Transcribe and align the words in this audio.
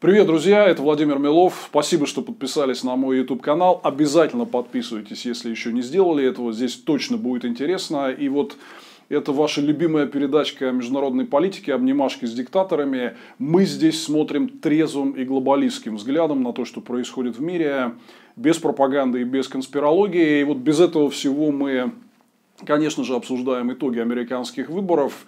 Привет, 0.00 0.28
друзья, 0.28 0.64
это 0.64 0.80
Владимир 0.80 1.18
Милов. 1.18 1.66
Спасибо, 1.70 2.06
что 2.06 2.22
подписались 2.22 2.84
на 2.84 2.94
мой 2.94 3.18
YouTube 3.18 3.42
канал. 3.42 3.80
Обязательно 3.82 4.44
подписывайтесь, 4.44 5.26
если 5.26 5.50
еще 5.50 5.72
не 5.72 5.82
сделали 5.82 6.24
этого. 6.24 6.52
Здесь 6.52 6.76
точно 6.76 7.16
будет 7.16 7.44
интересно. 7.44 8.12
И 8.12 8.28
вот 8.28 8.56
это 9.08 9.32
ваша 9.32 9.60
любимая 9.60 10.06
передачка 10.06 10.68
о 10.68 10.70
международной 10.70 11.24
политике, 11.24 11.74
обнимашки 11.74 12.26
с 12.26 12.32
диктаторами. 12.32 13.16
Мы 13.40 13.64
здесь 13.64 14.00
смотрим 14.00 14.48
трезвым 14.48 15.14
и 15.14 15.24
глобалистским 15.24 15.96
взглядом 15.96 16.44
на 16.44 16.52
то, 16.52 16.64
что 16.64 16.80
происходит 16.80 17.36
в 17.36 17.42
мире, 17.42 17.94
без 18.36 18.56
пропаганды 18.58 19.22
и 19.22 19.24
без 19.24 19.48
конспирологии. 19.48 20.42
И 20.42 20.44
вот 20.44 20.58
без 20.58 20.78
этого 20.78 21.10
всего 21.10 21.50
мы, 21.50 21.90
конечно 22.64 23.02
же, 23.02 23.16
обсуждаем 23.16 23.72
итоги 23.72 23.98
американских 23.98 24.68
выборов. 24.70 25.26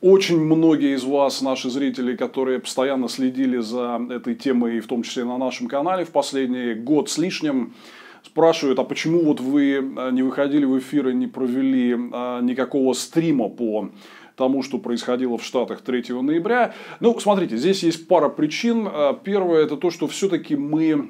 Очень 0.00 0.38
многие 0.38 0.94
из 0.94 1.02
вас, 1.02 1.42
наши 1.42 1.70
зрители, 1.70 2.14
которые 2.14 2.60
постоянно 2.60 3.08
следили 3.08 3.58
за 3.58 4.00
этой 4.10 4.36
темой, 4.36 4.78
в 4.78 4.86
том 4.86 5.02
числе 5.02 5.24
на 5.24 5.38
нашем 5.38 5.66
канале 5.66 6.04
в 6.04 6.10
последний 6.10 6.74
год 6.74 7.10
с 7.10 7.18
лишним, 7.18 7.74
спрашивают, 8.22 8.78
а 8.78 8.84
почему 8.84 9.24
вот 9.24 9.40
вы 9.40 9.72
э, 9.72 10.10
не 10.12 10.22
выходили 10.22 10.64
в 10.64 10.78
эфир 10.78 11.08
и 11.08 11.14
не 11.14 11.26
провели 11.26 11.96
а, 12.12 12.40
никакого 12.40 12.92
стрима 12.92 13.48
по 13.48 13.90
тому, 14.36 14.62
что 14.62 14.78
происходило 14.78 15.36
в 15.36 15.44
Штатах 15.44 15.80
3 15.80 16.12
ноября. 16.22 16.74
Ну, 17.00 17.18
смотрите, 17.18 17.56
здесь 17.56 17.82
есть 17.82 18.06
пара 18.06 18.28
причин. 18.28 18.86
Э, 18.86 19.14
первое, 19.24 19.64
это 19.64 19.76
то, 19.76 19.90
что 19.90 20.06
все-таки 20.06 20.54
мы 20.54 21.08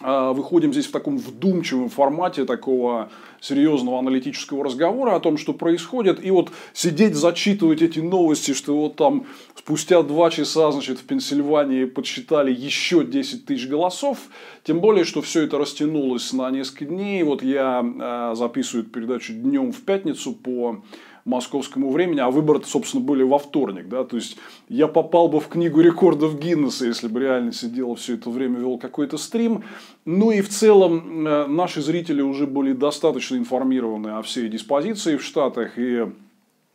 выходим 0.00 0.72
здесь 0.72 0.86
в 0.86 0.90
таком 0.90 1.18
вдумчивом 1.18 1.88
формате 1.88 2.44
такого 2.44 3.10
серьезного 3.40 3.98
аналитического 4.00 4.64
разговора 4.64 5.14
о 5.14 5.20
том, 5.20 5.36
что 5.36 5.52
происходит. 5.52 6.24
И 6.24 6.30
вот 6.30 6.50
сидеть, 6.72 7.14
зачитывать 7.14 7.80
эти 7.80 8.00
новости, 8.00 8.54
что 8.54 8.76
вот 8.76 8.96
там 8.96 9.26
спустя 9.54 10.02
два 10.02 10.30
часа, 10.30 10.72
значит, 10.72 10.98
в 10.98 11.04
Пенсильвании 11.04 11.84
подсчитали 11.84 12.52
еще 12.52 13.04
10 13.04 13.46
тысяч 13.46 13.68
голосов. 13.68 14.18
Тем 14.64 14.80
более, 14.80 15.04
что 15.04 15.22
все 15.22 15.42
это 15.42 15.58
растянулось 15.58 16.32
на 16.32 16.50
несколько 16.50 16.86
дней. 16.86 17.22
Вот 17.22 17.42
я 17.42 17.84
а, 18.00 18.34
записываю 18.34 18.84
передачу 18.84 19.32
днем 19.32 19.72
в 19.72 19.80
пятницу 19.82 20.32
по 20.32 20.82
московскому 21.24 21.90
времени, 21.90 22.20
а 22.20 22.30
выборы, 22.30 22.60
собственно, 22.64 23.02
были 23.02 23.22
во 23.22 23.38
вторник, 23.38 23.88
да, 23.88 24.04
то 24.04 24.16
есть 24.16 24.36
я 24.68 24.88
попал 24.88 25.28
бы 25.28 25.40
в 25.40 25.48
книгу 25.48 25.80
рекордов 25.80 26.38
Гиннесса, 26.38 26.86
если 26.86 27.08
бы 27.08 27.20
реально 27.20 27.52
сидел 27.52 27.94
все 27.94 28.14
это 28.14 28.28
время, 28.28 28.58
вел 28.58 28.78
какой-то 28.78 29.16
стрим. 29.16 29.64
Ну 30.04 30.30
и 30.30 30.42
в 30.42 30.50
целом 30.50 31.26
э, 31.26 31.46
наши 31.46 31.80
зрители 31.80 32.20
уже 32.20 32.46
были 32.46 32.72
достаточно 32.72 33.36
информированы 33.36 34.08
о 34.08 34.22
всей 34.22 34.48
диспозиции 34.48 35.16
в 35.16 35.24
Штатах, 35.24 35.78
и 35.78 36.06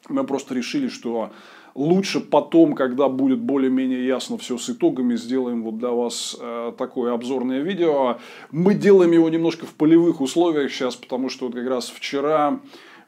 мы 0.07 0.23
просто 0.23 0.55
решили, 0.55 0.87
что 0.87 1.31
лучше 1.75 2.19
потом, 2.19 2.73
когда 2.73 3.07
будет 3.07 3.39
более-менее 3.39 4.05
ясно 4.05 4.37
все 4.37 4.57
с 4.57 4.69
итогами, 4.69 5.15
сделаем 5.15 5.63
вот 5.63 5.77
для 5.77 5.91
вас 5.91 6.35
э, 6.39 6.73
такое 6.77 7.13
обзорное 7.13 7.61
видео. 7.61 8.17
Мы 8.51 8.73
делаем 8.73 9.11
его 9.11 9.29
немножко 9.29 9.65
в 9.65 9.73
полевых 9.75 10.21
условиях 10.21 10.71
сейчас, 10.71 10.95
потому 10.95 11.29
что 11.29 11.45
вот 11.45 11.55
как 11.55 11.67
раз 11.67 11.89
вчера 11.89 12.59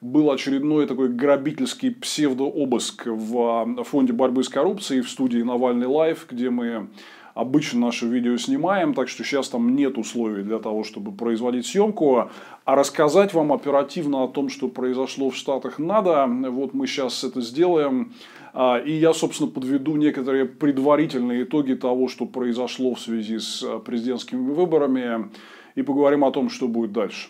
был 0.01 0.31
очередной 0.31 0.87
такой 0.87 1.09
грабительский 1.09 1.91
псевдообыск 1.91 3.05
в 3.05 3.37
а, 3.79 3.83
фонде 3.83 4.13
борьбы 4.13 4.43
с 4.43 4.49
коррупцией 4.49 5.01
в 5.01 5.09
студии 5.09 5.39
Навальный 5.39 5.85
Лайв, 5.85 6.25
где 6.29 6.49
мы 6.49 6.89
обычно 7.35 7.81
наше 7.81 8.07
видео 8.07 8.35
снимаем, 8.37 8.93
так 8.93 9.07
что 9.07 9.23
сейчас 9.23 9.49
там 9.49 9.75
нет 9.75 9.97
условий 9.97 10.43
для 10.43 10.59
того, 10.59 10.83
чтобы 10.83 11.11
производить 11.11 11.67
съемку. 11.67 12.29
А 12.65 12.75
рассказать 12.75 13.33
вам 13.33 13.53
оперативно 13.53 14.23
о 14.23 14.27
том, 14.27 14.49
что 14.49 14.67
произошло 14.67 15.29
в 15.29 15.35
Штатах 15.35 15.77
надо. 15.77 16.25
Вот 16.27 16.73
мы 16.73 16.87
сейчас 16.87 17.23
это 17.23 17.41
сделаем. 17.41 18.13
А, 18.53 18.77
и 18.77 18.91
я, 18.91 19.13
собственно, 19.13 19.49
подведу 19.49 19.95
некоторые 19.95 20.45
предварительные 20.45 21.43
итоги 21.43 21.73
того, 21.75 22.07
что 22.07 22.25
произошло 22.25 22.95
в 22.95 22.99
связи 22.99 23.37
с 23.37 23.63
а, 23.63 23.79
президентскими 23.79 24.51
выборами. 24.51 25.29
И 25.75 25.83
поговорим 25.83 26.25
о 26.25 26.31
том, 26.31 26.49
что 26.49 26.67
будет 26.67 26.91
дальше. 26.91 27.29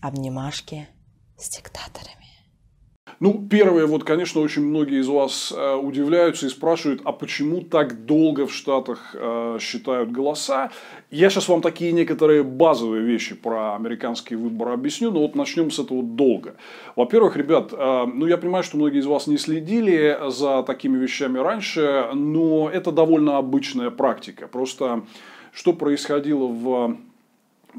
Обнимашки 0.00 0.86
с 1.36 1.50
диктаторами? 1.50 2.24
Ну, 3.20 3.46
первое, 3.48 3.86
вот, 3.86 4.04
конечно, 4.04 4.40
очень 4.40 4.66
многие 4.66 5.00
из 5.00 5.08
вас 5.08 5.52
э, 5.56 5.74
удивляются 5.76 6.46
и 6.46 6.48
спрашивают, 6.48 7.00
а 7.04 7.12
почему 7.12 7.60
так 7.60 8.04
долго 8.06 8.46
в 8.46 8.52
Штатах 8.52 9.14
э, 9.14 9.58
считают 9.60 10.10
голоса? 10.10 10.70
Я 11.10 11.30
сейчас 11.30 11.48
вам 11.48 11.62
такие 11.62 11.92
некоторые 11.92 12.42
базовые 12.42 13.02
вещи 13.04 13.34
про 13.34 13.76
американские 13.76 14.38
выборы 14.38 14.72
объясню, 14.72 15.10
но 15.10 15.20
вот 15.20 15.36
начнем 15.36 15.70
с 15.70 15.78
этого 15.78 16.02
долго. 16.02 16.56
Во-первых, 16.96 17.36
ребят, 17.36 17.72
э, 17.72 18.06
ну, 18.12 18.26
я 18.26 18.36
понимаю, 18.36 18.64
что 18.64 18.76
многие 18.76 18.98
из 18.98 19.06
вас 19.06 19.26
не 19.26 19.38
следили 19.38 20.18
за 20.28 20.62
такими 20.62 20.98
вещами 20.98 21.38
раньше, 21.38 22.10
но 22.14 22.68
это 22.68 22.90
довольно 22.90 23.38
обычная 23.38 23.90
практика. 23.90 24.48
Просто 24.48 25.04
что 25.52 25.72
происходило 25.72 26.46
в 26.46 26.96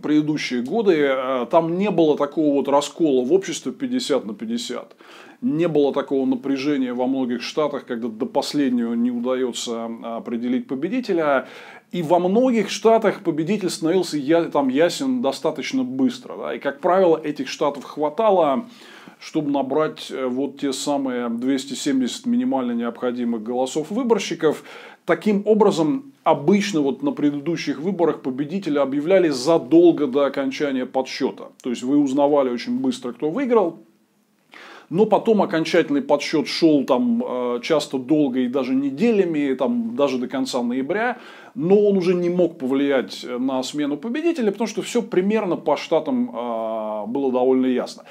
предыдущие 0.02 0.62
годы, 0.62 0.96
э, 0.98 1.46
там 1.50 1.78
не 1.78 1.92
было 1.92 2.18
такого 2.18 2.56
вот 2.56 2.68
раскола 2.68 3.26
в 3.26 3.34
обществе 3.34 3.72
50 3.72 4.26
на 4.26 4.34
50. 4.34 4.96
Не 5.42 5.68
было 5.68 5.94
такого 5.94 6.26
напряжения 6.26 6.94
во 6.94 7.08
многих 7.08 7.42
штатах, 7.42 7.86
когда 7.86 8.08
до 8.08 8.26
последнего 8.26 8.94
не 8.94 9.12
удается 9.12 9.90
определить 10.04 10.68
победителя. 10.68 11.48
И 11.92 12.02
во 12.02 12.20
многих 12.20 12.70
штатах 12.70 13.22
победитель 13.22 13.70
становился 13.70 14.18
я, 14.18 14.44
там 14.46 14.70
ясен 14.70 15.22
достаточно 15.22 15.84
быстро. 15.84 16.36
Да? 16.38 16.54
И, 16.56 16.60
как 16.60 16.80
правило, 16.80 17.20
этих 17.22 17.48
штатов 17.48 17.84
хватало, 17.84 18.66
чтобы 19.20 19.52
набрать 19.52 20.12
э, 20.12 20.26
вот 20.26 20.60
те 20.60 20.74
самые 20.74 21.30
270 21.30 22.26
минимально 22.26 22.74
необходимых 22.74 23.44
голосов 23.44 23.92
выборщиков. 23.92 24.64
Таким 25.06 25.44
образом, 25.46 26.14
обычно 26.24 26.82
вот 26.82 27.04
на 27.04 27.12
предыдущих 27.12 27.80
выборах 27.80 28.22
победителя 28.22 28.82
объявляли 28.82 29.30
задолго 29.30 30.08
до 30.08 30.26
окончания 30.26 30.88
подсчета. 30.88 31.50
То 31.62 31.70
есть 31.70 31.84
вы 31.84 31.98
узнавали 31.98 32.50
очень 32.50 32.80
быстро, 32.80 33.14
кто 33.14 33.30
выиграл. 33.30 33.80
Но 34.90 35.06
потом 35.06 35.42
окончательный 35.42 36.02
подсчет 36.02 36.48
шел 36.48 36.84
там 36.86 37.24
э, 37.26 37.60
часто 37.64 37.98
долго 37.98 38.42
и 38.42 38.48
даже 38.48 38.76
неделями, 38.76 39.54
там, 39.56 39.96
даже 39.96 40.18
до 40.18 40.28
конца 40.28 40.62
ноября. 40.62 41.18
Но 41.56 41.80
он 41.88 41.98
уже 41.98 42.14
не 42.14 42.30
мог 42.30 42.58
повлиять 42.58 43.26
на 43.40 43.64
смену 43.64 43.98
победителя, 43.98 44.52
потому 44.52 44.68
что 44.68 44.82
все 44.82 45.02
примерно 45.02 45.56
по 45.56 45.78
штатам 45.78 46.30
э, 46.30 47.06
было 47.08 47.32
довольно 47.32 47.68
ясно. 47.68 48.04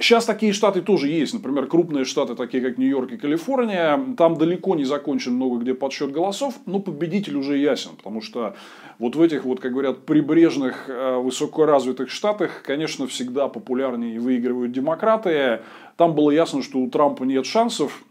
Сейчас 0.00 0.26
такие 0.26 0.52
штаты 0.52 0.80
тоже 0.80 1.08
есть. 1.08 1.34
Например, 1.34 1.66
крупные 1.66 2.04
штаты, 2.04 2.36
такие 2.36 2.62
как 2.62 2.78
Нью-Йорк 2.78 3.12
и 3.12 3.16
Калифорния. 3.16 4.00
Там 4.16 4.36
далеко 4.36 4.76
не 4.76 4.84
закончен 4.84 5.34
много 5.34 5.58
где 5.58 5.74
подсчет 5.74 6.12
голосов, 6.12 6.54
но 6.66 6.78
победитель 6.78 7.36
уже 7.36 7.56
ясен. 7.56 7.96
Потому 7.96 8.22
что 8.22 8.54
вот 9.00 9.16
в 9.16 9.20
этих, 9.20 9.44
вот, 9.44 9.58
как 9.58 9.72
говорят, 9.72 10.06
прибрежных, 10.06 10.88
э, 10.88 11.16
высокоразвитых 11.16 12.10
штатах, 12.10 12.62
конечно, 12.62 13.08
всегда 13.08 13.48
популярнее 13.48 14.20
выигрывают 14.20 14.70
демократы. 14.70 15.62
Там 15.96 16.14
было 16.14 16.30
ясно, 16.30 16.62
что 16.62 16.78
у 16.78 16.88
Трампа 16.88 17.24
нет 17.24 17.44
шансов. 17.44 18.04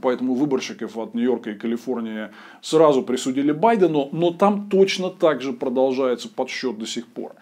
Поэтому 0.00 0.34
выборщиков 0.34 0.96
от 0.96 1.14
Нью-Йорка 1.14 1.50
и 1.50 1.54
Калифорнии 1.54 2.30
сразу 2.62 3.02
присудили 3.02 3.52
Байдену, 3.52 4.08
но 4.12 4.32
там 4.32 4.68
точно 4.68 5.10
так 5.10 5.42
же 5.42 5.52
продолжается 5.52 6.28
подсчет 6.28 6.78
до 6.78 6.86
сих 6.86 7.06
пор. 7.06 7.34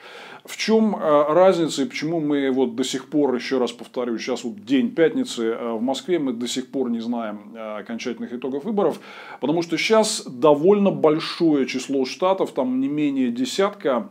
В 0.45 0.57
чем 0.57 0.97
э, 0.97 0.99
разница 1.33 1.83
и 1.83 1.85
почему 1.85 2.19
мы 2.19 2.51
вот 2.51 2.75
до 2.75 2.83
сих 2.83 3.09
пор, 3.09 3.35
еще 3.35 3.59
раз 3.59 3.71
повторю, 3.71 4.19
сейчас 4.19 4.43
вот 4.43 4.65
день 4.65 4.91
пятницы 4.91 5.45
э, 5.45 5.73
в 5.75 5.81
Москве, 5.81 6.19
мы 6.19 6.33
до 6.33 6.49
сих 6.49 6.69
пор 6.69 6.91
не 6.91 6.99
знаем 6.99 7.53
э, 7.55 7.79
окончательных 7.79 8.33
итогов 8.33 8.65
выборов, 8.65 9.01
потому 9.41 9.63
что 9.63 9.79
сейчас 9.79 10.25
довольно 10.27 10.91
большое 10.91 11.67
число 11.67 12.05
штатов, 12.05 12.51
там 12.53 12.81
не 12.81 12.89
менее 12.89 13.31
десятка, 13.31 14.09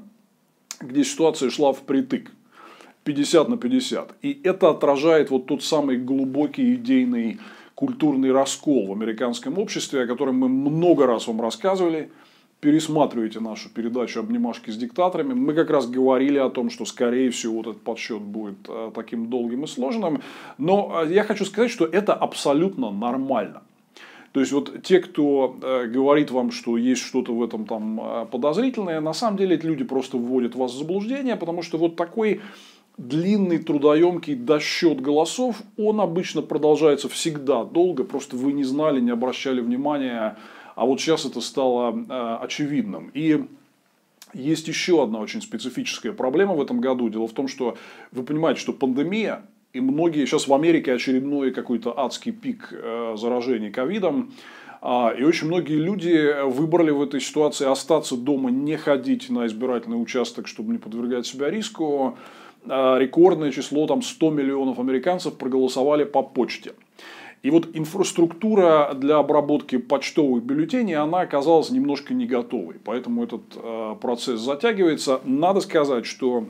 где 0.80 1.04
ситуация 1.04 1.50
шла 1.50 1.74
впритык. 1.74 2.32
50 3.04 3.50
на 3.50 3.58
50. 3.58 4.14
И 4.22 4.42
это 4.44 4.70
отражает 4.70 5.32
вот 5.32 5.48
тот 5.48 5.64
самый 5.64 5.98
глубокий 5.98 6.76
идейный 6.76 7.40
культурный 7.76 8.32
раскол 8.32 8.88
в 8.88 8.92
американском 8.92 9.58
обществе, 9.58 10.04
о 10.04 10.08
котором 10.08 10.36
мы 10.36 10.48
много 10.48 11.08
раз 11.08 11.28
вам 11.28 11.42
рассказывали. 11.42 12.12
Пересматривайте 12.62 13.40
нашу 13.40 13.70
передачу 13.70 14.20
«Обнимашки 14.20 14.70
с 14.70 14.78
диктаторами». 14.78 15.34
Мы 15.34 15.56
как 15.56 15.72
раз 15.72 15.90
говорили 15.90 16.38
о 16.38 16.52
том, 16.52 16.70
что, 16.70 16.86
скорее 16.86 17.32
всего, 17.32 17.56
вот 17.56 17.68
этот 17.68 17.82
подсчет 17.82 18.22
будет 18.22 18.70
э, 18.70 18.92
таким 18.94 19.32
долгим 19.32 19.64
и 19.64 19.68
сложным. 19.68 20.22
Но 20.60 21.02
э, 21.04 21.12
я 21.12 21.24
хочу 21.24 21.44
сказать, 21.46 21.72
что 21.72 21.86
это 21.88 22.14
абсолютно 22.14 22.92
нормально. 22.92 23.64
То 24.32 24.42
есть, 24.42 24.52
вот 24.52 24.84
те, 24.84 25.00
кто 25.00 25.58
э, 25.60 25.88
говорит 25.88 26.30
вам, 26.30 26.52
что 26.52 26.78
есть 26.78 27.02
что-то 27.02 27.34
в 27.34 27.44
этом 27.44 27.66
там 27.66 28.28
подозрительное, 28.32 29.02
на 29.02 29.14
самом 29.14 29.38
деле 29.38 29.56
эти 29.56 29.66
люди 29.66 29.84
просто 29.84 30.18
вводят 30.18 30.54
вас 30.54 30.72
в 30.72 30.78
заблуждение, 30.78 31.38
потому 31.38 31.64
что 31.64 31.80
вот 31.80 31.96
такой 31.96 32.42
длинный 32.98 33.58
трудоемкий 33.58 34.36
досчет 34.36 35.02
голосов, 35.02 35.64
он 35.78 36.00
обычно 36.00 36.44
продолжается 36.44 37.10
всегда 37.10 37.64
долго, 37.64 38.04
просто 38.04 38.36
вы 38.36 38.54
не 38.54 38.64
знали, 38.64 39.00
не 39.00 39.10
обращали 39.10 39.62
внимания, 39.62 40.38
а 40.76 40.86
вот 40.86 41.00
сейчас 41.00 41.26
это 41.26 41.42
стало 41.42 41.92
э, 41.92 42.38
очевидным. 42.44 43.12
И 43.14 43.46
есть 44.34 44.68
еще 44.68 45.04
одна 45.04 45.20
очень 45.20 45.42
специфическая 45.42 46.14
проблема 46.14 46.54
в 46.54 46.62
этом 46.62 46.80
году. 46.80 47.10
Дело 47.10 47.28
в 47.28 47.34
том, 47.34 47.48
что 47.48 47.78
вы 48.12 48.24
понимаете, 48.24 48.62
что 48.62 48.74
пандемия, 48.74 49.44
и 49.74 49.82
многие, 49.82 50.26
сейчас 50.26 50.48
в 50.48 50.54
Америке 50.54 50.94
очередной 50.94 51.52
какой-то 51.52 51.98
адский 51.98 52.32
пик 52.32 52.70
э, 52.72 53.16
заражений 53.18 53.72
ковидом, 53.72 54.32
А, 54.82 55.14
и 55.16 55.24
очень 55.24 55.48
многие 55.48 55.78
люди 55.78 56.44
выбрали 56.44 56.90
в 56.90 57.02
этой 57.04 57.22
ситуации 57.22 57.70
остаться 57.70 58.18
дома, 58.18 58.50
не 58.50 58.78
ходить 58.78 59.30
на 59.30 59.46
избирательный 59.46 60.02
участок, 60.02 60.48
чтобы 60.48 60.72
не 60.72 60.80
подвергать 60.80 61.28
себя 61.28 61.52
риску. 61.52 62.18
А, 62.66 62.98
рекордное 62.98 63.52
число, 63.52 63.86
там 63.86 64.02
100 64.02 64.32
миллионов 64.32 64.80
американцев 64.80 65.38
проголосовали 65.38 66.04
по 66.04 66.24
почте. 66.24 66.74
И 67.44 67.50
вот 67.50 67.70
инфраструктура 67.74 68.94
для 68.94 69.18
обработки 69.18 69.78
почтовых 69.78 70.44
бюллетеней, 70.44 70.96
она 70.96 71.22
оказалась 71.22 71.72
немножко 71.72 72.14
не 72.14 72.28
готовой. 72.28 72.76
Поэтому 72.84 73.24
этот 73.24 73.42
э, 73.56 73.96
процесс 74.00 74.42
затягивается. 74.42 75.22
Надо 75.26 75.62
сказать, 75.62 76.06
что 76.06 76.46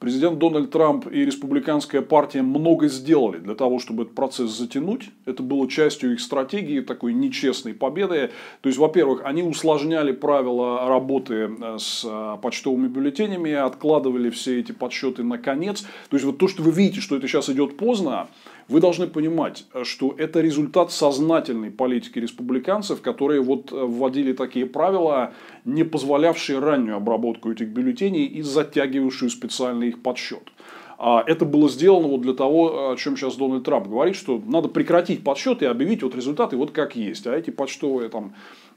Президент 0.00 0.38
Дональд 0.38 0.70
Трамп 0.70 1.12
и 1.12 1.26
республиканская 1.26 2.00
партия 2.00 2.40
много 2.40 2.88
сделали 2.88 3.36
для 3.36 3.54
того, 3.54 3.78
чтобы 3.78 4.04
этот 4.04 4.14
процесс 4.14 4.50
затянуть. 4.50 5.10
Это 5.26 5.42
было 5.42 5.68
частью 5.68 6.14
их 6.14 6.20
стратегии, 6.20 6.80
такой 6.80 7.12
нечестной 7.12 7.74
победы. 7.74 8.30
То 8.62 8.70
есть, 8.70 8.78
во-первых, 8.78 9.20
они 9.24 9.42
усложняли 9.42 10.12
правила 10.12 10.88
работы 10.88 11.50
э, 11.50 11.76
с 11.78 12.02
э, 12.02 12.38
почтовыми 12.40 12.88
бюллетенями, 12.88 13.52
откладывали 13.52 14.30
все 14.30 14.58
эти 14.60 14.72
подсчеты 14.72 15.22
на 15.22 15.36
конец. 15.36 15.82
То 16.08 16.16
есть, 16.16 16.24
вот 16.24 16.38
то, 16.38 16.48
что 16.48 16.62
вы 16.62 16.70
видите, 16.70 17.02
что 17.02 17.16
это 17.16 17.28
сейчас 17.28 17.50
идет 17.50 17.76
поздно, 17.76 18.28
вы 18.70 18.80
должны 18.80 19.08
понимать, 19.08 19.64
что 19.82 20.14
это 20.16 20.40
результат 20.40 20.92
сознательной 20.92 21.70
политики 21.70 22.20
республиканцев, 22.20 23.02
которые 23.02 23.42
вот 23.42 23.72
э, 23.72 23.76
вводили 23.76 24.32
такие 24.32 24.64
правила, 24.64 25.32
не 25.64 25.82
позволявшие 25.82 26.60
раннюю 26.60 26.96
обработку 26.96 27.50
этих 27.50 27.68
бюллетеней 27.68 28.24
и 28.24 28.42
затягивавшую 28.42 29.30
специальный 29.30 29.88
их 29.88 30.02
подсчет. 30.02 30.52
А 30.98 31.24
это 31.26 31.44
было 31.44 31.68
сделано 31.68 32.08
вот 32.08 32.20
для 32.20 32.34
того, 32.34 32.92
о 32.92 32.96
чем 32.96 33.16
сейчас 33.16 33.34
Дональд 33.34 33.64
Трамп 33.64 33.88
говорит, 33.88 34.14
что 34.14 34.40
надо 34.46 34.68
прекратить 34.68 35.24
подсчет 35.24 35.62
и 35.62 35.66
объявить 35.66 36.02
вот 36.04 36.14
результаты 36.14 36.56
вот 36.56 36.70
как 36.70 36.94
есть. 36.94 37.26
А 37.26 37.34
эти 37.34 37.50
почтовые 37.50 38.08
там 38.08 38.34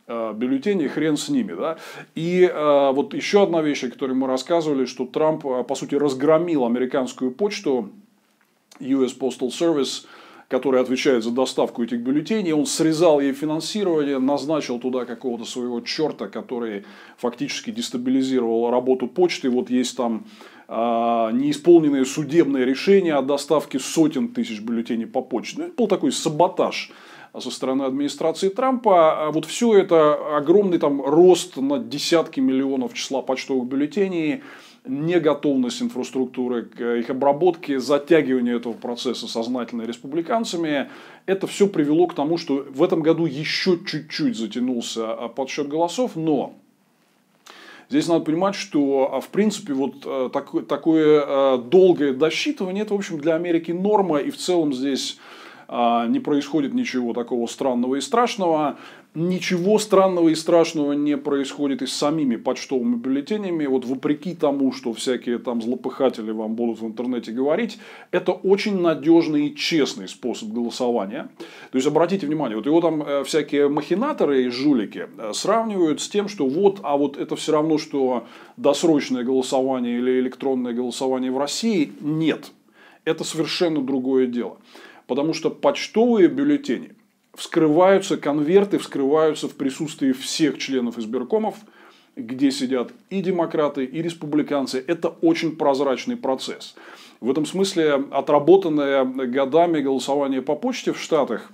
э, 0.07 0.33
бюллетени, 0.33 0.87
хрен 0.87 1.17
с 1.17 1.29
ними. 1.29 1.53
Да? 1.53 1.77
И 2.15 2.49
э, 2.51 2.91
вот 2.93 3.13
еще 3.13 3.43
одна 3.43 3.61
вещь, 3.61 3.83
о 3.83 3.91
которой 3.91 4.13
мы 4.13 4.25
рассказывали, 4.25 4.85
что 4.85 5.05
Трамп, 5.05 5.43
по 5.67 5.75
сути, 5.75 5.93
разгромил 5.93 6.65
американскую 6.65 7.29
почту 7.29 7.91
US 8.79 9.17
Postal 9.17 9.49
Service, 9.49 10.05
который 10.47 10.81
отвечает 10.81 11.23
за 11.23 11.31
доставку 11.31 11.83
этих 11.83 11.99
бюллетеней, 11.99 12.53
он 12.53 12.65
срезал 12.65 13.19
ей 13.19 13.33
финансирование, 13.33 14.19
назначил 14.19 14.79
туда 14.79 15.05
какого-то 15.05 15.45
своего 15.45 15.81
черта, 15.81 16.27
который 16.27 16.85
фактически 17.17 17.71
дестабилизировал 17.71 18.69
работу 18.69 19.07
почты. 19.07 19.49
Вот 19.49 19.69
есть 19.69 19.97
там 19.97 20.25
э, 20.67 20.73
неисполненные 20.73 22.05
судебные 22.05 22.65
решения 22.65 23.15
о 23.15 23.21
доставке 23.21 23.79
сотен 23.79 24.27
тысяч 24.27 24.61
бюллетеней 24.61 25.07
по 25.07 25.21
почте. 25.21 25.55
Ну, 25.57 25.63
это 25.65 25.73
был 25.75 25.87
такой 25.87 26.11
саботаж 26.11 26.91
со 27.39 27.49
стороны 27.49 27.83
администрации 27.83 28.49
Трампа. 28.49 29.25
А 29.27 29.31
вот 29.31 29.45
все 29.45 29.75
это 29.75 30.37
огромный 30.37 30.77
там 30.77 31.01
рост 31.01 31.57
на 31.57 31.79
десятки 31.79 32.39
миллионов 32.39 32.93
числа 32.93 33.21
почтовых 33.23 33.65
бюллетеней– 33.65 34.43
неготовность 34.85 35.81
инфраструктуры 35.81 36.63
к 36.63 36.81
их 36.81 37.09
обработке, 37.09 37.79
затягивание 37.79 38.57
этого 38.57 38.73
процесса 38.73 39.27
сознательно 39.27 39.83
республиканцами, 39.83 40.89
это 41.25 41.47
все 41.47 41.67
привело 41.67 42.07
к 42.07 42.15
тому, 42.15 42.37
что 42.37 42.65
в 42.69 42.83
этом 42.83 43.01
году 43.01 43.25
еще 43.25 43.79
чуть-чуть 43.85 44.37
затянулся 44.37 45.13
а, 45.13 45.27
подсчет 45.29 45.67
голосов, 45.67 46.15
но 46.15 46.55
Здесь 47.89 48.07
надо 48.07 48.25
понимать, 48.25 48.55
что, 48.55 49.11
а, 49.13 49.21
в 49.21 49.27
принципе, 49.27 49.73
вот 49.73 49.97
э, 50.03 50.29
такое, 50.33 50.63
такое 50.63 51.23
э, 51.27 51.57
долгое 51.59 52.13
досчитывание, 52.13 52.83
это, 52.83 52.95
в 52.95 52.97
общем, 52.97 53.19
для 53.19 53.35
Америки 53.35 53.71
норма, 53.71 54.17
и 54.17 54.31
в 54.31 54.37
целом 54.37 54.73
здесь 54.73 55.19
а, 55.67 56.07
не 56.07 56.19
происходит 56.19 56.73
ничего 56.73 57.13
такого 57.13 57.45
странного 57.47 57.95
и 57.95 58.01
страшного. 58.01 58.77
Ничего 59.15 59.77
странного 59.77 60.29
и 60.29 60.35
страшного 60.35 60.93
не 60.93 61.17
происходит 61.17 61.83
и 61.83 61.85
с 61.85 61.93
самими 61.93 62.35
почтовыми 62.35 62.95
бюллетенями. 62.95 63.67
Вот 63.67 63.85
вопреки 63.85 64.33
тому, 64.33 64.71
что 64.71 64.91
всякие 64.91 65.37
там 65.37 65.61
злопыхатели 65.61 66.31
вам 66.31 66.55
будут 66.55 66.81
в 66.81 66.87
интернете 66.87 67.31
говорить, 67.31 67.77
это 68.09 68.31
очень 68.31 68.81
надежный 68.81 69.49
и 69.49 69.55
честный 69.55 70.07
способ 70.07 70.49
голосования. 70.49 71.29
То 71.71 71.77
есть, 71.77 71.87
обратите 71.87 72.25
внимание, 72.25 72.57
вот 72.57 72.65
его 72.65 72.81
там 72.81 73.03
э, 73.03 73.23
всякие 73.23 73.69
махинаторы 73.69 74.45
и 74.45 74.49
жулики 74.49 75.07
э, 75.15 75.31
сравнивают 75.35 76.01
с 76.01 76.09
тем, 76.09 76.27
что 76.27 76.47
вот, 76.47 76.79
а 76.81 76.97
вот 76.97 77.15
это 77.15 77.35
все 77.35 77.51
равно, 77.51 77.77
что 77.77 78.25
досрочное 78.57 79.23
голосование 79.23 79.99
или 79.99 80.19
электронное 80.21 80.73
голосование 80.73 81.31
в 81.31 81.37
России. 81.37 81.91
Нет. 82.01 82.51
Это 83.05 83.23
совершенно 83.23 83.79
другое 83.79 84.25
дело. 84.25 84.57
Потому 85.05 85.35
что 85.35 85.51
почтовые 85.51 86.29
бюллетени– 86.29 86.93
вскрываются 87.35 88.17
конверты, 88.17 88.77
вскрываются 88.77 89.47
в 89.47 89.55
присутствии 89.55 90.11
всех 90.11 90.57
членов 90.57 90.97
избиркомов, 90.97 91.55
где 92.15 92.51
сидят 92.51 92.91
и 93.09 93.21
демократы, 93.21 93.85
и 93.85 94.01
республиканцы. 94.01 94.83
Это 94.85 95.09
очень 95.09 95.55
прозрачный 95.55 96.15
процесс. 96.15 96.75
В 97.21 97.31
этом 97.31 97.45
смысле 97.45 98.03
отработанное 98.11 99.05
годами 99.05 99.79
голосование 99.79 100.41
по 100.41 100.55
почте 100.55 100.93
в 100.93 100.99
Штатах, 100.99 101.49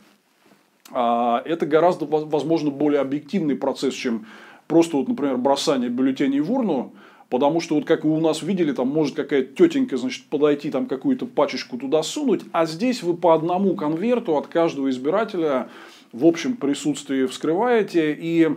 а, 0.91 1.41
это 1.45 1.65
гораздо, 1.65 2.05
возможно, 2.05 2.71
более 2.71 3.01
объективный 3.01 3.55
процесс, 3.55 3.93
чем 3.93 4.25
просто, 4.67 4.97
вот, 4.97 5.07
например, 5.07 5.37
бросание 5.37 5.89
бюллетеней 5.89 6.39
в 6.39 6.51
урну, 6.51 6.93
Потому 7.29 7.61
что, 7.61 7.75
вот 7.75 7.85
как 7.85 8.03
вы 8.03 8.11
у 8.11 8.19
нас 8.19 8.41
видели, 8.41 8.71
там 8.71 8.87
может 8.87 9.15
какая-то 9.15 9.53
тетенька, 9.53 9.97
значит, 9.97 10.25
подойти, 10.25 10.71
там 10.71 10.87
какую-то 10.87 11.27
пачечку 11.27 11.77
туда 11.77 12.01
сунуть, 12.01 12.41
а 12.51 12.65
здесь 12.65 13.03
вы 13.03 13.15
по 13.15 13.35
одному 13.35 13.75
конверту 13.75 14.35
от 14.35 14.47
каждого 14.47 14.89
избирателя 14.89 15.69
в 16.11 16.25
общем 16.25 16.55
присутствии 16.55 17.27
вскрываете, 17.27 18.17
и 18.19 18.49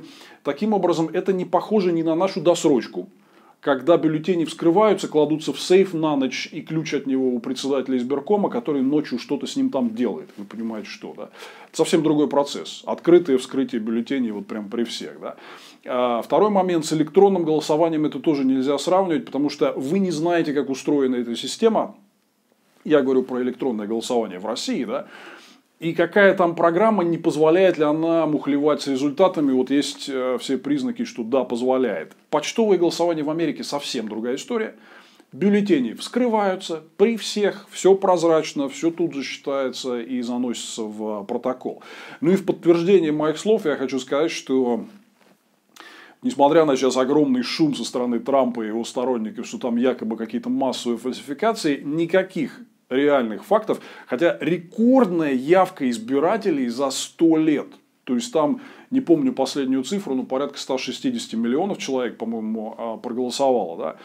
таким 0.42 0.72
образом 0.72 1.10
это 1.12 1.34
не 1.34 1.44
похоже 1.44 1.92
ни 1.92 2.02
на 2.02 2.14
нашу 2.14 2.40
досрочку, 2.40 3.10
когда 3.60 3.98
бюллетени 3.98 4.46
вскрываются, 4.46 5.06
кладутся 5.06 5.52
в 5.52 5.60
сейф 5.60 5.92
на 5.92 6.16
ночь, 6.16 6.48
и 6.50 6.62
ключ 6.62 6.94
от 6.94 7.06
него 7.06 7.28
у 7.28 7.38
председателя 7.40 7.98
избиркома, 7.98 8.48
который 8.48 8.80
ночью 8.80 9.18
что-то 9.18 9.46
с 9.46 9.54
ним 9.54 9.68
там 9.68 9.94
делает. 9.94 10.30
Вы 10.36 10.44
понимаете, 10.44 10.88
что, 10.88 11.14
да? 11.16 11.28
Это 11.68 11.76
совсем 11.76 12.02
другой 12.02 12.28
процесс. 12.28 12.82
Открытое 12.86 13.38
вскрытие 13.38 13.80
бюллетеней 13.80 14.32
вот 14.32 14.46
прям 14.46 14.68
при 14.68 14.82
всех, 14.84 15.20
да? 15.20 15.36
А 15.84 16.22
второй 16.22 16.50
момент 16.50 16.84
с 16.84 16.92
электронным 16.92 17.44
голосованием 17.44 18.04
это 18.04 18.20
тоже 18.20 18.44
нельзя 18.44 18.78
сравнивать, 18.78 19.24
потому 19.24 19.50
что 19.50 19.72
вы 19.72 19.98
не 19.98 20.10
знаете, 20.10 20.52
как 20.52 20.70
устроена 20.70 21.16
эта 21.16 21.34
система. 21.34 21.96
Я 22.84 23.02
говорю 23.02 23.22
про 23.22 23.42
электронное 23.42 23.86
голосование 23.86 24.38
в 24.38 24.46
России, 24.46 24.84
да? 24.84 25.06
И 25.80 25.94
какая 25.94 26.34
там 26.34 26.54
программа, 26.54 27.02
не 27.02 27.18
позволяет 27.18 27.76
ли 27.76 27.82
она 27.82 28.24
мухлевать 28.26 28.82
с 28.82 28.86
результатами, 28.86 29.50
вот 29.50 29.70
есть 29.70 30.08
э, 30.08 30.38
все 30.40 30.56
признаки, 30.56 31.04
что 31.04 31.24
да, 31.24 31.42
позволяет. 31.42 32.12
Почтовое 32.30 32.78
голосование 32.78 33.24
в 33.24 33.30
Америке 33.30 33.64
совсем 33.64 34.08
другая 34.08 34.36
история. 34.36 34.76
Бюллетени 35.32 35.94
вскрываются 35.94 36.84
при 36.98 37.16
всех, 37.16 37.66
все 37.70 37.96
прозрачно, 37.96 38.68
все 38.68 38.92
тут 38.92 39.14
же 39.14 39.22
и 40.06 40.22
заносится 40.22 40.82
в 40.82 41.24
протокол. 41.24 41.82
Ну 42.20 42.30
и 42.30 42.36
в 42.36 42.46
подтверждение 42.46 43.10
моих 43.10 43.38
слов 43.38 43.64
я 43.64 43.74
хочу 43.74 43.98
сказать, 43.98 44.30
что 44.30 44.84
несмотря 46.22 46.64
на 46.64 46.76
сейчас 46.76 46.96
огромный 46.96 47.42
шум 47.42 47.74
со 47.74 47.84
стороны 47.84 48.20
Трампа 48.20 48.62
и 48.62 48.68
его 48.68 48.84
сторонников, 48.84 49.46
что 49.46 49.58
там 49.58 49.76
якобы 49.76 50.16
какие-то 50.16 50.48
массовые 50.48 50.98
фальсификации, 50.98 51.82
никаких 51.82 52.60
реальных 52.88 53.44
фактов, 53.44 53.80
хотя 54.06 54.36
рекордная 54.40 55.32
явка 55.32 55.88
избирателей 55.90 56.68
за 56.68 56.90
100 56.90 57.36
лет. 57.38 57.66
То 58.04 58.14
есть 58.14 58.32
там, 58.32 58.60
не 58.90 59.00
помню 59.00 59.32
последнюю 59.32 59.84
цифру, 59.84 60.14
но 60.14 60.24
порядка 60.24 60.58
160 60.58 61.34
миллионов 61.34 61.78
человек, 61.78 62.18
по-моему, 62.18 62.74
а, 62.76 62.96
проголосовало. 62.96 63.78
Да? 63.78 63.96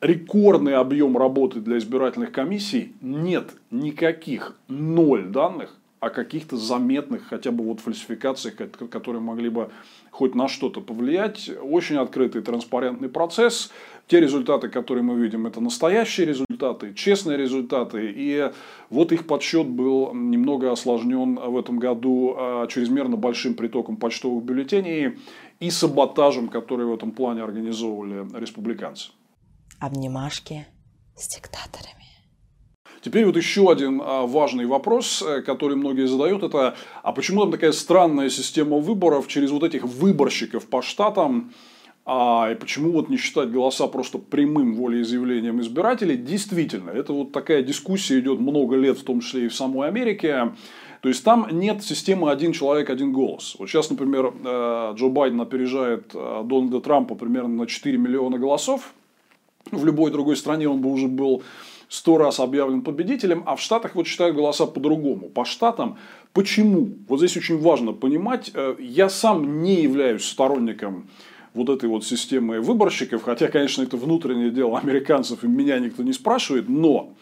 Рекордный 0.00 0.74
объем 0.74 1.16
работы 1.16 1.60
для 1.60 1.78
избирательных 1.78 2.32
комиссий 2.32 2.94
нет 3.00 3.52
никаких, 3.70 4.58
ноль 4.68 5.26
данных 5.26 5.76
о 6.04 6.10
каких-то 6.10 6.56
заметных 6.56 7.26
хотя 7.28 7.50
бы 7.50 7.64
вот 7.64 7.80
фальсификациях, 7.80 8.56
которые 8.90 9.22
могли 9.22 9.48
бы 9.48 9.70
хоть 10.10 10.34
на 10.34 10.48
что-то 10.48 10.80
повлиять. 10.80 11.50
Очень 11.62 11.96
открытый 11.96 12.42
транспарентный 12.42 13.08
процесс. 13.08 13.70
Те 14.06 14.20
результаты, 14.20 14.68
которые 14.68 15.02
мы 15.02 15.18
видим, 15.18 15.46
это 15.46 15.60
настоящие 15.60 16.26
результаты, 16.26 16.92
честные 16.92 17.38
результаты. 17.38 18.12
И 18.14 18.50
вот 18.90 19.12
их 19.12 19.26
подсчет 19.26 19.66
был 19.66 20.12
немного 20.14 20.70
осложнен 20.70 21.36
в 21.36 21.56
этом 21.56 21.78
году 21.78 22.34
а, 22.36 22.66
чрезмерно 22.66 23.16
большим 23.16 23.54
притоком 23.54 23.96
почтовых 23.96 24.44
бюллетеней 24.44 25.18
и 25.58 25.70
саботажем, 25.70 26.48
который 26.48 26.84
в 26.84 26.92
этом 26.92 27.12
плане 27.12 27.42
организовывали 27.42 28.26
республиканцы. 28.38 29.10
Обнимашки 29.80 30.66
с 31.16 31.34
диктаторами. 31.34 32.13
Теперь 33.04 33.26
вот 33.26 33.36
еще 33.36 33.70
один 33.70 34.00
а, 34.02 34.26
важный 34.26 34.64
вопрос, 34.64 35.22
э, 35.22 35.42
который 35.42 35.76
многие 35.76 36.06
задают, 36.06 36.42
это 36.42 36.74
а 37.02 37.12
почему 37.12 37.42
там 37.42 37.52
такая 37.52 37.72
странная 37.72 38.30
система 38.30 38.78
выборов 38.78 39.28
через 39.28 39.50
вот 39.50 39.62
этих 39.62 39.84
выборщиков 39.84 40.66
по 40.66 40.80
штатам, 40.80 41.52
а, 42.06 42.48
и 42.50 42.54
почему 42.54 42.92
вот 42.92 43.10
не 43.10 43.18
считать 43.18 43.50
голоса 43.50 43.88
просто 43.88 44.16
прямым 44.16 44.74
волеизъявлением 44.74 45.60
избирателей? 45.60 46.16
Действительно, 46.16 46.88
это 46.88 47.12
вот 47.12 47.32
такая 47.32 47.62
дискуссия 47.62 48.18
идет 48.20 48.40
много 48.40 48.74
лет, 48.74 48.98
в 48.98 49.04
том 49.04 49.20
числе 49.20 49.44
и 49.44 49.48
в 49.48 49.54
самой 49.54 49.88
Америке. 49.88 50.54
То 51.02 51.10
есть 51.10 51.22
там 51.24 51.46
нет 51.52 51.84
системы 51.84 52.30
один 52.30 52.52
человек, 52.52 52.88
один 52.88 53.12
голос. 53.12 53.54
Вот 53.58 53.68
сейчас, 53.68 53.90
например, 53.90 54.32
э, 54.32 54.94
Джо 54.96 55.08
Байден 55.08 55.42
опережает 55.42 56.10
э, 56.14 56.42
Дональда 56.46 56.80
Трампа 56.80 57.16
примерно 57.16 57.54
на 57.54 57.66
4 57.66 57.98
миллиона 57.98 58.38
голосов. 58.38 58.94
В 59.70 59.84
любой 59.84 60.10
другой 60.10 60.36
стране 60.36 60.66
он 60.70 60.80
бы 60.80 60.90
уже 60.90 61.06
был 61.06 61.42
сто 61.88 62.18
раз 62.18 62.40
объявлен 62.40 62.82
победителем, 62.82 63.42
а 63.46 63.56
в 63.56 63.60
Штатах 63.60 63.94
вот 63.94 64.06
считают 64.06 64.36
голоса 64.36 64.66
по-другому. 64.66 65.28
По 65.28 65.44
штатам 65.44 65.98
почему? 66.32 66.90
Вот 67.08 67.18
здесь 67.18 67.36
очень 67.36 67.58
важно 67.58 67.92
понимать. 67.92 68.50
Э, 68.54 68.76
я 68.78 69.08
сам 69.08 69.62
не 69.62 69.82
являюсь 69.82 70.24
сторонником 70.24 71.08
вот 71.54 71.68
этой 71.68 71.88
вот 71.88 72.04
системы 72.04 72.60
выборщиков, 72.60 73.22
хотя, 73.22 73.48
конечно, 73.48 73.82
это 73.82 73.96
внутреннее 73.96 74.50
дело 74.50 74.78
американцев, 74.78 75.44
и 75.44 75.46
меня 75.46 75.78
никто 75.78 76.02
не 76.02 76.12
спрашивает, 76.12 76.68
но 76.68 77.14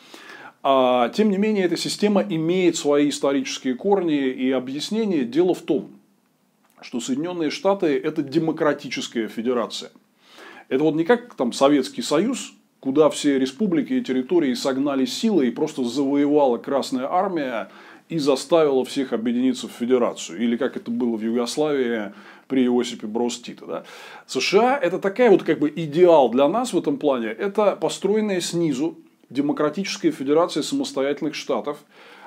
а, 0.63 1.09
тем 1.11 1.31
не 1.31 1.39
менее, 1.39 1.65
эта 1.65 1.77
система 1.77 2.23
имеет 2.23 2.77
свои 2.77 3.09
исторические 3.09 3.75
корни 3.75 4.29
и 4.29 4.51
объяснения. 4.53 5.25
Дело 5.25 5.55
в 5.55 5.63
том, 5.63 5.91
что 6.81 7.01
Соединенные 7.01 7.51
Штаты– 7.51 7.99
это 8.05 8.23
демократическая 8.23 9.29
федерация. 9.29 9.91
Это 10.69 10.85
вот 10.85 10.95
не 10.95 11.05
как 11.05 11.35
там 11.35 11.53
Советский 11.53 12.03
Союз, 12.03 12.55
куда 12.83 13.11
все 13.11 13.39
республики 13.39 13.93
и 13.93 14.03
территории 14.03 14.55
согнали 14.55 15.05
силой 15.05 15.49
и 15.49 15.51
просто 15.53 15.85
завоевала 15.85 16.59
Красная 16.59 17.07
Армия 17.09 17.71
и 18.09 18.19
заставила 18.19 18.85
всех 18.85 19.13
объединиться 19.13 19.69
в 19.69 19.71
федерацию. 19.71 20.43
Или 20.43 20.57
как 20.57 20.77
это 20.77 20.91
было 20.91 21.17
в 21.17 21.23
Югославии 21.23 22.13
при 22.49 22.65
Иосипе 22.65 23.07
Брос 23.07 23.39
Тита. 23.39 23.67
Да? 23.67 23.85
США– 24.27 24.77
это 24.83 24.99
такая 24.99 25.31
вот 25.31 25.45
как 25.45 25.61
бы 25.61 25.73
идеал 25.75 26.29
для 26.31 26.49
нас 26.49 26.73
в 26.73 26.79
этом 26.79 26.99
плане. 26.99 27.29
Это 27.29 27.77
построенная 27.77 28.41
снизу 28.41 28.99
демократическая 29.31 30.11
федерация 30.11 30.65
самостоятельных 30.65 31.37
штатов, 31.37 31.79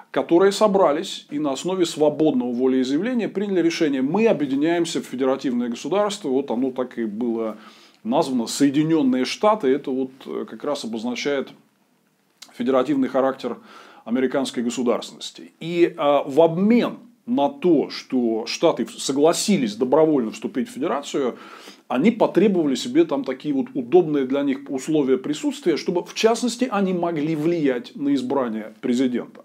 которые 0.10 0.54
собрались 0.54 1.28
и 1.32 1.38
на 1.38 1.52
основе 1.52 1.86
свободного 1.86 2.54
волеизъявления 2.54 3.28
приняли 3.28 3.62
решение, 3.62 4.02
мы 4.02 4.28
объединяемся 4.28 5.02
в 5.02 5.06
федеративное 5.06 5.68
государство, 5.68 6.30
вот 6.30 6.50
оно 6.50 6.72
так 6.72 6.98
и 6.98 7.04
было 7.04 7.58
названо 8.06 8.48
Соединенные 8.48 9.26
Штаты, 9.26 9.68
это 9.68 9.92
вот 9.92 10.12
э, 10.26 10.46
как 10.50 10.64
раз 10.64 10.86
обозначает 10.86 11.50
федеративный 12.54 13.10
характер 13.10 13.58
американской 14.06 14.64
государственности. 14.64 15.52
И 15.60 15.86
э, 15.86 16.22
в 16.26 16.42
обмен 16.42 17.00
на 17.26 17.50
то, 17.50 17.90
что 17.90 18.46
Штаты 18.46 18.88
согласились 18.88 19.76
добровольно 19.76 20.32
вступить 20.32 20.70
в 20.70 20.74
федерацию, 20.74 21.38
они 21.88 22.12
потребовали 22.12 22.76
себе 22.76 23.04
там 23.06 23.24
такие 23.24 23.54
вот 23.54 23.68
удобные 23.74 24.26
для 24.26 24.44
них 24.44 24.60
условия 24.70 25.18
присутствия, 25.18 25.78
чтобы 25.78 26.04
в 26.04 26.14
частности 26.14 26.68
они 26.70 26.94
могли 26.94 27.36
влиять 27.36 27.96
на 27.96 28.14
избрание 28.14 28.74
президента. 28.82 29.44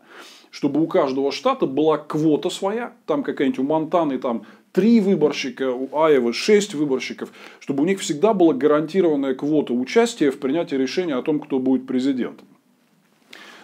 Чтобы 0.50 0.83
у 0.83 0.87
каждого 0.87 1.33
штата 1.33 1.67
была 1.67 1.97
квота 1.97 2.50
своя, 2.50 2.93
там 3.07 3.23
какая-нибудь 3.23 3.61
у 3.61 3.62
Монтаны 3.62 4.19
там 4.19 4.43
три 4.73 5.00
выборщика, 5.00 5.73
у 5.73 5.89
Аевы 5.97 6.33
шесть 6.33 6.75
выборщиков, 6.75 7.31
чтобы 7.59 7.83
у 7.83 7.87
них 7.87 8.00
всегда 8.00 8.35
была 8.35 8.55
гарантированная 8.55 9.35
квота 9.35 9.73
участия 9.73 10.31
в 10.31 10.39
принятии 10.39 10.77
решения 10.77 11.15
о 11.15 11.23
том, 11.23 11.41
кто 11.41 11.59
будет 11.59 11.87
президентом. 11.87 12.47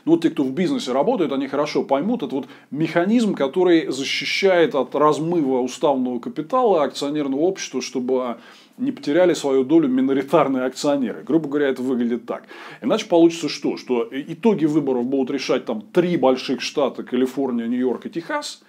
Ну, 0.04 0.12
вот 0.12 0.22
те, 0.22 0.30
кто 0.30 0.44
в 0.44 0.52
бизнесе 0.52 0.92
работает, 0.92 1.32
они 1.32 1.48
хорошо 1.48 1.82
поймут, 1.82 2.22
это 2.22 2.36
вот 2.36 2.46
механизм, 2.70 3.34
который 3.34 3.88
защищает 3.88 4.76
от 4.76 4.94
размыва 4.94 5.58
уставного 5.58 6.20
капитала 6.20 6.84
акционерного 6.84 7.40
общества, 7.40 7.82
чтобы 7.82 8.36
не 8.78 8.92
потеряли 8.92 9.34
свою 9.34 9.64
долю 9.64 9.88
миноритарные 9.88 10.64
акционеры. 10.64 11.24
Грубо 11.24 11.48
говоря, 11.48 11.68
это 11.68 11.82
выглядит 11.82 12.24
так. 12.24 12.44
Иначе 12.82 13.06
получится 13.06 13.48
что? 13.48 13.76
Что 13.76 14.08
итоги 14.12 14.66
выборов 14.66 15.06
будут 15.06 15.32
решать 15.32 15.64
там 15.64 15.82
три 15.92 16.16
больших 16.16 16.60
штата, 16.60 17.02
Калифорния, 17.02 17.66
Нью-Йорк 17.66 18.06
и 18.06 18.10
Техас, 18.10 18.62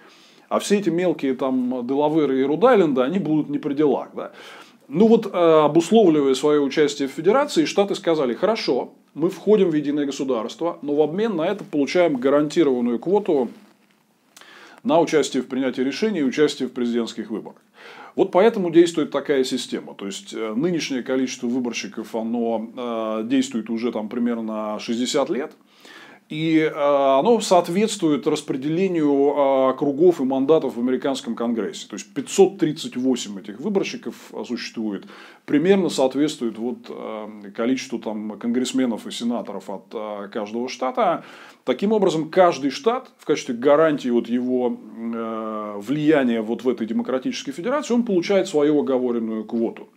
а 0.48 0.58
все 0.58 0.78
эти 0.78 0.88
мелкие 0.88 1.34
там 1.34 1.86
Делаверы 1.86 2.40
и 2.40 2.44
Рудайленда, 2.44 3.04
они 3.04 3.18
будут 3.18 3.48
не 3.48 3.58
при 3.58 3.74
делах. 3.74 4.08
Да? 4.14 4.32
Ну 4.88 5.06
вот, 5.06 5.26
э, 5.26 5.30
обусловливая 5.30 6.34
свое 6.34 6.60
участие 6.60 7.08
в 7.08 7.12
федерации, 7.12 7.66
штаты 7.66 7.94
сказали, 7.94 8.34
хорошо, 8.34 8.94
мы 9.14 9.28
входим 9.28 9.70
в 9.70 9.74
единое 9.74 10.06
государство, 10.06 10.78
но 10.80 10.94
в 10.94 11.02
обмен 11.02 11.36
на 11.36 11.42
это 11.42 11.64
получаем 11.64 12.16
гарантированную 12.16 12.98
квоту 12.98 13.50
на 14.84 15.00
участие 15.00 15.42
в 15.42 15.46
принятии 15.46 15.82
решений 15.82 16.20
и 16.20 16.24
участие 16.24 16.68
в 16.68 16.72
президентских 16.72 17.30
выборах. 17.30 17.60
Вот 18.14 18.32
поэтому 18.32 18.70
действует 18.70 19.10
такая 19.10 19.44
система. 19.44 19.94
То 19.94 20.06
есть 20.06 20.32
э, 20.32 20.54
нынешнее 20.54 21.02
количество 21.02 21.46
выборщиков, 21.46 22.14
оно 22.14 22.70
э, 22.74 23.22
действует 23.28 23.70
уже 23.70 23.92
там 23.92 24.08
примерно 24.08 24.78
60 24.80 25.30
лет. 25.30 25.52
И 26.28 26.58
э, 26.58 26.70
оно 26.74 27.40
соответствует 27.40 28.26
распределению 28.26 29.70
э, 29.72 29.78
кругов 29.78 30.20
и 30.20 30.24
мандатов 30.24 30.76
в 30.76 30.80
американском 30.80 31.34
конгрессе. 31.34 31.88
То 31.88 31.94
есть 31.94 32.12
538 32.12 33.40
этих 33.40 33.60
выборщиков 33.60 34.14
существует. 34.46 35.06
Примерно 35.46 35.88
соответствует 35.88 36.58
вот 36.58 36.90
количеству 37.56 37.98
там, 37.98 38.38
конгрессменов 38.38 39.06
и 39.06 39.10
сенаторов 39.10 39.70
от 39.70 40.30
каждого 40.30 40.68
штата. 40.68 41.24
Таким 41.64 41.92
образом, 41.92 42.28
каждый 42.28 42.70
штат 42.70 43.10
в 43.16 43.24
качестве 43.24 43.54
гарантии 43.54 44.10
вот 44.10 44.28
его 44.28 44.68
влияния 45.78 46.42
вот 46.42 46.64
в 46.64 46.68
этой 46.68 46.86
демократической 46.86 47.52
федерации, 47.52 47.94
он 47.94 48.02
получает 48.02 48.48
свою 48.48 48.78
оговоренную 48.80 49.44
квоту. 49.44 49.88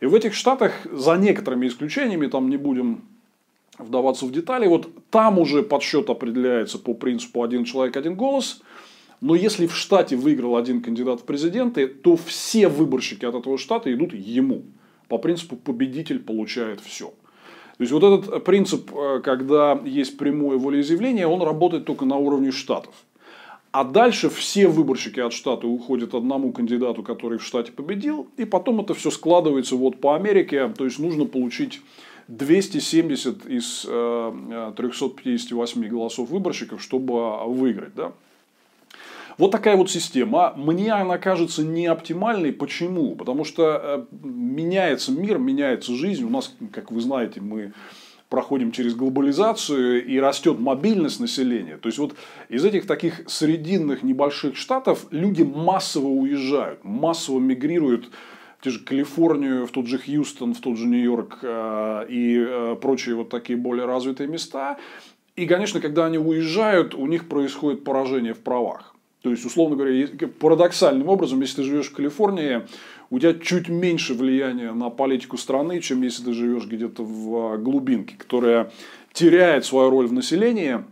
И 0.00 0.06
в 0.06 0.14
этих 0.14 0.34
штатах, 0.34 0.72
за 0.90 1.16
некоторыми 1.16 1.68
исключениями, 1.68 2.26
там 2.26 2.48
не 2.48 2.56
будем 2.56 3.04
вдаваться 3.84 4.26
в 4.26 4.32
детали. 4.32 4.66
Вот 4.66 4.88
там 5.10 5.38
уже 5.38 5.62
подсчет 5.62 6.08
определяется 6.10 6.78
по 6.78 6.94
принципу 6.94 7.42
один 7.42 7.64
человек, 7.64 7.96
один 7.96 8.14
голос. 8.14 8.62
Но 9.20 9.34
если 9.34 9.66
в 9.66 9.76
штате 9.76 10.16
выиграл 10.16 10.56
один 10.56 10.80
кандидат 10.80 11.20
в 11.20 11.24
президенты, 11.24 11.86
то 11.86 12.16
все 12.16 12.68
выборщики 12.68 13.24
от 13.24 13.34
этого 13.34 13.58
штата 13.58 13.92
идут 13.92 14.14
ему. 14.14 14.62
По 15.08 15.18
принципу 15.18 15.56
победитель 15.56 16.20
получает 16.20 16.80
все. 16.80 17.12
То 17.76 17.82
есть 17.82 17.92
вот 17.92 18.04
этот 18.04 18.44
принцип, 18.44 18.90
э, 18.94 19.20
когда 19.22 19.78
есть 19.84 20.18
прямое 20.18 20.58
волеизъявление, 20.58 21.26
он 21.26 21.42
работает 21.42 21.86
только 21.86 22.04
на 22.04 22.16
уровне 22.16 22.50
штатов. 22.50 22.94
А 23.72 23.84
дальше 23.84 24.28
все 24.30 24.66
выборщики 24.66 25.20
от 25.20 25.32
штата 25.32 25.66
уходят 25.66 26.14
одному 26.14 26.52
кандидату, 26.52 27.02
который 27.02 27.38
в 27.38 27.44
штате 27.44 27.70
победил, 27.70 28.28
и 28.36 28.44
потом 28.44 28.80
это 28.80 28.94
все 28.94 29.10
складывается 29.10 29.76
вот 29.76 30.00
по 30.00 30.16
Америке. 30.16 30.72
То 30.76 30.84
есть 30.84 30.98
нужно 30.98 31.24
получить 31.24 31.80
270 32.30 33.46
из 33.46 33.82
358 33.82 35.84
э, 35.84 35.88
голосов 35.88 36.30
выборщиков, 36.30 36.82
чтобы 36.82 37.44
выиграть. 37.46 37.94
Да? 37.94 38.12
Вот 39.36 39.50
такая 39.50 39.76
вот 39.76 39.90
система. 39.90 40.54
Мне 40.56 40.92
она 40.92 41.18
кажется 41.18 41.64
не 41.64 41.86
оптимальной. 41.86 42.52
Почему? 42.52 43.16
Потому 43.16 43.44
что 43.44 43.80
э, 43.82 44.04
меняется 44.22 45.12
мир, 45.12 45.38
меняется 45.38 45.94
жизнь. 45.94 46.24
У 46.24 46.30
нас, 46.30 46.54
как 46.72 46.92
вы 46.92 47.00
знаете, 47.00 47.40
мы 47.40 47.72
проходим 48.28 48.70
через 48.70 48.94
глобализацию 48.94 50.06
и 50.06 50.20
растет 50.20 50.60
мобильность 50.60 51.18
населения. 51.18 51.78
То 51.78 51.88
есть 51.88 51.98
вот 51.98 52.14
из 52.48 52.64
этих 52.64 52.86
таких 52.86 53.28
срединных 53.28 54.04
небольших 54.04 54.56
штатов 54.56 55.06
люди 55.10 55.42
массово 55.42 56.06
уезжают, 56.06 56.84
массово 56.84 57.40
мигрируют 57.40 58.08
те 58.60 58.70
же 58.70 58.80
Калифорнию, 58.80 59.66
в 59.66 59.70
тот 59.70 59.86
же 59.86 59.98
Хьюстон, 59.98 60.54
в 60.54 60.60
тот 60.60 60.76
же 60.76 60.86
Нью-Йорк 60.86 61.38
э, 61.42 62.06
и 62.08 62.44
э, 62.46 62.76
прочие 62.80 63.14
вот 63.14 63.30
такие 63.30 63.56
более 63.56 63.86
развитые 63.86 64.28
места. 64.28 64.78
И, 65.36 65.46
конечно, 65.46 65.80
когда 65.80 66.06
они 66.06 66.18
уезжают, 66.18 66.94
у 66.94 67.06
них 67.06 67.28
происходит 67.28 67.84
поражение 67.84 68.34
в 68.34 68.40
правах. 68.40 68.94
То 69.22 69.30
есть, 69.30 69.44
условно 69.44 69.76
говоря, 69.76 70.06
парадоксальным 70.38 71.08
образом, 71.08 71.40
если 71.40 71.56
ты 71.56 71.62
живешь 71.62 71.90
в 71.90 71.94
Калифорнии, 71.94 72.62
у 73.10 73.18
тебя 73.18 73.34
чуть 73.34 73.68
меньше 73.68 74.14
влияния 74.14 74.72
на 74.72 74.90
политику 74.90 75.36
страны, 75.36 75.80
чем 75.80 76.02
если 76.02 76.24
ты 76.24 76.32
живешь 76.32 76.66
где-то 76.66 77.02
в 77.02 77.56
глубинке, 77.58 78.16
которая 78.16 78.70
теряет 79.12 79.64
свою 79.64 79.90
роль 79.90 80.06
в 80.06 80.12
населении, 80.12 80.84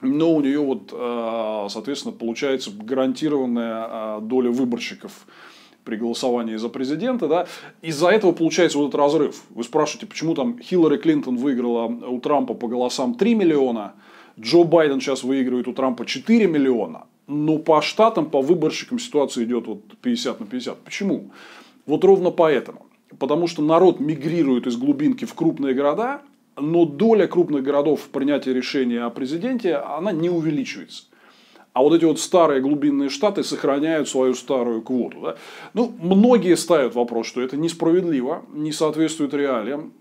но 0.00 0.34
у 0.34 0.40
нее 0.40 0.60
вот, 0.60 0.92
э, 0.92 1.66
соответственно, 1.70 2.14
получается 2.14 2.70
гарантированная 2.70 4.20
доля 4.20 4.50
выборщиков 4.50 5.26
при 5.90 5.96
голосовании 5.96 6.56
за 6.56 6.68
президента, 6.68 7.26
да, 7.26 7.46
из-за 7.82 8.08
этого 8.08 8.30
получается 8.30 8.78
вот 8.78 8.88
этот 8.88 9.00
разрыв. 9.00 9.42
Вы 9.50 9.64
спрашиваете, 9.64 10.06
почему 10.06 10.34
там 10.34 10.56
Хиллари 10.60 10.98
Клинтон 10.98 11.36
выиграла 11.36 11.86
у 11.86 12.20
Трампа 12.20 12.54
по 12.54 12.68
голосам 12.68 13.14
3 13.14 13.34
миллиона, 13.34 13.94
Джо 14.38 14.62
Байден 14.62 15.00
сейчас 15.00 15.24
выигрывает 15.24 15.66
у 15.66 15.72
Трампа 15.72 16.06
4 16.06 16.46
миллиона, 16.46 17.06
но 17.26 17.58
по 17.58 17.82
штатам, 17.82 18.30
по 18.30 18.40
выборщикам 18.40 19.00
ситуация 19.00 19.44
идет 19.44 19.66
вот 19.66 19.80
50 20.00 20.40
на 20.40 20.46
50. 20.46 20.78
Почему? 20.78 21.30
Вот 21.86 22.04
ровно 22.04 22.30
поэтому. 22.30 22.86
Потому 23.18 23.48
что 23.48 23.60
народ 23.60 23.98
мигрирует 23.98 24.68
из 24.68 24.76
глубинки 24.76 25.24
в 25.24 25.34
крупные 25.34 25.74
города, 25.74 26.22
но 26.56 26.84
доля 26.84 27.26
крупных 27.26 27.64
городов 27.64 28.02
в 28.02 28.08
принятии 28.10 28.50
решения 28.50 29.02
о 29.02 29.10
президенте, 29.10 29.74
она 29.74 30.12
не 30.12 30.30
увеличивается. 30.30 31.09
А 31.72 31.82
вот 31.82 31.94
эти 31.94 32.04
вот 32.04 32.18
старые 32.18 32.60
глубинные 32.60 33.10
штаты 33.10 33.44
сохраняют 33.44 34.08
свою 34.08 34.34
старую 34.34 34.82
квоту. 34.82 35.20
Да? 35.20 35.36
Ну, 35.72 35.94
многие 36.00 36.56
ставят 36.56 36.94
вопрос, 36.94 37.26
что 37.26 37.40
это 37.40 37.56
несправедливо, 37.56 38.44
не 38.52 38.72
соответствует 38.72 39.34
реалиям, 39.34 39.92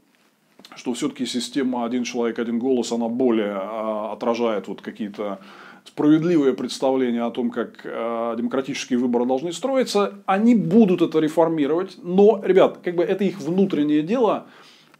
что 0.75 0.93
все-таки 0.93 1.25
система 1.25 1.85
один 1.85 2.03
человек, 2.03 2.39
один 2.39 2.57
голос, 2.57 2.91
она 2.91 3.07
более 3.07 3.53
а, 3.55 4.13
отражает 4.13 4.67
вот 4.67 4.81
какие-то 4.81 5.39
справедливое 5.85 6.53
представление 6.53 7.23
о 7.23 7.31
том, 7.31 7.49
как 7.49 7.81
э, 7.83 8.35
демократические 8.37 8.99
выборы 8.99 9.25
должны 9.25 9.51
строиться, 9.51 10.21
они 10.25 10.53
будут 10.53 11.01
это 11.01 11.19
реформировать, 11.19 11.97
но, 12.03 12.41
ребят, 12.43 12.79
как 12.83 12.95
бы 12.95 13.03
это 13.03 13.23
их 13.23 13.39
внутреннее 13.39 14.03
дело, 14.03 14.45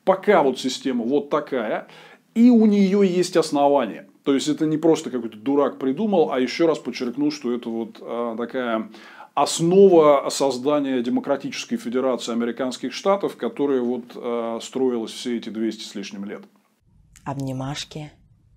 пока 0.03 0.41
вот 0.41 0.59
система 0.59 1.03
вот 1.03 1.29
такая, 1.29 1.87
и 2.33 2.49
у 2.49 2.65
нее 2.65 3.05
есть 3.05 3.37
основания. 3.37 4.08
То 4.29 4.35
есть 4.35 4.47
это 4.47 4.67
не 4.67 4.77
просто 4.77 5.09
какой-то 5.09 5.39
дурак 5.39 5.79
придумал, 5.79 6.31
а 6.31 6.39
еще 6.39 6.67
раз 6.67 6.77
подчеркну, 6.77 7.31
что 7.31 7.51
это 7.51 7.67
вот 7.67 7.97
э, 7.99 8.35
такая 8.37 8.91
основа 9.33 10.29
создания 10.29 11.01
демократической 11.01 11.77
федерации 11.77 12.31
американских 12.31 12.93
штатов, 12.93 13.37
которая 13.37 13.81
вот 13.81 14.11
э, 14.13 14.59
строилась 14.61 15.13
все 15.13 15.37
эти 15.37 15.49
200 15.49 15.83
с 15.83 15.95
лишним 15.95 16.25
лет. 16.25 16.43
Обнимашки 17.25 18.11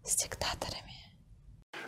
с 0.04 0.14
диктаторами. 0.22 1.01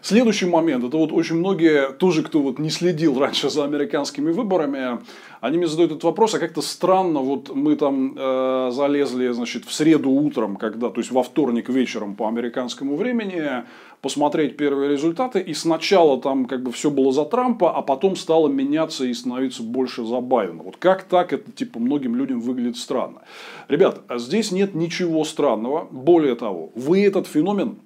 Следующий 0.05 0.45
момент, 0.45 0.85
это 0.85 0.99
вот 0.99 1.13
очень 1.13 1.37
многие, 1.37 1.91
тоже 1.93 2.23
кто 2.23 2.43
вот 2.43 2.59
не 2.59 2.69
следил 2.69 3.19
раньше 3.19 3.49
за 3.49 3.65
американскими 3.65 4.33
выборами, 4.33 4.99
они 5.41 5.57
мне 5.57 5.67
задают 5.67 5.93
этот 5.93 6.05
вопрос, 6.05 6.35
а 6.35 6.39
как-то 6.39 6.61
странно, 6.61 7.21
вот 7.21 7.55
мы 7.55 7.75
там 7.75 8.15
э, 8.15 8.71
залезли, 8.71 9.29
значит, 9.29 9.65
в 9.65 9.73
среду 9.73 10.11
утром, 10.11 10.57
когда, 10.57 10.91
то 10.91 11.01
есть 11.01 11.11
во 11.11 11.23
вторник 11.23 11.71
вечером 11.71 12.17
по 12.17 12.29
американскому 12.29 12.97
времени, 12.97 13.65
посмотреть 14.03 14.59
первые 14.59 14.91
результаты, 14.91 15.41
и 15.41 15.55
сначала 15.55 16.21
там 16.21 16.45
как 16.45 16.63
бы 16.63 16.71
все 16.71 16.91
было 16.91 17.11
за 17.11 17.25
Трампа, 17.25 17.75
а 17.75 17.81
потом 17.81 18.15
стало 18.15 18.49
меняться 18.49 19.07
и 19.07 19.15
становиться 19.15 19.63
больше 19.63 20.05
за 20.05 20.21
Байдена. 20.21 20.65
Вот 20.65 20.77
как 20.77 21.05
так, 21.05 21.33
это 21.33 21.51
типа 21.51 21.79
многим 21.79 22.15
людям 22.15 22.41
выглядит 22.41 22.77
странно. 22.77 23.23
Ребят, 23.69 24.03
здесь 24.17 24.53
нет 24.53 24.75
ничего 24.75 25.25
странного, 25.25 25.89
более 25.91 26.35
того, 26.35 26.73
вы 26.75 27.07
этот 27.07 27.27
феномен 27.27 27.79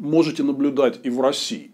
можете 0.00 0.42
наблюдать 0.42 0.98
и 1.04 1.10
в 1.10 1.20
России. 1.20 1.70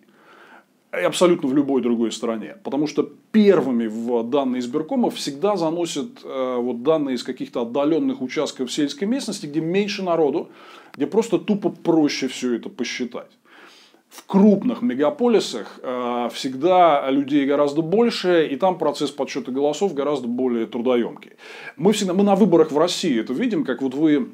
И 0.93 1.05
абсолютно 1.05 1.49
в 1.49 1.55
любой 1.55 1.83
другой 1.83 2.11
стране. 2.11 2.57
Потому 2.63 2.87
что 2.87 3.03
первыми 3.33 3.87
в 3.87 4.23
данные 4.25 4.61
избиркомов 4.61 5.15
всегда 5.15 5.57
заносят 5.57 6.21
э, 6.25 6.57
вот 6.59 6.83
данные 6.83 7.17
из 7.17 7.23
каких-то 7.23 7.63
отдаленных 7.63 8.23
участков 8.23 8.73
сельской 8.73 9.07
местности, 9.07 9.47
где 9.47 9.61
меньше 9.61 10.03
народу, 10.03 10.49
где 10.95 11.07
просто 11.07 11.39
тупо 11.39 11.71
проще 11.71 12.29
все 12.29 12.55
это 12.55 12.69
посчитать. 12.69 13.31
В 14.09 14.25
крупных 14.27 14.81
мегаполисах 14.83 15.81
э, 15.83 16.29
всегда 16.33 17.11
людей 17.11 17.45
гораздо 17.45 17.83
больше, 17.83 18.47
и 18.47 18.57
там 18.57 18.79
процесс 18.79 19.11
подсчета 19.11 19.53
голосов 19.53 19.93
гораздо 19.93 20.29
более 20.29 20.67
трудоемкий. 20.67 21.33
Мы, 21.77 21.93
всегда, 21.93 22.15
мы 22.15 22.23
на 22.23 22.37
выборах 22.37 22.73
в 22.73 22.79
России 22.79 23.21
это 23.21 23.35
видим, 23.35 23.65
как 23.65 23.83
вот 23.83 23.95
вы 23.95 24.31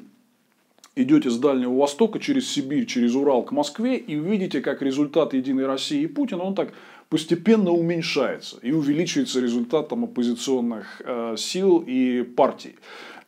идете 0.95 1.29
с 1.29 1.37
Дальнего 1.37 1.75
Востока 1.77 2.19
через 2.19 2.49
Сибирь, 2.49 2.85
через 2.85 3.15
Урал 3.15 3.43
к 3.43 3.51
Москве 3.51 3.97
и 3.97 4.15
видите, 4.15 4.61
как 4.61 4.81
результат 4.81 5.33
Единой 5.33 5.65
России 5.65 6.01
и 6.01 6.07
Путина, 6.07 6.43
он 6.43 6.55
так 6.55 6.73
постепенно 7.09 7.71
уменьшается 7.71 8.57
и 8.61 8.71
увеличивается 8.71 9.39
результат 9.39 9.89
там, 9.89 10.03
оппозиционных 10.03 11.01
э, 11.05 11.35
сил 11.37 11.83
и 11.85 12.23
партий. 12.23 12.75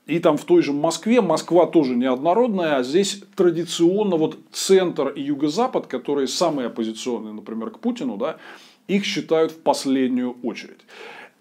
И 0.05 0.19
там 0.19 0.37
в 0.37 0.45
той 0.45 0.61
же 0.61 0.71
Москве, 0.71 1.21
Москва 1.21 1.65
тоже 1.65 1.95
неоднородная, 1.95 2.77
а 2.77 2.83
здесь 2.83 3.23
традиционно 3.35 4.17
вот 4.17 4.37
центр 4.51 5.09
и 5.09 5.21
юго-запад, 5.21 5.87
которые 5.87 6.27
самые 6.27 6.67
оппозиционные, 6.67 7.33
например, 7.33 7.71
к 7.71 7.79
Путину, 7.79 8.15
да, 8.17 8.37
их 8.87 9.03
считают 9.03 9.51
в 9.51 9.57
последнюю 9.57 10.35
очередь. 10.43 10.81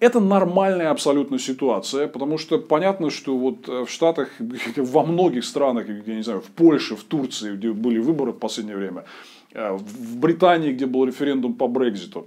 Это 0.00 0.20
нормальная 0.20 0.90
абсолютно 0.90 1.38
ситуация, 1.38 2.08
потому 2.08 2.36
что 2.38 2.58
понятно, 2.58 3.10
что 3.10 3.36
вот 3.36 3.68
э, 3.68 3.84
в 3.84 3.90
Штатах, 3.90 4.28
во 4.76 5.02
многих 5.04 5.44
странах, 5.44 5.86
я 5.88 6.14
не 6.14 6.22
знаю, 6.22 6.40
в 6.40 6.50
Польше, 6.50 6.96
в 6.96 7.04
Турции, 7.04 7.54
где 7.56 7.70
были 7.72 7.98
выборы 7.98 8.32
в 8.32 8.38
последнее 8.38 8.76
время, 8.76 9.04
э, 9.52 9.72
в 9.72 10.16
Британии, 10.16 10.72
где 10.72 10.86
был 10.86 11.04
референдум 11.04 11.54
по 11.54 11.68
Брекзиту, 11.68 12.26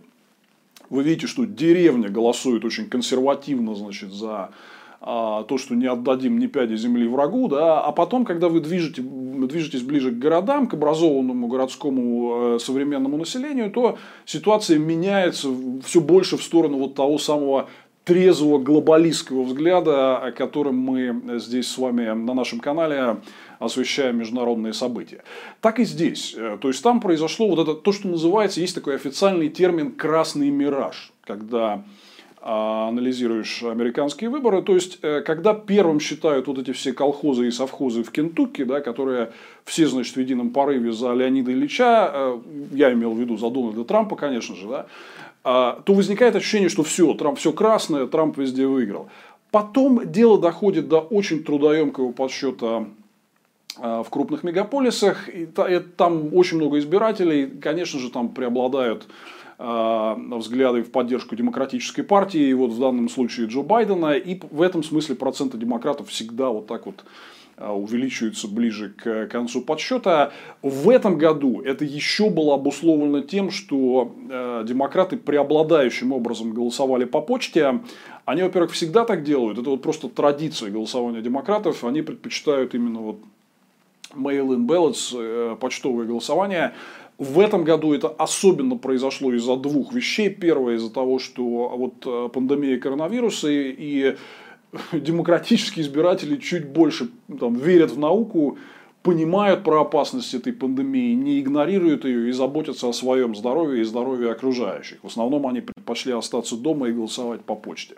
вы 0.89 1.03
видите, 1.03 1.27
что 1.27 1.45
деревня 1.45 2.09
голосует 2.09 2.63
очень 2.65 2.89
консервативно, 2.89 3.75
значит, 3.75 4.11
за 4.11 4.49
то, 4.99 5.57
что 5.57 5.75
не 5.75 5.85
отдадим 5.85 6.39
ни 6.39 6.47
пяди 6.47 6.75
земли 6.75 7.07
врагу, 7.07 7.47
да, 7.47 7.81
а 7.81 7.91
потом, 7.91 8.25
когда 8.25 8.49
вы 8.49 8.61
движете, 8.61 9.03
движетесь 9.03 9.83
ближе 9.83 10.11
к 10.11 10.17
городам, 10.17 10.67
к 10.67 10.73
образованному 10.73 11.47
городскому 11.47 12.55
э, 12.55 12.59
современному 12.59 13.17
населению, 13.17 13.71
то 13.71 13.97
ситуация 14.25 14.79
меняется 14.79 15.49
все 15.85 16.01
больше 16.01 16.37
в 16.37 16.43
сторону 16.43 16.79
вот 16.79 16.95
того 16.95 17.19
самого 17.19 17.69
трезвого 18.05 18.57
глобалистского 18.57 19.43
взгляда, 19.43 20.33
которым 20.35 20.77
мы 20.79 21.39
здесь 21.39 21.67
с 21.67 21.77
вами 21.77 22.05
на 22.13 22.33
нашем 22.33 22.59
канале 22.59 23.17
освещаем 23.59 24.17
международные 24.17 24.71
события. 24.71 25.23
Так 25.61 25.79
и 25.79 25.83
здесь. 25.83 26.33
Э, 26.37 26.57
то 26.59 26.69
есть 26.69 26.81
там 26.81 27.01
произошло 27.01 27.47
вот 27.49 27.59
это, 27.59 27.73
то, 27.75 27.91
что 27.91 28.07
называется, 28.07 28.61
есть 28.61 28.75
такой 28.75 28.95
официальный 28.95 29.49
термин 29.49 29.91
«красный 29.91 30.49
мираж», 30.49 31.11
когда 31.23 31.73
а, 31.73 31.83
анализируешь 32.47 33.61
американские 33.63 34.29
выборы. 34.29 34.61
То 34.61 34.73
есть, 34.73 34.99
э, 35.01 35.21
когда 35.21 35.53
первым 35.53 35.99
считают 35.99 36.47
вот 36.47 36.57
эти 36.57 36.71
все 36.71 36.93
колхозы 36.93 37.49
и 37.49 37.51
совхозы 37.51 38.03
в 38.03 38.11
Кентукки, 38.11 38.63
да, 38.63 38.79
которые 38.79 39.33
все, 39.65 39.85
значит, 39.85 40.15
в 40.15 40.19
едином 40.19 40.51
порыве 40.51 40.93
за 40.93 41.13
Леонида 41.13 41.51
Ильича, 41.51 42.11
э, 42.13 42.39
я 42.71 42.93
имел 42.93 43.11
в 43.11 43.19
виду 43.19 43.35
за 43.35 43.49
Дональда 43.49 43.83
Трампа, 43.83 44.15
конечно 44.15 44.55
же, 44.55 44.67
да, 44.69 44.85
а, 45.43 45.81
то 45.85 45.93
возникает 45.93 46.35
ощущение, 46.37 46.69
что 46.69 46.83
все, 46.83 47.13
Трамп 47.13 47.37
все 47.37 47.51
красное, 47.51 48.07
Трамп 48.07 48.37
везде 48.37 48.65
выиграл. 48.65 49.09
Потом 49.51 50.09
дело 50.09 50.39
доходит 50.39 50.87
до 50.87 50.99
очень 50.99 51.43
трудоемкого 51.43 52.11
подсчета 52.11 52.85
а, 53.77 54.03
в 54.03 54.09
крупных 54.09 54.43
мегаполисах, 54.43 55.29
и 55.29 55.45
там 55.97 56.33
очень 56.33 56.57
много 56.57 56.79
избирателей, 56.79 57.47
конечно 57.47 57.99
же, 57.99 58.09
там 58.09 58.29
преобладают 58.29 59.07
взгляды 59.59 60.83
в 60.83 60.91
поддержку 60.91 61.35
демократической 61.35 62.03
партии, 62.03 62.49
и 62.49 62.53
вот 62.53 62.71
в 62.71 62.79
данном 62.79 63.09
случае 63.09 63.47
Джо 63.47 63.61
Байдена, 63.61 64.13
и 64.13 64.39
в 64.51 64.61
этом 64.61 64.83
смысле 64.83 65.15
проценты 65.15 65.57
демократов 65.57 66.09
всегда 66.09 66.49
вот 66.49 66.67
так 66.67 66.85
вот 66.85 67.03
э, 67.57 67.67
увеличиваются 67.67 68.47
ближе 68.47 68.93
к 68.95 69.25
концу 69.27 69.61
подсчета. 69.61 70.31
В 70.61 70.89
этом 70.91 71.17
году 71.17 71.61
это 71.61 71.85
еще 71.85 72.29
было 72.29 72.53
обусловлено 72.53 73.21
тем, 73.21 73.49
что 73.49 74.15
э, 74.29 74.63
демократы 74.67 75.17
преобладающим 75.17 76.11
образом 76.11 76.53
голосовали 76.53 77.05
по 77.05 77.21
почте. 77.21 77.81
Они, 78.25 78.43
во-первых, 78.43 78.73
всегда 78.73 79.05
так 79.05 79.23
делают. 79.23 79.57
Это 79.57 79.71
вот 79.71 79.81
просто 79.81 80.07
традиция 80.07 80.69
голосования 80.69 81.21
демократов. 81.21 81.83
Они 81.83 82.03
предпочитают 82.03 82.75
именно 82.75 82.99
вот 82.99 83.17
mail-in 84.13 84.67
ballots, 84.67 85.55
почтовое 85.55 86.05
голосование. 86.05 86.73
В 87.17 87.39
этом 87.39 87.63
году 87.63 87.93
это 87.93 88.09
особенно 88.09 88.77
произошло 88.77 89.33
из-за 89.33 89.55
двух 89.57 89.91
вещей. 89.91 90.29
Первое 90.29 90.75
из-за 90.75 90.91
того, 90.91 91.17
что 91.17 91.43
вот 91.43 92.05
э, 92.05 92.29
пандемия 92.31 92.79
коронавируса 92.79 93.49
и, 93.49 93.75
и 93.77 94.15
демократические 94.97 95.83
избиратели 95.83 96.37
чуть 96.37 96.67
больше 96.67 97.09
там, 97.39 97.55
верят 97.55 97.91
в 97.91 97.97
науку, 97.97 98.59
понимают 99.01 99.63
про 99.63 99.81
опасность 99.81 100.33
этой 100.35 100.53
пандемии, 100.53 101.13
не 101.13 101.39
игнорируют 101.39 102.05
ее 102.05 102.29
и 102.29 102.31
заботятся 102.31 102.89
о 102.89 102.93
своем 102.93 103.35
здоровье 103.35 103.81
и 103.81 103.85
здоровье 103.85 104.31
окружающих. 104.31 104.99
В 105.01 105.07
основном 105.07 105.47
они 105.47 105.63
предпочли 105.87 106.13
остаться 106.13 106.57
дома 106.57 106.89
и 106.89 106.91
голосовать 106.91 107.41
по 107.41 107.55
почте. 107.55 107.95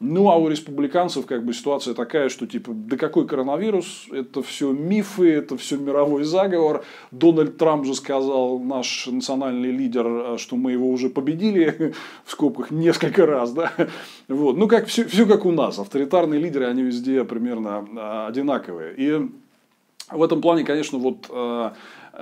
Ну, 0.00 0.30
а 0.30 0.36
у 0.36 0.48
республиканцев 0.48 1.26
как 1.26 1.44
бы 1.44 1.52
ситуация 1.52 1.94
такая, 1.94 2.30
что 2.30 2.46
типа, 2.46 2.72
да 2.74 2.96
какой 2.96 3.26
коронавирус, 3.26 4.06
это 4.10 4.42
все 4.42 4.72
мифы, 4.72 5.30
это 5.30 5.58
все 5.58 5.76
мировой 5.76 6.24
заговор. 6.24 6.84
Дональд 7.10 7.58
Трамп 7.58 7.84
же 7.84 7.94
сказал, 7.94 8.58
наш 8.58 9.06
национальный 9.06 9.70
лидер, 9.70 10.38
что 10.38 10.56
мы 10.56 10.72
его 10.72 10.90
уже 10.90 11.10
победили, 11.10 11.92
в 12.24 12.32
скобках, 12.32 12.70
несколько 12.70 13.26
раз, 13.26 13.52
да. 13.52 13.72
Вот. 14.28 14.56
Ну, 14.56 14.68
как, 14.68 14.86
все, 14.86 15.04
все 15.04 15.26
как 15.26 15.44
у 15.44 15.52
нас, 15.52 15.78
авторитарные 15.78 16.40
лидеры, 16.40 16.66
они 16.66 16.82
везде 16.82 17.24
примерно 17.24 17.86
а, 17.96 18.26
одинаковые. 18.28 18.94
И 18.96 19.28
в 20.10 20.22
этом 20.22 20.40
плане, 20.40 20.64
конечно, 20.64 20.98
вот 20.98 21.26
а, 21.28 21.74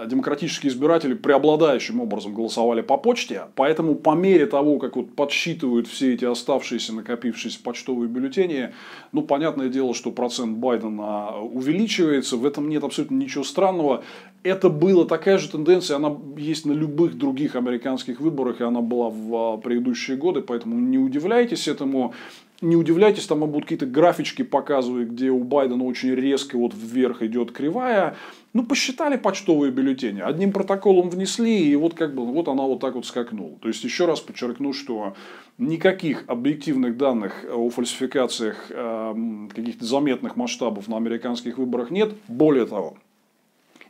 демократические 0.07 0.71
избиратели 0.71 1.15
преобладающим 1.15 2.01
образом 2.01 2.35
голосовали 2.35 2.81
по 2.81 2.97
почте, 2.97 3.43
поэтому 3.55 3.95
по 3.95 4.15
мере 4.15 4.47
того, 4.47 4.79
как 4.79 4.97
вот 4.97 5.15
подсчитывают 5.15 5.87
все 5.87 6.15
эти 6.15 6.25
оставшиеся 6.25 6.95
накопившиеся 6.95 7.59
почтовые 7.63 8.09
бюллетени, 8.09 8.73
ну, 9.13 9.23
понятное 9.23 9.69
дело, 9.69 9.95
что 9.95 10.11
процент 10.11 10.59
Байдена 10.59 11.39
увеличивается, 11.41 12.37
в 12.37 12.45
этом 12.45 12.69
нет 12.69 12.85
абсолютно 12.85 13.17
ничего 13.17 13.45
странного. 13.45 14.05
Это 14.43 14.69
была 14.69 15.05
такая 15.05 15.39
же 15.39 15.49
тенденция, 15.51 15.97
она 15.97 16.17
есть 16.37 16.65
на 16.65 16.73
любых 16.73 17.19
других 17.19 17.57
американских 17.57 18.21
выборах, 18.21 18.61
и 18.61 18.65
она 18.65 18.81
была 18.81 19.11
в 19.11 19.35
а, 19.35 19.57
предыдущие 19.59 20.17
годы, 20.17 20.43
поэтому 20.43 20.79
не 20.79 20.99
удивляйтесь 20.99 21.67
этому 21.67 22.15
не 22.61 22.75
удивляйтесь, 22.75 23.27
там 23.27 23.41
будут 23.41 23.65
какие-то 23.65 23.87
графички 23.87 24.43
показывают, 24.43 25.11
где 25.11 25.31
у 25.31 25.45
Байдена 25.45 25.85
очень 25.85 26.15
резко 26.15 26.59
вот 26.59 26.75
вверх 26.75 27.23
идет 27.23 27.53
кривая. 27.53 28.17
Ну, 28.53 28.65
посчитали 28.65 29.17
почтовые 29.17 29.71
бюллетени, 29.71 30.21
одним 30.21 30.53
протоколом 30.53 31.11
внесли, 31.11 31.71
и 31.71 31.77
вот 31.77 31.95
как 31.95 32.15
бы 32.15 32.27
вот 32.27 32.49
она 32.49 32.65
вот 32.65 32.81
так 32.81 32.97
вот 32.97 33.07
скакнула. 33.07 33.57
То 33.61 33.69
есть, 33.69 33.85
еще 33.85 34.07
раз 34.07 34.21
подчеркну, 34.21 34.73
что 34.73 35.15
никаких 35.59 36.25
объективных 36.27 36.97
данных 36.97 37.45
о 37.49 37.71
фальсификациях 37.71 38.67
э, 38.71 39.49
каких-то 39.55 39.85
заметных 39.85 40.35
масштабов 40.35 40.89
на 40.89 40.97
американских 40.97 41.59
выборах 41.59 41.91
нет. 41.91 42.15
Более 42.27 42.67
того, 42.67 42.97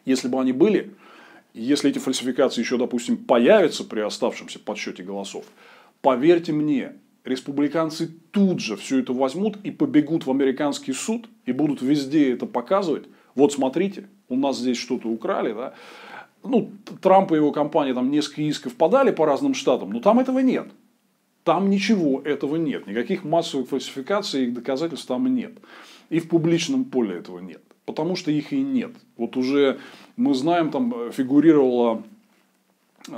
если 0.05 0.29
бы 0.29 0.39
они 0.41 0.53
были, 0.53 0.95
если 1.55 1.91
эти 1.91 1.99
фальсификации 1.99 2.61
еще, 2.61 2.77
допустим, 2.77 3.17
появятся 3.17 3.85
при 3.85 4.01
оставшемся 4.01 4.59
подсчете 4.59 5.03
голосов, 5.03 5.47
поверьте 6.03 6.53
мне, 6.53 6.93
республиканцы 7.29 8.09
тут 8.31 8.61
же 8.61 8.77
все 8.77 9.01
это 9.01 9.13
возьмут 9.13 9.59
и 9.63 9.71
побегут 9.71 10.27
в 10.27 10.31
американский 10.31 10.93
суд 10.93 11.29
и 11.47 11.53
будут 11.53 11.83
везде 11.83 12.33
это 12.33 12.47
показывать. 12.47 13.05
Вот 13.35 13.53
смотрите, 13.53 14.09
у 14.29 14.37
нас 14.37 14.59
здесь 14.59 14.79
что-то 14.79 15.09
украли, 15.09 15.53
да. 15.53 15.75
Ну, 16.45 16.71
Трамп 17.01 17.33
и 17.33 17.37
его 17.37 17.53
компания 17.53 17.95
там 17.95 18.11
несколько 18.11 18.43
исков 18.43 18.75
подали 18.75 19.11
по 19.11 19.27
разным 19.27 19.55
штатам, 19.55 19.91
но 19.91 20.01
там 20.01 20.21
этого 20.21 20.39
нет. 20.39 20.69
Там 21.45 21.71
ничего 21.71 22.21
этого 22.21 22.57
нет. 22.57 22.87
Никаких 22.87 23.25
массовых 23.25 23.69
фальсификаций 23.69 24.45
и 24.47 24.51
доказательств 24.51 25.07
там 25.07 25.27
нет. 25.35 25.53
И 26.11 26.21
в 26.21 26.29
публичном 26.29 26.85
поле 26.85 27.17
этого 27.17 27.39
нет. 27.39 27.63
Потому 27.87 28.17
что 28.17 28.31
их 28.31 28.53
и 28.53 28.61
нет. 28.61 28.93
Вот 29.17 29.37
уже 29.37 29.79
мы 30.17 30.35
знаем, 30.35 30.71
там 30.71 31.11
фигурировала 31.11 32.03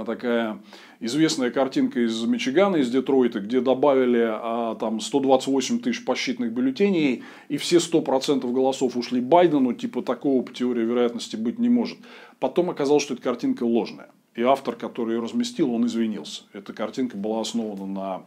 такая 0.06 0.58
известная 1.00 1.50
картинка 1.50 2.04
из 2.04 2.22
Мичигана, 2.24 2.76
из 2.76 2.90
Детройта, 2.90 3.40
где 3.40 3.60
добавили 3.60 4.22
а, 4.30 4.76
там 4.76 5.00
128 5.00 5.80
тысяч 5.80 6.04
посчитанных 6.04 6.52
бюллетеней, 6.52 7.24
и 7.48 7.56
все 7.56 7.78
100% 7.78 8.50
голосов 8.52 8.96
ушли 8.96 9.20
Байдену, 9.20 9.72
типа 9.72 10.02
такого 10.02 10.42
по 10.42 10.52
теории 10.52 10.84
вероятности 10.84 11.36
быть 11.36 11.58
не 11.58 11.68
может. 11.68 11.98
Потом 12.38 12.70
оказалось, 12.70 13.02
что 13.02 13.14
эта 13.14 13.22
картинка 13.22 13.64
ложная. 13.64 14.10
И 14.36 14.42
автор, 14.42 14.76
который 14.76 15.16
ее 15.16 15.22
разместил, 15.22 15.74
он 15.74 15.86
извинился. 15.86 16.42
Эта 16.52 16.72
картинка 16.72 17.16
была 17.16 17.40
основана 17.40 17.86
на 17.86 18.22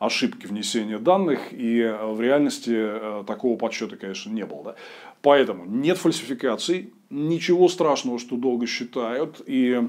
ошибке 0.00 0.48
внесения 0.48 0.98
данных, 0.98 1.52
и 1.52 1.78
э, 1.80 2.06
в 2.06 2.20
реальности 2.20 2.72
э, 2.74 3.24
такого 3.26 3.56
подсчета, 3.56 3.96
конечно, 3.96 4.30
не 4.30 4.44
было. 4.44 4.64
Да? 4.64 4.74
Поэтому 5.22 5.64
нет 5.64 5.98
фальсификаций, 5.98 6.92
ничего 7.10 7.68
страшного, 7.68 8.18
что 8.18 8.36
долго 8.36 8.66
считают, 8.66 9.40
и 9.46 9.88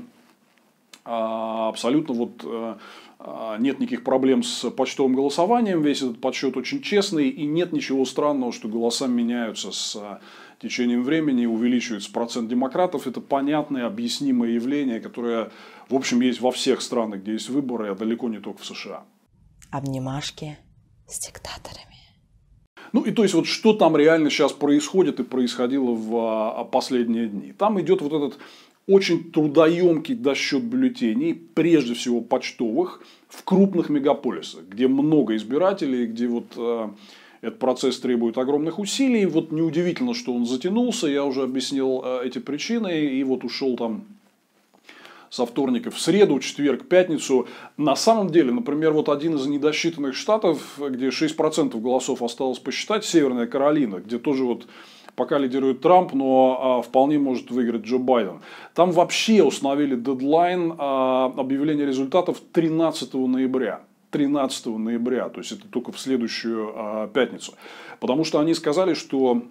абсолютно 1.06 2.16
вот 2.16 2.42
э, 2.44 2.76
а, 3.20 3.58
нет 3.58 3.80
никаких 3.80 4.04
проблем 4.04 4.44
с 4.44 4.70
почтовым 4.72 5.16
голосованием, 5.16 5.82
весь 5.82 6.02
этот 6.02 6.20
подсчет 6.20 6.58
очень 6.58 6.82
честный, 6.82 7.30
и 7.30 7.46
нет 7.46 7.72
ничего 7.72 8.06
странного, 8.06 8.52
что 8.52 8.68
голоса 8.68 9.08
меняются 9.08 9.72
с 9.72 9.96
э, 9.96 10.20
течением 10.60 11.04
времени, 11.04 11.46
увеличивается 11.46 12.12
процент 12.12 12.50
демократов. 12.50 13.08
Это 13.08 13.22
понятное, 13.22 13.86
объяснимое 13.86 14.52
явление, 14.52 15.00
которое, 15.00 15.52
в 15.90 15.96
общем, 15.96 16.22
есть 16.22 16.42
во 16.42 16.52
всех 16.52 16.82
странах, 16.82 17.22
где 17.22 17.34
есть 17.34 17.50
выборы, 17.50 17.90
а 17.90 17.96
далеко 17.96 18.28
не 18.28 18.40
только 18.40 18.62
в 18.62 18.66
США. 18.66 19.04
Обнимашки 19.72 20.58
с 21.08 21.20
диктаторами. 21.20 21.96
Ну 22.94 23.02
и 23.02 23.12
то 23.12 23.24
есть 23.24 23.36
вот 23.36 23.46
что 23.46 23.74
там 23.74 23.98
реально 23.98 24.30
сейчас 24.30 24.54
происходит 24.54 25.20
и 25.20 25.24
происходило 25.24 25.92
в 25.92 26.16
а, 26.16 26.64
последние 26.64 27.28
дни. 27.28 27.52
Там 27.52 27.80
идет 27.82 28.02
вот 28.02 28.14
этот 28.14 28.40
очень 28.88 29.32
трудоемкий 29.32 30.16
досчет 30.16 30.64
бюллетеней, 30.64 31.34
прежде 31.34 31.94
всего 31.94 32.22
почтовых, 32.22 33.02
в 33.28 33.44
крупных 33.44 33.90
мегаполисах, 33.90 34.64
где 34.70 34.88
много 34.88 35.36
избирателей, 35.36 36.06
где 36.06 36.28
вот 36.28 36.46
э, 36.56 36.90
этот 37.42 37.60
процесс 37.60 38.00
требует 38.00 38.38
огромных 38.38 38.78
усилий. 38.78 39.26
Вот 39.26 39.52
неудивительно, 39.52 40.14
что 40.14 40.34
он 40.34 40.46
затянулся, 40.46 41.08
я 41.08 41.24
уже 41.26 41.44
объяснил 41.44 42.02
э, 42.04 42.22
эти 42.26 42.40
причины, 42.40 43.06
и 43.06 43.24
вот 43.24 43.44
ушел 43.44 43.76
там 43.76 44.06
со 45.32 45.46
вторника 45.46 45.92
в 45.92 46.00
среду, 46.00 46.40
четверг, 46.40 46.88
пятницу. 46.88 47.48
На 47.78 47.96
самом 47.96 48.30
деле, 48.30 48.52
например, 48.54 48.94
вот 48.94 49.10
один 49.10 49.36
из 49.36 49.48
недосчитанных 49.48 50.16
штатов, 50.16 50.80
где 50.80 51.10
6% 51.10 51.78
голосов 51.82 52.22
осталось 52.22 52.60
посчитать, 52.60 53.04
Северная 53.04 53.48
Каролина, 53.48 53.96
где 53.96 54.20
тоже 54.20 54.46
вот 54.46 54.68
пока 55.16 55.38
лидирует 55.38 55.82
Трамп, 55.82 56.14
но 56.14 56.60
а, 56.60 56.82
вполне 56.82 57.18
может 57.18 57.52
выиграть 57.52 57.84
Джо 57.84 57.98
Байден. 57.98 58.42
Там 58.74 58.92
вообще 58.92 59.44
установили 59.44 59.96
дедлайн 59.96 60.74
а, 60.78 61.34
объявления 61.38 61.86
результатов 61.86 62.42
13 62.52 63.14
ноября. 63.14 63.82
13 64.12 64.68
ноября, 64.68 65.28
то 65.28 65.42
есть 65.42 65.52
это 65.52 65.68
только 65.68 65.92
в 65.92 66.00
следующую 66.00 66.72
а, 66.76 67.08
пятницу. 67.08 67.54
Потому 68.00 68.24
что 68.24 68.40
они 68.40 68.54
сказали, 68.54 68.94
что 68.94 69.44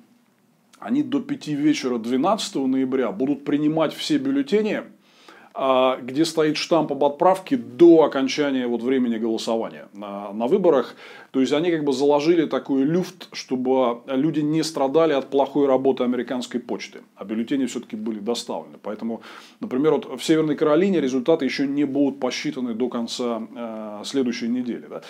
они 0.78 1.02
до 1.02 1.20
5 1.20 1.48
вечера 1.48 1.98
12 1.98 2.54
ноября 2.56 3.10
будут 3.12 3.44
принимать 3.44 3.94
все 3.94 4.18
бюллетени 4.18 4.82
где 5.54 6.24
стоит 6.24 6.56
штамп 6.56 6.90
об 6.92 7.04
отправке 7.04 7.56
до 7.56 8.02
окончания 8.02 8.66
вот 8.66 8.82
времени 8.82 9.18
голосования 9.18 9.86
на, 9.92 10.32
на 10.32 10.48
выборах. 10.48 10.96
То 11.30 11.40
есть 11.40 11.52
они 11.52 11.70
как 11.70 11.84
бы 11.84 11.92
заложили 11.92 12.46
такой 12.46 12.82
люфт, 12.82 13.28
чтобы 13.32 14.00
люди 14.06 14.40
не 14.40 14.64
страдали 14.64 15.12
от 15.12 15.30
плохой 15.30 15.66
работы 15.66 16.02
американской 16.02 16.58
почты, 16.58 17.02
а 17.14 17.24
бюллетени 17.24 17.66
все-таки 17.66 17.94
были 17.94 18.18
доставлены. 18.18 18.78
Поэтому, 18.82 19.22
например, 19.60 19.92
вот 19.92 20.20
в 20.20 20.24
Северной 20.24 20.56
Каролине 20.56 21.00
результаты 21.00 21.44
еще 21.44 21.66
не 21.66 21.84
будут 21.84 22.18
посчитаны 22.18 22.74
до 22.74 22.88
конца 22.88 23.42
э, 23.54 24.02
следующей 24.04 24.48
недели. 24.48 24.86
Да? 24.90 25.02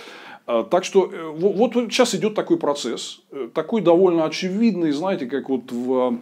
А, 0.47 0.63
так 0.65 0.85
что 0.85 1.11
э, 1.11 1.31
вот, 1.31 1.75
вот 1.75 1.93
сейчас 1.93 2.15
идет 2.15 2.35
такой 2.35 2.59
процесс, 2.59 3.21
э, 3.31 3.49
такой 3.53 3.81
довольно 3.81 4.25
очевидный, 4.25 4.93
знаете, 4.93 5.27
как 5.27 5.49
вот 5.49 5.73
в 5.73 6.19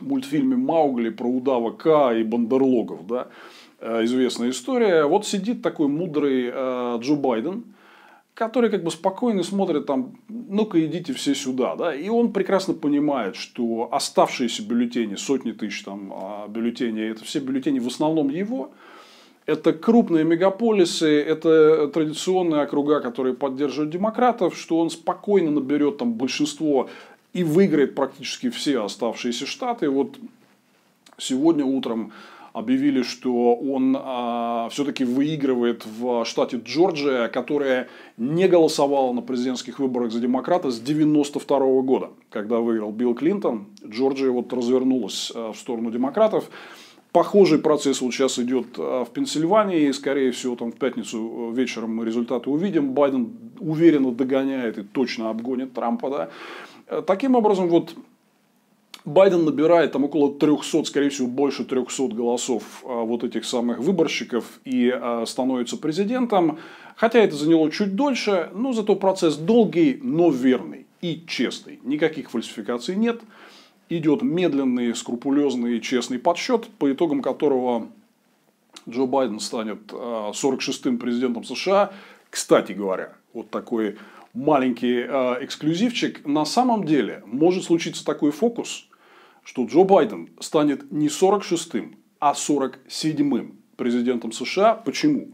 мультфильме 0.00 0.56
Маугли 0.56 1.10
про 1.10 1.26
удава 1.26 1.70
К 1.70 2.12
и 2.12 2.22
бандерлогов, 2.22 3.06
да, 3.06 3.28
э, 3.80 4.04
известная 4.04 4.50
история. 4.50 5.04
Вот 5.04 5.26
сидит 5.26 5.62
такой 5.62 5.88
мудрый 5.88 6.50
э, 6.52 6.98
Джо 7.00 7.14
Байден, 7.14 7.64
который 8.36 8.68
как 8.68 8.84
бы 8.84 8.90
спокойно 8.90 9.42
смотрит 9.42 9.86
там, 9.86 10.18
ну-ка 10.28 10.84
идите 10.84 11.14
все 11.14 11.34
сюда, 11.34 11.74
да, 11.74 11.94
и 11.94 12.10
он 12.10 12.32
прекрасно 12.32 12.74
понимает, 12.74 13.34
что 13.34 13.88
оставшиеся 13.90 14.62
бюллетени, 14.62 15.14
сотни 15.14 15.52
тысяч 15.52 15.82
там 15.82 16.12
а, 16.14 16.46
бюллетеней, 16.46 17.10
это 17.10 17.24
все 17.24 17.38
бюллетени 17.38 17.78
в 17.78 17.86
основном 17.86 18.28
его, 18.28 18.72
это 19.46 19.72
крупные 19.72 20.24
мегаполисы, 20.24 21.22
это 21.22 21.88
традиционные 21.88 22.60
округа, 22.60 23.00
которые 23.00 23.34
поддерживают 23.34 23.90
демократов, 23.90 24.54
что 24.54 24.80
он 24.80 24.90
спокойно 24.90 25.50
наберет 25.50 25.96
там 25.96 26.12
большинство 26.12 26.90
и 27.36 27.44
выиграет 27.44 27.94
практически 27.94 28.48
все 28.48 28.82
оставшиеся 28.82 29.44
штаты. 29.44 29.90
Вот 29.90 30.16
сегодня 31.18 31.66
утром 31.66 32.12
объявили, 32.54 33.02
что 33.02 33.54
он 33.54 33.94
а, 33.98 34.70
все-таки 34.70 35.04
выигрывает 35.04 35.84
в 35.84 36.24
штате 36.24 36.58
Джорджия, 36.64 37.28
которая 37.28 37.88
не 38.16 38.48
голосовала 38.48 39.12
на 39.12 39.20
президентских 39.20 39.78
выборах 39.78 40.12
за 40.12 40.20
демократа 40.20 40.70
с 40.70 40.80
92 40.80 41.82
года, 41.82 42.08
когда 42.30 42.60
выиграл 42.60 42.90
Билл 42.90 43.14
Клинтон. 43.14 43.66
Джорджия 43.86 44.30
вот 44.30 44.50
развернулась 44.54 45.30
а, 45.34 45.52
в 45.52 45.58
сторону 45.58 45.90
демократов. 45.90 46.48
Похожий 47.12 47.58
процесс 47.58 48.00
вот 48.00 48.14
сейчас 48.14 48.38
идет 48.38 48.68
а, 48.78 49.04
в 49.04 49.10
Пенсильвании, 49.10 49.88
и, 49.88 49.92
скорее 49.92 50.32
всего, 50.32 50.56
там 50.56 50.72
в 50.72 50.76
пятницу 50.76 51.50
вечером 51.54 51.96
мы 51.96 52.06
результаты 52.06 52.48
увидим. 52.48 52.92
Байден 52.92 53.28
уверенно 53.58 54.12
догоняет 54.12 54.78
и 54.78 54.82
точно 54.82 55.28
обгонит 55.28 55.74
Трампа. 55.74 56.08
Да? 56.08 56.30
Э, 56.88 57.02
таким 57.06 57.34
образом, 57.34 57.68
вот 57.68 57.94
Байден 59.06 59.44
набирает 59.44 59.92
там 59.92 60.04
около 60.04 60.34
300, 60.34 60.82
скорее 60.84 61.10
всего, 61.10 61.28
больше 61.28 61.64
300 61.64 62.08
голосов 62.08 62.82
а, 62.84 63.04
вот 63.04 63.22
этих 63.22 63.44
самых 63.44 63.78
выборщиков 63.78 64.58
и 64.64 64.90
а, 64.92 65.24
становится 65.26 65.76
президентом. 65.76 66.58
Хотя 66.96 67.20
это 67.20 67.36
заняло 67.36 67.70
чуть 67.70 67.94
дольше, 67.94 68.50
но 68.52 68.72
зато 68.72 68.96
процесс 68.96 69.36
долгий, 69.36 70.00
но 70.02 70.30
верный 70.30 70.86
и 71.02 71.22
честный. 71.28 71.78
Никаких 71.84 72.30
фальсификаций 72.30 72.96
нет. 72.96 73.20
Идет 73.88 74.22
медленный, 74.22 74.92
скрупулезный, 74.96 75.80
честный 75.80 76.18
подсчет, 76.18 76.66
по 76.78 76.92
итогам 76.92 77.22
которого 77.22 77.86
Джо 78.88 79.06
Байден 79.06 79.38
станет 79.38 79.92
46-м 79.92 80.96
а, 80.96 80.98
президентом 80.98 81.44
США. 81.44 81.92
Кстати 82.28 82.72
говоря, 82.72 83.12
вот 83.32 83.50
такой 83.50 83.98
маленький 84.36 85.00
э, 85.00 85.44
эксклюзивчик. 85.44 86.24
На 86.26 86.44
самом 86.44 86.84
деле 86.84 87.22
может 87.26 87.64
случиться 87.64 88.04
такой 88.04 88.30
фокус, 88.30 88.86
что 89.42 89.64
Джо 89.64 89.84
Байден 89.84 90.28
станет 90.40 90.92
не 90.92 91.08
46-м, 91.08 91.96
а 92.20 92.32
47-м 92.32 93.56
президентом 93.76 94.32
США. 94.32 94.74
Почему? 94.74 95.28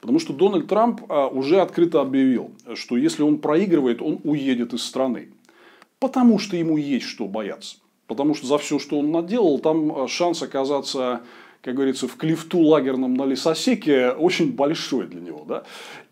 Потому 0.00 0.18
что 0.18 0.32
Дональд 0.32 0.68
Трамп 0.68 1.00
э, 1.08 1.26
уже 1.26 1.60
открыто 1.60 2.00
объявил, 2.00 2.52
что 2.74 2.96
если 2.96 3.22
он 3.22 3.38
проигрывает, 3.38 4.02
он 4.02 4.20
уедет 4.22 4.74
из 4.74 4.84
страны. 4.84 5.30
Потому 5.98 6.38
что 6.38 6.56
ему 6.56 6.76
есть 6.76 7.06
что 7.06 7.26
бояться. 7.26 7.76
Потому 8.06 8.34
что 8.34 8.46
за 8.46 8.58
все, 8.58 8.78
что 8.78 8.98
он 8.98 9.10
наделал, 9.12 9.60
там 9.60 10.04
э, 10.04 10.08
шанс 10.08 10.42
оказаться 10.42 11.22
как 11.62 11.76
говорится, 11.76 12.08
в 12.08 12.16
клифту 12.16 12.58
лагерном 12.58 13.14
на 13.14 13.24
лесосеке 13.24 14.10
очень 14.10 14.52
большой 14.52 15.06
для 15.06 15.20
него. 15.20 15.44
Да? 15.48 15.62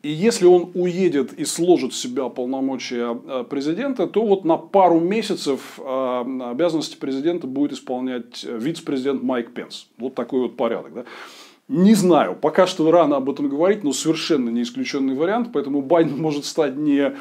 И 0.02 0.08
если 0.08 0.46
он 0.46 0.70
уедет 0.74 1.32
и 1.32 1.44
сложит 1.44 1.92
в 1.92 1.96
себя 1.96 2.28
полномочия 2.28 3.18
э, 3.26 3.44
президента, 3.50 4.06
то 4.06 4.24
вот 4.24 4.44
на 4.44 4.56
пару 4.56 5.00
месяцев 5.00 5.78
э, 5.78 6.40
обязанности 6.50 6.96
президента 6.96 7.48
будет 7.48 7.72
исполнять 7.72 8.44
вице-президент 8.44 9.24
Майк 9.24 9.52
Пенс. 9.52 9.88
Вот 9.98 10.14
такой 10.14 10.42
вот 10.42 10.56
порядок. 10.56 10.94
Да? 10.94 11.04
Не 11.66 11.94
знаю, 11.94 12.36
пока 12.40 12.68
что 12.68 12.88
рано 12.90 13.16
об 13.16 13.28
этом 13.28 13.48
говорить, 13.48 13.82
но 13.82 13.92
совершенно 13.92 14.50
не 14.50 14.62
исключенный 14.62 15.14
вариант, 15.14 15.50
поэтому 15.52 15.82
Байден 15.82 16.16
может 16.16 16.44
стать 16.44 16.76
не 16.76 17.12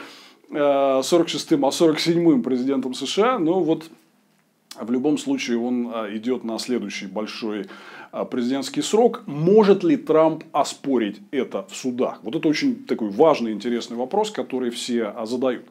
46-м, 0.51 1.63
э, 1.63 1.67
а 1.67 1.69
47-м 1.69 2.43
президентом 2.43 2.93
США, 2.93 3.39
но 3.39 3.59
вот 3.59 3.85
в 4.81 4.91
любом 4.91 5.17
случае 5.17 5.57
он 5.57 5.91
а, 5.93 6.07
идет 6.15 6.43
на 6.43 6.59
следующий 6.59 7.07
большой 7.07 7.65
а, 8.11 8.25
президентский 8.25 8.81
срок. 8.81 9.23
Может 9.25 9.83
ли 9.83 9.97
Трамп 9.97 10.43
оспорить 10.51 11.19
это 11.31 11.65
в 11.69 11.75
судах? 11.75 12.19
Вот 12.23 12.35
это 12.35 12.47
очень 12.47 12.85
такой 12.85 13.09
важный, 13.09 13.51
интересный 13.51 13.97
вопрос, 13.97 14.31
который 14.31 14.69
все 14.69 15.13
а, 15.15 15.25
задают. 15.25 15.65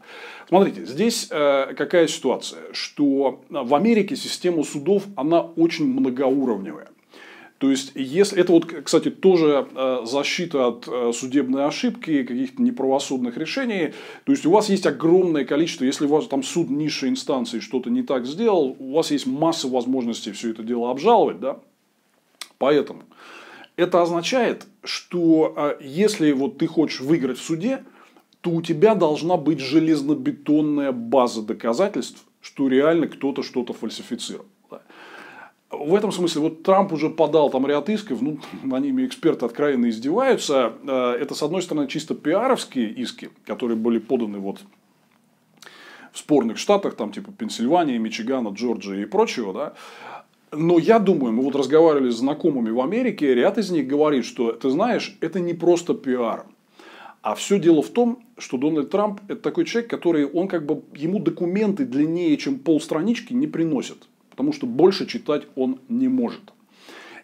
Смотрите, 0.48 0.86
здесь 0.86 1.28
э, 1.30 1.74
какая 1.76 2.06
ситуация, 2.06 2.72
что 2.72 3.42
в 3.50 3.74
Америке 3.74 4.16
система 4.16 4.62
судов, 4.64 5.04
она 5.14 5.42
очень 5.42 5.86
многоуровневая. 5.86 6.88
То 7.58 7.70
есть, 7.70 7.90
если 7.96 8.38
это 8.38 8.52
вот, 8.52 8.66
кстати, 8.66 9.10
тоже 9.10 9.66
э, 9.74 10.00
защита 10.04 10.68
от 10.68 10.86
э, 10.86 11.10
судебной 11.12 11.66
ошибки, 11.66 12.22
каких-то 12.22 12.62
неправосудных 12.62 13.36
решений. 13.36 13.94
То 14.24 14.32
есть, 14.32 14.46
у 14.46 14.50
вас 14.52 14.68
есть 14.68 14.86
огромное 14.86 15.44
количество, 15.44 15.84
если 15.84 16.06
у 16.06 16.08
вас 16.08 16.28
там 16.28 16.44
суд 16.44 16.70
низшей 16.70 17.08
инстанции 17.08 17.58
что-то 17.58 17.90
не 17.90 18.04
так 18.04 18.26
сделал, 18.26 18.76
у 18.78 18.94
вас 18.94 19.10
есть 19.10 19.26
масса 19.26 19.66
возможностей 19.66 20.30
все 20.30 20.50
это 20.50 20.62
дело 20.62 20.90
обжаловать, 20.90 21.40
да. 21.40 21.58
Поэтому 22.58 23.02
это 23.74 24.02
означает, 24.02 24.66
что 24.84 25.52
э, 25.56 25.78
если 25.80 26.30
вот 26.30 26.58
ты 26.58 26.68
хочешь 26.68 27.00
выиграть 27.00 27.38
в 27.38 27.44
суде, 27.44 27.82
то 28.40 28.50
у 28.50 28.62
тебя 28.62 28.94
должна 28.94 29.36
быть 29.36 29.58
железнобетонная 29.58 30.92
база 30.92 31.42
доказательств, 31.42 32.24
что 32.40 32.68
реально 32.68 33.08
кто-то 33.08 33.42
что-то 33.42 33.72
фальсифицировал 33.72 34.46
в 35.70 35.94
этом 35.94 36.12
смысле, 36.12 36.42
вот 36.42 36.62
Трамп 36.62 36.92
уже 36.92 37.10
подал 37.10 37.50
там 37.50 37.66
ряд 37.66 37.88
исков, 37.90 38.22
ну, 38.22 38.38
на 38.62 38.78
ними 38.78 39.04
эксперты 39.06 39.46
откровенно 39.46 39.88
издеваются. 39.88 40.72
Э, 40.86 41.16
это, 41.20 41.34
с 41.34 41.42
одной 41.42 41.62
стороны, 41.62 41.88
чисто 41.88 42.14
пиаровские 42.14 42.90
иски, 42.90 43.30
которые 43.44 43.76
были 43.76 43.98
поданы 43.98 44.38
вот 44.38 44.60
в 46.12 46.18
спорных 46.18 46.56
штатах, 46.56 46.96
там 46.96 47.12
типа 47.12 47.32
Пенсильвании, 47.32 47.98
Мичигана, 47.98 48.48
Джорджии 48.48 49.02
и 49.02 49.06
прочего, 49.06 49.52
да. 49.52 49.74
Но 50.50 50.78
я 50.78 50.98
думаю, 50.98 51.34
мы 51.34 51.42
вот 51.42 51.54
разговаривали 51.54 52.08
с 52.08 52.16
знакомыми 52.16 52.70
в 52.70 52.80
Америке, 52.80 53.34
ряд 53.34 53.58
из 53.58 53.70
них 53.70 53.86
говорит, 53.86 54.24
что, 54.24 54.52
ты 54.52 54.70
знаешь, 54.70 55.18
это 55.20 55.40
не 55.40 55.52
просто 55.52 55.92
пиар. 55.92 56.46
А 57.20 57.34
все 57.34 57.58
дело 57.58 57.82
в 57.82 57.90
том, 57.90 58.20
что 58.38 58.56
Дональд 58.56 58.88
Трамп 58.88 59.20
это 59.28 59.42
такой 59.42 59.66
человек, 59.66 59.90
который, 59.90 60.24
он 60.24 60.48
как 60.48 60.64
бы, 60.64 60.82
ему 60.94 61.18
документы 61.18 61.84
длиннее, 61.84 62.34
чем 62.38 62.58
полстранички 62.58 63.34
не 63.34 63.46
приносят 63.46 64.08
потому 64.38 64.52
что 64.52 64.68
больше 64.68 65.04
читать 65.04 65.48
он 65.56 65.80
не 65.88 66.06
может. 66.06 66.52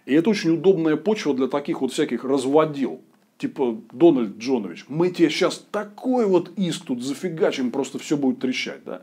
И 0.05 0.15
это 0.15 0.31
очень 0.31 0.51
удобная 0.51 0.97
почва 0.97 1.33
для 1.33 1.47
таких 1.47 1.81
вот 1.81 1.93
всяких 1.93 2.25
разводил. 2.25 3.03
Типа, 3.39 3.81
Дональд 3.93 4.37
Джонович, 4.39 4.87
мы 4.89 5.11
тебе 5.11 5.31
сейчас 5.31 5.65
такой 5.71 6.27
вот 6.27 6.51
иск 6.57 6.87
тут 6.87 7.05
зафигачим, 7.05 7.71
просто 7.71 8.01
все 8.01 8.17
будет 8.17 8.41
трещать. 8.41 8.83
Да? 8.85 9.03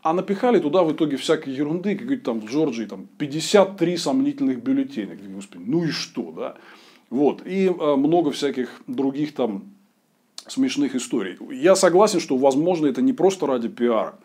А 0.00 0.14
напихали 0.14 0.60
туда 0.60 0.82
в 0.82 0.94
итоге 0.94 1.18
всякой 1.18 1.52
ерунды, 1.52 1.94
как 1.94 2.22
там 2.22 2.40
в 2.40 2.50
Джорджии 2.50 2.86
там 2.86 3.06
53 3.18 3.98
сомнительных 3.98 4.62
бюллетеней. 4.62 5.18
Господи, 5.34 5.62
ну 5.66 5.84
и 5.84 5.90
что, 5.90 6.32
да? 6.32 6.56
Вот. 7.10 7.42
И 7.46 7.66
э, 7.66 7.96
много 7.96 8.30
всяких 8.30 8.80
других 8.86 9.34
там 9.34 9.64
смешных 10.46 10.94
историй. 10.94 11.36
Я 11.52 11.76
согласен, 11.76 12.18
что, 12.18 12.38
возможно, 12.38 12.86
это 12.86 13.02
не 13.02 13.12
просто 13.12 13.46
ради 13.46 13.68
пиара. 13.68 14.18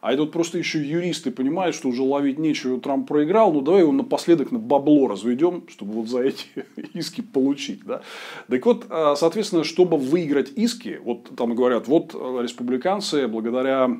А 0.00 0.12
это 0.12 0.22
вот 0.22 0.32
просто 0.32 0.58
еще 0.58 0.80
юристы 0.80 1.30
понимают, 1.30 1.74
что 1.74 1.88
уже 1.88 2.02
ловить 2.02 2.38
нечего, 2.38 2.80
Трамп 2.80 3.08
проиграл, 3.08 3.52
ну 3.52 3.60
давай 3.60 3.80
его 3.80 3.92
напоследок 3.92 4.52
на 4.52 4.58
бабло 4.58 5.08
разведем, 5.08 5.64
чтобы 5.68 5.94
вот 5.94 6.08
за 6.08 6.22
эти 6.22 6.46
иски 6.94 7.20
получить. 7.20 7.84
Да? 7.84 8.02
Так 8.48 8.64
вот, 8.64 8.86
а, 8.90 9.16
соответственно, 9.16 9.64
чтобы 9.64 9.96
выиграть 9.96 10.52
иски, 10.56 11.00
вот 11.02 11.36
там 11.36 11.54
говорят, 11.54 11.88
вот 11.88 12.14
а, 12.14 12.42
республиканцы 12.42 13.26
благодаря 13.26 13.90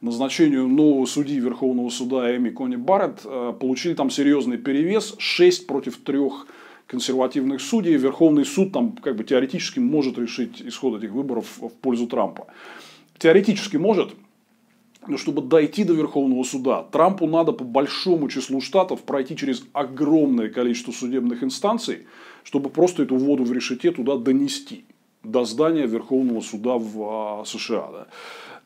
назначению 0.00 0.68
нового 0.68 1.06
судьи 1.06 1.40
Верховного 1.40 1.88
суда 1.88 2.34
Эми 2.36 2.50
Кони 2.50 2.76
Барретт 2.76 3.22
а, 3.24 3.52
получили 3.52 3.94
там 3.94 4.10
серьезный 4.10 4.58
перевес 4.58 5.14
6 5.18 5.66
против 5.66 5.96
3 5.96 6.18
консервативных 6.86 7.60
судей. 7.60 7.96
Верховный 7.96 8.44
суд 8.44 8.72
там 8.72 8.92
как 8.92 9.16
бы 9.16 9.24
теоретически 9.24 9.78
может 9.78 10.18
решить 10.18 10.60
исход 10.62 10.98
этих 10.98 11.12
выборов 11.12 11.46
в 11.58 11.70
пользу 11.70 12.06
Трампа. 12.06 12.46
Теоретически 13.18 13.76
может, 13.76 14.10
чтобы 15.16 15.42
дойти 15.42 15.84
до 15.84 15.94
Верховного 15.94 16.42
суда, 16.42 16.84
Трампу 16.90 17.26
надо 17.26 17.52
по 17.52 17.64
большому 17.64 18.28
числу 18.28 18.60
штатов 18.60 19.02
пройти 19.02 19.36
через 19.36 19.64
огромное 19.72 20.50
количество 20.50 20.92
судебных 20.92 21.42
инстанций, 21.42 22.06
чтобы 22.44 22.70
просто 22.70 23.02
эту 23.04 23.16
воду 23.16 23.44
в 23.44 23.52
решете 23.52 23.90
туда 23.90 24.16
донести 24.16 24.84
до 25.22 25.44
здания 25.44 25.86
Верховного 25.86 26.40
суда 26.40 26.74
в 26.76 27.02
а, 27.02 27.44
США. 27.44 27.88
Да. 27.92 28.06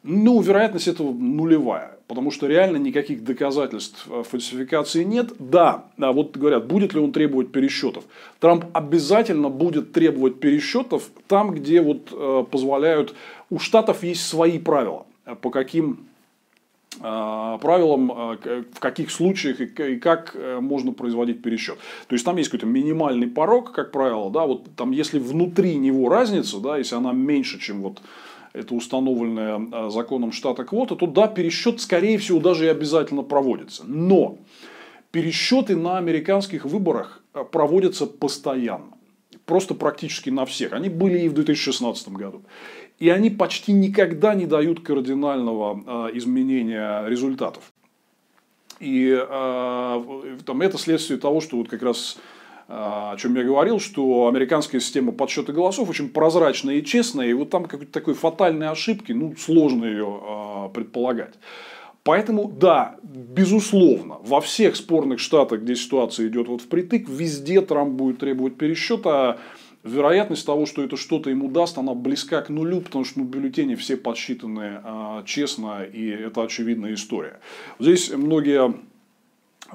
Ну, 0.02 0.40
вероятность 0.40 0.88
этого 0.88 1.12
нулевая, 1.12 1.98
потому 2.08 2.32
что 2.32 2.48
реально 2.48 2.76
никаких 2.76 3.22
доказательств 3.24 4.06
а, 4.10 4.22
фальсификации 4.22 5.04
нет. 5.04 5.32
Да, 5.38 5.86
да, 5.96 6.12
вот 6.12 6.36
говорят, 6.36 6.66
будет 6.66 6.94
ли 6.94 7.00
он 7.00 7.12
требовать 7.12 7.52
пересчетов. 7.52 8.04
Трамп 8.40 8.64
обязательно 8.72 9.48
будет 9.48 9.92
требовать 9.92 10.40
пересчетов 10.40 11.10
там, 11.28 11.54
где 11.54 11.80
вот 11.80 12.50
позволяют... 12.50 13.14
У 13.50 13.58
штатов 13.58 14.02
есть 14.02 14.26
свои 14.26 14.58
правила, 14.58 15.04
по 15.42 15.50
каким 15.50 16.06
правилам, 16.98 18.12
э, 18.44 18.64
в 18.72 18.80
каких 18.80 19.10
случаях 19.10 19.60
и 19.60 19.96
как 19.96 20.32
э, 20.34 20.60
можно 20.60 20.92
производить 20.92 21.42
пересчет. 21.42 21.78
То 22.06 22.14
есть 22.14 22.24
там 22.24 22.36
есть 22.36 22.50
какой-то 22.50 22.66
минимальный 22.66 23.26
порог, 23.26 23.72
как 23.72 23.92
правило, 23.92 24.30
да, 24.30 24.46
вот 24.46 24.66
там 24.76 24.90
если 24.90 25.18
внутри 25.18 25.76
него 25.76 26.08
разница, 26.08 26.58
да, 26.58 26.78
если 26.78 26.96
она 26.96 27.12
меньше, 27.12 27.60
чем 27.60 27.82
вот 27.82 28.02
это 28.52 28.74
установленная 28.74 29.88
законом 29.88 30.30
штата 30.30 30.64
квота, 30.64 30.94
то 30.94 31.06
да, 31.06 31.26
пересчет, 31.26 31.80
скорее 31.80 32.18
всего, 32.18 32.38
даже 32.38 32.66
и 32.66 32.68
обязательно 32.68 33.22
проводится. 33.22 33.84
Но 33.86 34.36
пересчеты 35.10 35.74
на 35.74 35.96
американских 35.96 36.66
выборах 36.66 37.22
проводятся 37.50 38.06
постоянно. 38.06 38.92
Просто 39.46 39.74
практически 39.74 40.30
на 40.30 40.44
всех. 40.44 40.72
Они 40.72 40.88
были 40.88 41.20
и 41.20 41.28
в 41.28 41.34
2016 41.34 42.08
году. 42.10 42.42
И 43.02 43.08
они 43.08 43.30
почти 43.30 43.72
никогда 43.72 44.32
не 44.32 44.46
дают 44.46 44.78
кардинального 44.78 45.82
а, 45.86 46.10
изменения 46.14 47.04
результатов. 47.08 47.72
И 48.78 49.10
э, 49.10 50.38
там, 50.46 50.62
это 50.62 50.78
следствие 50.78 51.18
того, 51.18 51.40
что 51.40 51.56
вот 51.56 51.68
как 51.68 51.82
раз 51.82 52.16
а, 52.68 53.10
о 53.10 53.16
чем 53.16 53.34
я 53.34 53.42
говорил, 53.42 53.80
что 53.80 54.28
американская 54.28 54.80
система 54.80 55.10
подсчета 55.10 55.52
голосов 55.52 55.90
очень 55.90 56.10
прозрачная 56.10 56.76
и 56.76 56.84
честная, 56.84 57.26
и 57.26 57.32
вот 57.32 57.50
там 57.50 57.64
какой-то 57.64 57.90
такой 57.90 58.14
фатальной 58.14 58.68
ошибки, 58.68 59.10
ну, 59.10 59.34
сложно 59.36 59.84
ее 59.84 60.70
предполагать. 60.72 61.34
Поэтому, 62.04 62.48
да, 62.48 62.96
безусловно, 63.02 64.18
во 64.22 64.40
всех 64.40 64.76
спорных 64.76 65.18
штатах, 65.18 65.62
где 65.62 65.74
ситуация 65.74 66.28
идет 66.28 66.46
вот 66.46 66.60
впритык, 66.60 67.08
везде 67.08 67.62
Трамп 67.62 67.94
будет 67.94 68.18
требовать 68.18 68.56
пересчета, 68.56 69.40
вероятность 69.84 70.46
того, 70.46 70.66
что 70.66 70.82
это 70.82 70.96
что-то 70.96 71.30
ему 71.30 71.48
даст, 71.48 71.78
она 71.78 71.94
близка 71.94 72.40
к 72.42 72.48
нулю, 72.48 72.80
потому 72.80 73.04
что 73.04 73.20
ну, 73.20 73.24
бюллетени 73.24 73.74
все 73.74 73.96
подсчитаны 73.96 74.80
а, 74.82 75.22
честно, 75.24 75.82
и 75.84 76.08
это 76.08 76.42
очевидная 76.42 76.94
история. 76.94 77.40
Здесь 77.78 78.10
многие 78.10 78.74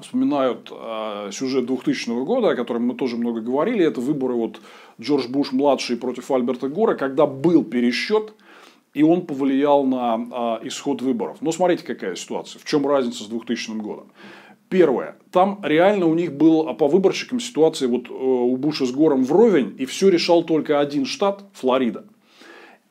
вспоминают 0.00 0.70
э, 0.70 1.30
сюжет 1.32 1.66
2000 1.66 2.24
года, 2.24 2.50
о 2.50 2.54
котором 2.54 2.86
мы 2.86 2.94
тоже 2.94 3.16
много 3.16 3.40
говорили. 3.40 3.84
Это 3.84 4.00
выборы 4.00 4.34
вот 4.34 4.60
Джордж 5.00 5.26
Буш 5.28 5.52
младший 5.52 5.96
против 5.96 6.30
Альберта 6.30 6.68
Гора, 6.68 6.94
когда 6.94 7.26
был 7.26 7.64
пересчет, 7.64 8.32
и 8.94 9.02
он 9.02 9.26
повлиял 9.26 9.84
на 9.84 10.60
э, 10.62 10.68
исход 10.68 11.02
выборов. 11.02 11.38
Но 11.40 11.52
смотрите, 11.52 11.84
какая 11.84 12.14
ситуация. 12.14 12.60
В 12.60 12.64
чем 12.64 12.86
разница 12.86 13.24
с 13.24 13.26
2000 13.26 13.70
годом? 13.72 14.06
Первое. 14.68 15.16
Там 15.30 15.60
реально 15.62 16.06
у 16.06 16.14
них 16.14 16.34
был 16.34 16.74
по 16.74 16.88
выборщикам 16.88 17.40
ситуация 17.40 17.88
вот 17.88 18.08
э, 18.08 18.12
у 18.12 18.56
Буша 18.56 18.84
с 18.86 18.92
Гором 18.92 19.24
вровень, 19.24 19.74
и 19.78 19.86
все 19.86 20.08
решал 20.08 20.42
только 20.42 20.80
один 20.80 21.06
штат, 21.06 21.44
Флорида. 21.54 22.04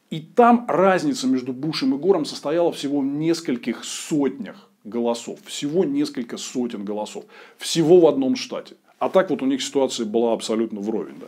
И 0.09 0.21
там 0.21 0.65
разница 0.67 1.27
между 1.27 1.53
Бушем 1.53 1.93
и 1.93 1.97
Гором 1.97 2.25
состояла 2.25 2.71
всего 2.71 3.01
в 3.01 3.05
нескольких 3.05 3.83
сотнях 3.83 4.69
голосов. 4.83 5.39
Всего 5.45 5.83
несколько 5.83 6.37
сотен 6.37 6.85
голосов. 6.85 7.25
Всего 7.57 7.99
в 7.99 8.07
одном 8.07 8.35
штате. 8.35 8.75
А 8.99 9.09
так 9.09 9.29
вот 9.29 9.41
у 9.41 9.45
них 9.45 9.61
ситуация 9.61 10.05
была 10.05 10.33
абсолютно 10.33 10.79
вровень. 10.79 11.15
Да. 11.19 11.27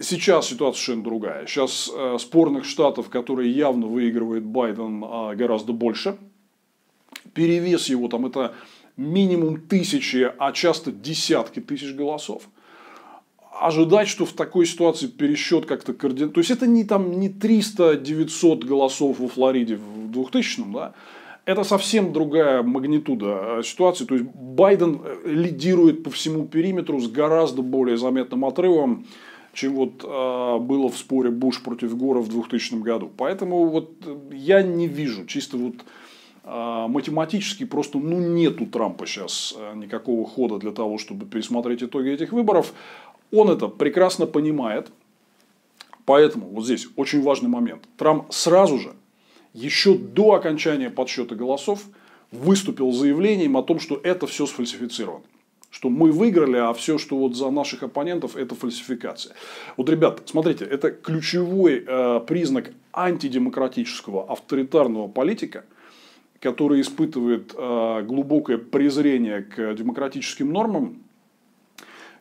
Сейчас 0.00 0.48
ситуация 0.48 0.78
совершенно 0.80 1.04
другая. 1.04 1.46
Сейчас 1.46 1.90
э, 1.94 2.16
спорных 2.18 2.64
штатов, 2.64 3.08
которые 3.08 3.50
явно 3.52 3.86
выигрывает 3.86 4.44
Байден, 4.44 5.04
э, 5.04 5.36
гораздо 5.36 5.72
больше. 5.72 6.16
Перевес 7.32 7.88
его 7.88 8.08
там 8.08 8.26
это 8.26 8.54
минимум 9.00 9.62
тысячи, 9.62 10.30
а 10.38 10.52
часто 10.52 10.92
десятки 10.92 11.60
тысяч 11.60 11.94
голосов. 11.94 12.42
Ожидать, 13.60 14.08
что 14.08 14.26
в 14.26 14.32
такой 14.32 14.66
ситуации 14.66 15.06
пересчет 15.06 15.66
как-то 15.66 15.92
кардинально... 15.92 16.32
То 16.32 16.40
есть, 16.40 16.50
это 16.50 16.66
не, 16.66 16.84
там, 16.84 17.18
не 17.18 17.28
300-900 17.28 18.64
голосов 18.64 19.18
во 19.18 19.28
Флориде 19.28 19.76
в 19.76 20.10
2000-м, 20.10 20.72
да? 20.72 20.92
Это 21.46 21.64
совсем 21.64 22.12
другая 22.12 22.62
магнитуда 22.62 23.58
э, 23.58 23.62
ситуации. 23.64 24.04
То 24.04 24.14
есть, 24.14 24.26
Байден 24.34 25.00
э, 25.02 25.30
лидирует 25.30 26.04
по 26.04 26.10
всему 26.10 26.46
периметру 26.46 27.00
с 27.00 27.10
гораздо 27.10 27.62
более 27.62 27.96
заметным 27.96 28.44
отрывом, 28.44 29.06
чем 29.52 29.74
вот 29.74 30.04
э, 30.04 30.58
было 30.58 30.88
в 30.88 30.96
споре 30.96 31.30
Буш 31.30 31.62
против 31.62 31.96
Гора 31.96 32.20
в 32.20 32.28
2000 32.28 32.74
году. 32.76 33.10
Поэтому 33.16 33.66
вот 33.66 33.92
я 34.30 34.62
не 34.62 34.86
вижу 34.88 35.26
чисто 35.26 35.56
вот 35.56 35.74
математически 36.50 37.64
просто 37.64 37.98
ну, 37.98 38.18
нет 38.18 38.60
у 38.60 38.66
Трампа 38.66 39.06
сейчас 39.06 39.54
а, 39.56 39.74
никакого 39.74 40.26
хода 40.26 40.58
для 40.58 40.72
того, 40.72 40.98
чтобы 40.98 41.26
пересмотреть 41.26 41.82
итоги 41.82 42.10
этих 42.10 42.32
выборов. 42.32 42.72
Он 43.30 43.50
это 43.50 43.68
прекрасно 43.68 44.26
понимает. 44.26 44.90
Поэтому 46.06 46.48
вот 46.48 46.64
здесь 46.64 46.88
очень 46.96 47.22
важный 47.22 47.48
момент. 47.48 47.84
Трамп 47.96 48.32
сразу 48.32 48.78
же, 48.78 48.94
еще 49.52 49.96
до 49.96 50.32
окончания 50.32 50.90
подсчета 50.90 51.36
голосов, 51.36 51.84
выступил 52.32 52.90
заявлением 52.90 53.56
о 53.56 53.62
том, 53.62 53.78
что 53.78 54.00
это 54.02 54.26
все 54.26 54.46
сфальсифицировано. 54.46 55.24
Что 55.70 55.88
мы 55.88 56.10
выиграли, 56.10 56.56
а 56.56 56.72
все, 56.72 56.98
что 56.98 57.16
вот 57.16 57.36
за 57.36 57.48
наших 57.50 57.84
оппонентов, 57.84 58.34
это 58.34 58.56
фальсификация. 58.56 59.36
Вот, 59.76 59.88
ребят, 59.88 60.22
смотрите, 60.24 60.64
это 60.64 60.90
ключевой 60.90 61.84
э, 61.86 62.20
признак 62.26 62.72
антидемократического 62.92 64.24
авторитарного 64.32 65.06
политика– 65.06 65.64
который 66.40 66.80
испытывает 66.80 67.54
э, 67.56 68.02
глубокое 68.06 68.56
презрение 68.56 69.42
к 69.42 69.74
демократическим 69.74 70.52
нормам, 70.52 71.02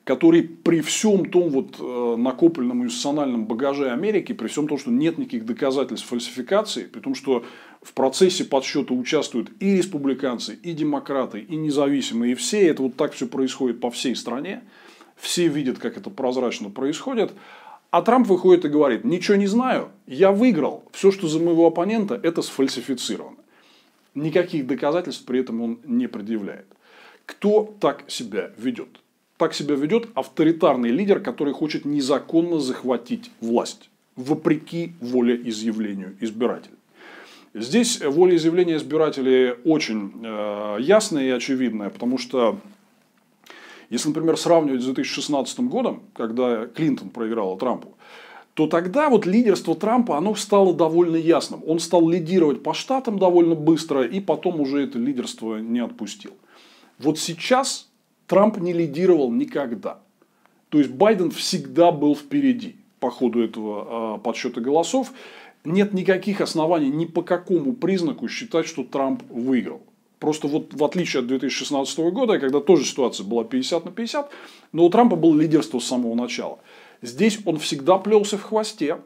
который 0.04 0.44
при 0.44 0.82
всем 0.82 1.30
том 1.30 1.50
вот 1.50 1.78
э, 1.80 2.16
накопленном 2.18 2.84
институциональном 2.84 3.46
багаже 3.46 3.92
Америки, 3.92 4.34
при 4.34 4.48
всем 4.48 4.68
том, 4.68 4.78
что 4.78 4.92
нет 4.92 5.18
никаких 5.18 5.46
доказательств 5.46 6.08
фальсификации, 6.08 6.84
при 6.84 7.00
том, 7.00 7.16
что 7.16 7.46
в 7.82 7.94
процессе 7.94 8.44
подсчета 8.44 8.94
участвуют 8.94 9.52
и 9.60 9.78
республиканцы, 9.78 10.58
и 10.64 10.74
демократы, 10.74 11.40
и 11.40 11.56
независимые, 11.56 12.34
и 12.34 12.36
все, 12.36 12.68
это 12.68 12.84
вот 12.84 12.98
так 12.98 13.14
все 13.14 13.26
происходит 13.26 13.80
по 13.80 13.90
всей 13.90 14.16
стране, 14.16 14.64
все 15.16 15.48
видят, 15.48 15.80
как 15.80 15.96
это 15.96 16.10
прозрачно 16.10 16.70
происходит, 16.70 17.32
а 17.92 18.02
Трамп 18.02 18.28
выходит 18.28 18.66
и 18.66 18.70
говорит, 18.70 19.06
ничего 19.06 19.38
не 19.38 19.48
знаю, 19.48 19.90
я 20.08 20.32
выиграл, 20.32 20.84
все, 20.92 21.12
что 21.12 21.28
за 21.28 21.40
моего 21.40 21.68
оппонента, 21.68 22.20
это 22.22 22.42
сфальсифицировано. 22.42 23.38
Никаких 24.15 24.67
доказательств 24.67 25.26
при 25.26 25.39
этом 25.39 25.62
он 25.62 25.80
не 25.84 26.08
предъявляет. 26.08 26.65
Кто 27.26 27.76
так 27.80 28.06
себя 28.08 28.52
ведет? 28.58 28.89
Так 29.38 29.54
себя 29.54 29.76
ведет 29.76 30.10
авторитарный 30.15 30.89
лидер, 30.89 31.19
который 31.19 31.54
хочет 31.54 31.86
незаконно 31.86 32.60
захватить 32.60 33.32
власть, 33.39 33.89
вопреки 34.15 34.93
волеизъявлению 35.00 36.17
избирателей. 36.19 36.76
Здесь 37.54 38.02
волеизъявление 38.02 38.78
избирателей 38.78 39.54
очень 39.63 40.12
э, 40.24 40.78
ясное 40.82 41.28
и 41.28 41.30
очевидное, 41.30 41.89
потому 41.89 42.17
что 42.17 42.60
если, 43.89 44.10
например, 44.10 44.38
сравнивать 44.38 44.82
с 44.82 44.86
2016 44.86 45.60
годом, 45.62 46.04
когда 46.13 46.67
Клинтон 46.67 47.10
проиграла 47.10 47.58
Трампу, 47.58 47.98
то 48.60 48.67
тогда 48.67 49.10
вот 49.10 49.26
лидерство 49.26 49.74
Трампа, 49.74 50.17
оно 50.17 50.36
стало 50.36 50.74
довольно 50.74 51.15
ясным. 51.15 51.63
Он 51.65 51.80
стал 51.80 52.10
лидировать 52.10 52.62
по 52.62 52.74
штатам 52.74 53.17
довольно 53.17 53.56
быстро, 53.56 54.04
и 54.04 54.19
потом 54.19 54.60
уже 54.60 54.84
это 54.84 55.00
лидерство 55.00 55.60
не 55.60 55.80
отпустил. 55.80 56.32
Вот 56.98 57.17
сейчас 57.17 57.88
Трамп 58.28 58.58
не 58.58 58.74
лидировал 58.74 59.32
никогда. 59.32 60.00
То 60.67 60.78
есть 60.78 60.91
Байден 60.91 61.32
всегда 61.32 61.93
был 61.93 62.17
впереди 62.17 62.76
по 63.00 63.10
ходу 63.10 63.41
этого 63.41 64.17
э, 64.17 64.19
подсчета 64.19 64.60
голосов. 64.60 65.13
Нет 65.63 65.93
никаких 65.93 66.41
оснований 66.41 66.89
ни 66.89 67.06
по 67.06 67.22
какому 67.22 67.72
признаку 67.72 68.28
считать, 68.28 68.65
что 68.65 68.84
Трамп 68.84 69.24
выиграл. 69.30 69.84
Просто 70.19 70.50
вот 70.50 70.74
в 70.74 70.84
отличие 70.84 71.22
от 71.22 71.28
2016 71.28 71.98
года, 72.12 72.38
когда 72.39 72.60
тоже 72.60 72.84
ситуация 72.84 73.26
была 73.26 73.45
50 73.45 73.86
на 73.86 73.91
50, 73.91 74.30
но 74.74 74.86
у 74.86 74.89
Трампа 74.89 75.15
было 75.15 75.39
лидерство 75.39 75.80
с 75.80 75.86
самого 75.86 76.13
начала. 76.13 76.60
Здесь 77.02 77.40
он 77.46 77.60
всегда 77.60 77.98
плелся 77.98 78.38
в 78.38 78.44
хвосте. 78.44 78.98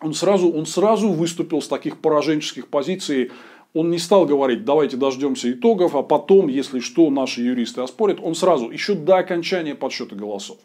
Он 0.00 0.14
сразу, 0.14 0.50
он 0.50 0.66
сразу 0.66 1.10
выступил 1.10 1.62
с 1.62 1.68
таких 1.68 1.98
пораженческих 1.98 2.68
позиций. 2.68 3.30
Он 3.74 3.90
не 3.90 3.98
стал 3.98 4.26
говорить, 4.26 4.64
давайте 4.64 4.96
дождемся 4.96 5.50
итогов, 5.50 5.94
а 5.94 6.02
потом, 6.02 6.48
если 6.48 6.80
что, 6.80 7.08
наши 7.10 7.40
юристы 7.42 7.80
оспорят. 7.80 8.18
Он 8.22 8.34
сразу, 8.34 8.70
еще 8.70 8.94
до 8.94 9.16
окончания 9.16 9.74
подсчета 9.74 10.14
голосов, 10.14 10.58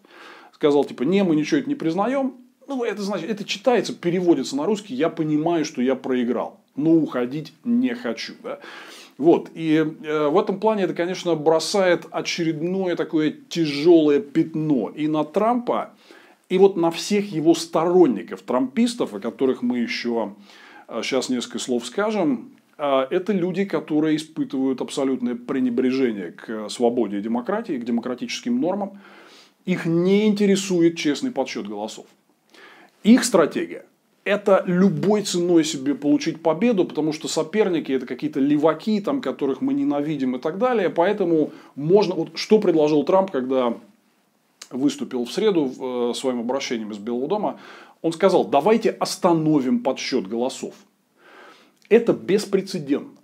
сказал, 0.54 0.84
типа, 0.84 1.04
не, 1.04 1.23
мы 1.23 1.36
ничего 1.36 1.60
это 1.60 1.69
не 1.69 1.76
признаем. 1.76 2.34
Ну, 2.67 2.84
это 2.84 3.02
значит, 3.02 3.30
это 3.30 3.45
читается, 3.45 3.93
переводится 3.93 4.58
на 4.58 4.65
русский, 4.65 4.93
я 4.93 5.08
понимаю, 5.08 5.63
что 5.63 5.82
я 5.82 5.95
проиграл, 5.95 6.60
но 6.76 6.91
уходить 6.91 7.54
не 7.63 7.95
хочу. 7.95 8.34
Да? 8.43 8.60
Вот. 9.17 9.50
И 9.54 9.76
э, 9.76 10.28
в 10.28 10.38
этом 10.38 10.60
плане 10.60 10.84
это, 10.84 10.93
конечно, 10.93 11.34
бросает 11.36 12.06
очередное 12.12 12.97
такое 12.97 13.34
тяжелое 13.50 14.19
пятно 14.19 14.91
и 14.93 15.08
на 15.08 15.23
Трампа, 15.23 15.91
и 16.49 16.57
вот 16.57 16.77
на 16.77 16.91
всех 16.91 17.31
его 17.31 17.53
сторонников, 17.53 18.41
трампистов, 18.41 19.13
о 19.13 19.19
которых 19.19 19.62
мы 19.62 19.79
еще 19.79 20.33
сейчас 21.01 21.29
а, 21.29 21.33
несколько 21.33 21.60
слов 21.60 21.86
скажем, 21.86 22.51
а, 22.77 23.07
это 23.10 23.33
люди, 23.33 23.65
которые 23.65 24.15
испытывают 24.15 24.81
абсолютное 24.81 25.36
пренебрежение 25.36 26.31
к 26.31 26.69
свободе 26.69 27.17
и 27.17 27.21
демократии, 27.21 27.73
к 27.73 27.83
демократическим 27.83 28.62
нормам. 28.62 28.99
Их 29.65 29.86
не 29.86 30.27
интересует 30.27 30.97
честный 30.97 31.31
подсчет 31.31 31.67
голосов. 31.67 32.05
Их 33.03 33.25
стратегия– 33.25 33.86
это 34.23 34.63
любой 34.65 35.23
ценой 35.23 35.65
себе 35.65 35.95
получить 35.95 36.41
победу, 36.41 36.86
потому 36.86 37.12
что 37.12 37.27
соперники– 37.27 37.91
это 37.93 38.05
какие-то 38.05 38.39
леваки, 38.39 39.01
там, 39.01 39.21
которых 39.21 39.60
мы 39.60 39.73
ненавидим 39.73 40.38
и 40.38 40.39
так 40.39 40.57
далее. 40.57 40.89
Поэтому 40.89 41.51
можно… 41.75 42.15
Вот 42.15 42.38
что 42.38 42.60
предложил 42.60 43.03
Трамп, 43.03 43.31
когда 43.31 43.77
выступил 44.71 45.25
в 45.25 45.32
среду 45.32 45.71
э, 46.12 46.13
своим 46.15 46.39
обращением 46.39 46.91
из 46.91 46.97
Белого 46.97 47.27
дома, 47.27 47.60
он 48.01 48.13
сказал, 48.13 48.45
давайте 48.45 48.89
остановим 48.91 49.80
подсчет 49.80 50.27
голосов. 50.27 50.75
Это 51.89 52.13
беспрецедентно. 52.13 53.17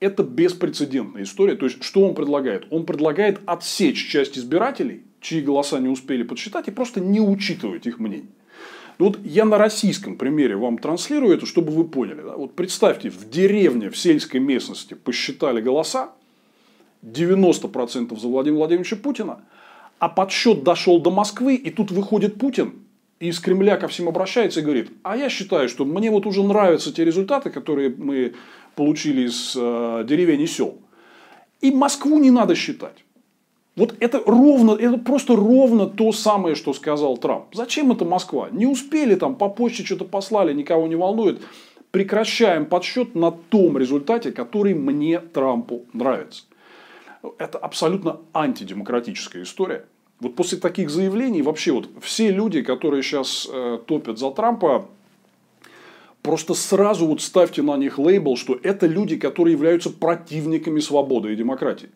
Это 0.00 0.22
беспрецедентная 0.22 1.24
история. 1.24 1.56
То 1.56 1.66
есть, 1.66 1.82
что 1.82 2.04
он 2.06 2.14
предлагает? 2.14 2.66
Он 2.70 2.86
предлагает 2.86 3.40
отсечь 3.46 4.08
часть 4.08 4.38
избирателей, 4.38 5.02
чьи 5.20 5.40
голоса 5.40 5.78
не 5.80 5.88
успели 5.88 6.22
подсчитать, 6.22 6.68
и 6.68 6.70
просто 6.70 7.00
не 7.00 7.20
учитывать 7.20 7.86
их 7.86 7.98
мнение. 7.98 8.30
Ну, 8.98 9.06
вот 9.06 9.18
я 9.24 9.44
на 9.44 9.58
российском 9.58 10.16
примере 10.16 10.56
вам 10.56 10.78
транслирую 10.78 11.34
это, 11.34 11.46
чтобы 11.46 11.72
вы 11.72 11.84
поняли. 11.84 12.20
Вот 12.20 12.54
представьте, 12.54 13.10
в 13.10 13.28
деревне, 13.28 13.90
в 13.90 13.96
сельской 13.96 14.40
местности 14.40 14.94
посчитали 14.94 15.60
голоса, 15.60 16.12
90% 17.02 18.18
за 18.18 18.28
Владимира 18.28 18.58
Владимировича 18.58 18.96
Путина– 18.96 19.40
а 19.98 20.08
подсчет 20.08 20.62
дошел 20.62 21.00
до 21.00 21.10
Москвы, 21.10 21.54
и 21.54 21.70
тут 21.70 21.90
выходит 21.90 22.38
Путин 22.38 22.74
и 23.20 23.28
из 23.28 23.40
Кремля 23.40 23.76
ко 23.76 23.88
всем 23.88 24.08
обращается 24.08 24.60
и 24.60 24.62
говорит, 24.62 24.90
а 25.02 25.16
я 25.16 25.28
считаю, 25.28 25.68
что 25.68 25.84
мне 25.84 26.10
вот 26.10 26.26
уже 26.26 26.42
нравятся 26.42 26.92
те 26.92 27.04
результаты, 27.04 27.50
которые 27.50 27.90
мы 27.90 28.34
получили 28.76 29.26
из 29.26 29.54
э, 29.56 30.04
деревень 30.06 30.42
и 30.42 30.46
сел. 30.46 30.78
И 31.60 31.72
Москву 31.72 32.18
не 32.18 32.30
надо 32.30 32.54
считать. 32.54 33.04
Вот 33.74 33.94
это 34.00 34.22
ровно, 34.24 34.72
это 34.72 34.98
просто 34.98 35.36
ровно 35.36 35.86
то 35.86 36.12
самое, 36.12 36.54
что 36.54 36.72
сказал 36.72 37.16
Трамп. 37.16 37.46
Зачем 37.52 37.92
это 37.92 38.04
Москва? 38.04 38.48
Не 38.50 38.66
успели 38.66 39.14
там, 39.14 39.36
по 39.36 39.48
почте 39.48 39.84
что-то 39.84 40.04
послали, 40.04 40.52
никого 40.52 40.86
не 40.86 40.96
волнует. 40.96 41.40
Прекращаем 41.90 42.66
подсчет 42.66 43.14
на 43.14 43.30
том 43.32 43.78
результате, 43.78 44.30
который 44.30 44.74
мне, 44.74 45.20
Трампу, 45.20 45.86
нравится. 45.92 46.44
Это 47.38 47.58
абсолютно 47.58 48.20
антидемократическая 48.32 49.42
история. 49.42 49.86
Вот 50.20 50.34
после 50.34 50.58
таких 50.58 50.90
заявлений 50.90 51.42
вообще 51.42 51.72
вот 51.72 51.88
все 52.00 52.30
люди, 52.30 52.62
которые 52.62 53.02
сейчас 53.02 53.48
э, 53.50 53.78
топят 53.86 54.18
за 54.18 54.30
Трампа, 54.30 54.88
просто 56.22 56.54
сразу 56.54 57.06
вот 57.06 57.20
ставьте 57.20 57.62
на 57.62 57.76
них 57.76 57.98
лейбл, 57.98 58.36
что 58.36 58.58
это 58.62 58.86
люди, 58.86 59.16
которые 59.16 59.54
являются 59.54 59.90
противниками 59.90 60.80
свободы 60.80 61.32
и 61.32 61.36
демократии. 61.36 61.90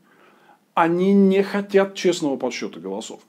Они 0.74 1.12
не 1.12 1.42
хотят 1.42 1.94
честного 1.94 2.37
подсчета 2.37 2.80
голосов. 2.80 3.20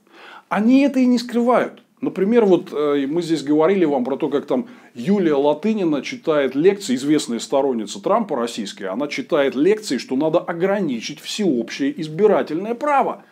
Они 0.49 0.81
это 0.81 0.99
и 0.99 1.05
не 1.05 1.17
скрывают. 1.17 1.81
Например, 2.03 2.43
вот 2.43 2.73
э, 2.73 3.07
мы 3.07 3.21
здесь 3.21 3.43
говорили 3.43 3.85
вам 3.85 4.03
про 4.03 4.17
то, 4.17 4.27
как 4.27 4.45
там 4.45 4.67
Юлия 4.93 5.35
Латынина 5.35 6.01
читает 6.01 6.53
лекции, 6.53 6.95
известная 6.95 7.39
сторонница 7.39 8.01
Трампа 8.03 8.35
российская, 8.35 8.89
она 8.89 9.07
читает 9.07 9.55
лекции, 9.55 9.97
что 9.97 10.17
надо 10.17 10.39
ограничить 10.39 11.21
всеобщее 11.21 11.99
избирательное 12.01 12.73
право. 12.73 13.23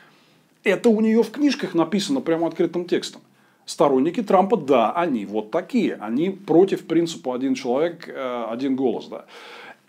Это 0.64 0.88
у 0.88 1.02
нее 1.02 1.22
в 1.22 1.32
книжках 1.32 1.74
написано 1.74 2.22
прямо 2.22 2.48
открытым 2.48 2.86
текстом. 2.86 3.22
Сторонники 3.66 4.24
Трампа, 4.24 4.56
да, 4.56 4.94
они 4.94 5.26
вот 5.26 5.52
такие. 5.52 5.96
Они 5.96 6.30
против 6.30 6.86
принципа 6.86 7.36
один 7.36 7.56
человек, 7.56 8.08
э, 8.08 8.46
один 8.50 8.78
голос. 8.78 9.08
Да. 9.08 9.26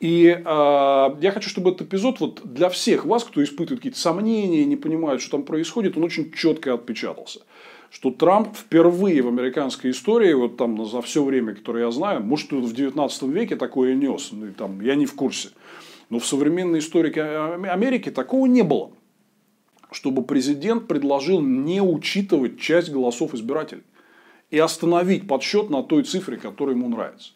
И 0.01 0.27
э, 0.27 0.41
я 0.45 1.31
хочу, 1.33 1.49
чтобы 1.49 1.71
этот 1.71 1.87
эпизод 1.87 2.19
вот 2.19 2.41
для 2.43 2.69
всех 2.69 3.05
вас, 3.05 3.23
кто 3.23 3.45
испытывает 3.45 3.79
какие-то 3.79 4.01
сомнения, 4.01 4.65
не 4.65 4.77
понимает, 4.77 5.21
что 5.21 5.37
там 5.37 5.45
происходит, 5.45 5.97
он 5.97 6.03
очень 6.03 6.33
четко 6.33 6.75
отпечатался 6.75 7.43
что 7.93 8.11
Трамп 8.11 8.57
впервые 8.57 9.21
в 9.21 9.29
американской 9.29 9.91
истории, 9.91 10.33
вот 10.33 10.57
там 10.57 10.87
за 10.87 11.03
все 11.03 11.23
время, 11.23 11.55
которое 11.55 11.85
я 11.85 11.91
знаю, 11.91 12.23
может, 12.23 12.51
в 12.51 12.73
19 12.73 13.23
веке 13.25 13.55
такое 13.57 13.95
нес, 13.95 14.31
ну, 14.33 14.51
там, 14.57 14.81
я 14.81 14.95
не 14.95 15.05
в 15.05 15.15
курсе, 15.15 15.51
но 16.09 16.19
в 16.19 16.27
современной 16.27 16.79
истории 16.79 17.17
Америки 17.69 18.11
такого 18.11 18.47
не 18.47 18.63
было, 18.63 18.93
чтобы 19.91 20.25
президент 20.25 20.89
предложил 20.89 21.43
не 21.43 21.83
учитывать 21.83 22.59
часть 22.59 22.91
голосов 22.91 23.35
избирателей 23.35 23.83
и 24.51 24.59
остановить 24.59 25.29
подсчет 25.29 25.69
на 25.69 25.83
той 25.83 26.05
цифре, 26.05 26.39
которая 26.39 26.75
ему 26.75 26.89
нравится. 26.89 27.33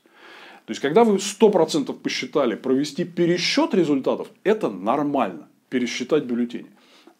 То 0.65 0.71
есть, 0.71 0.81
когда 0.81 1.05
вы 1.05 1.17
100% 1.17 1.93
посчитали, 1.93 2.55
провести 2.55 3.05
пересчет 3.05 3.75
результатов, 3.75 4.29
это 4.43 4.71
нормально, 4.71 5.49
пересчитать 5.69 6.25
бюллетени. 6.25 6.71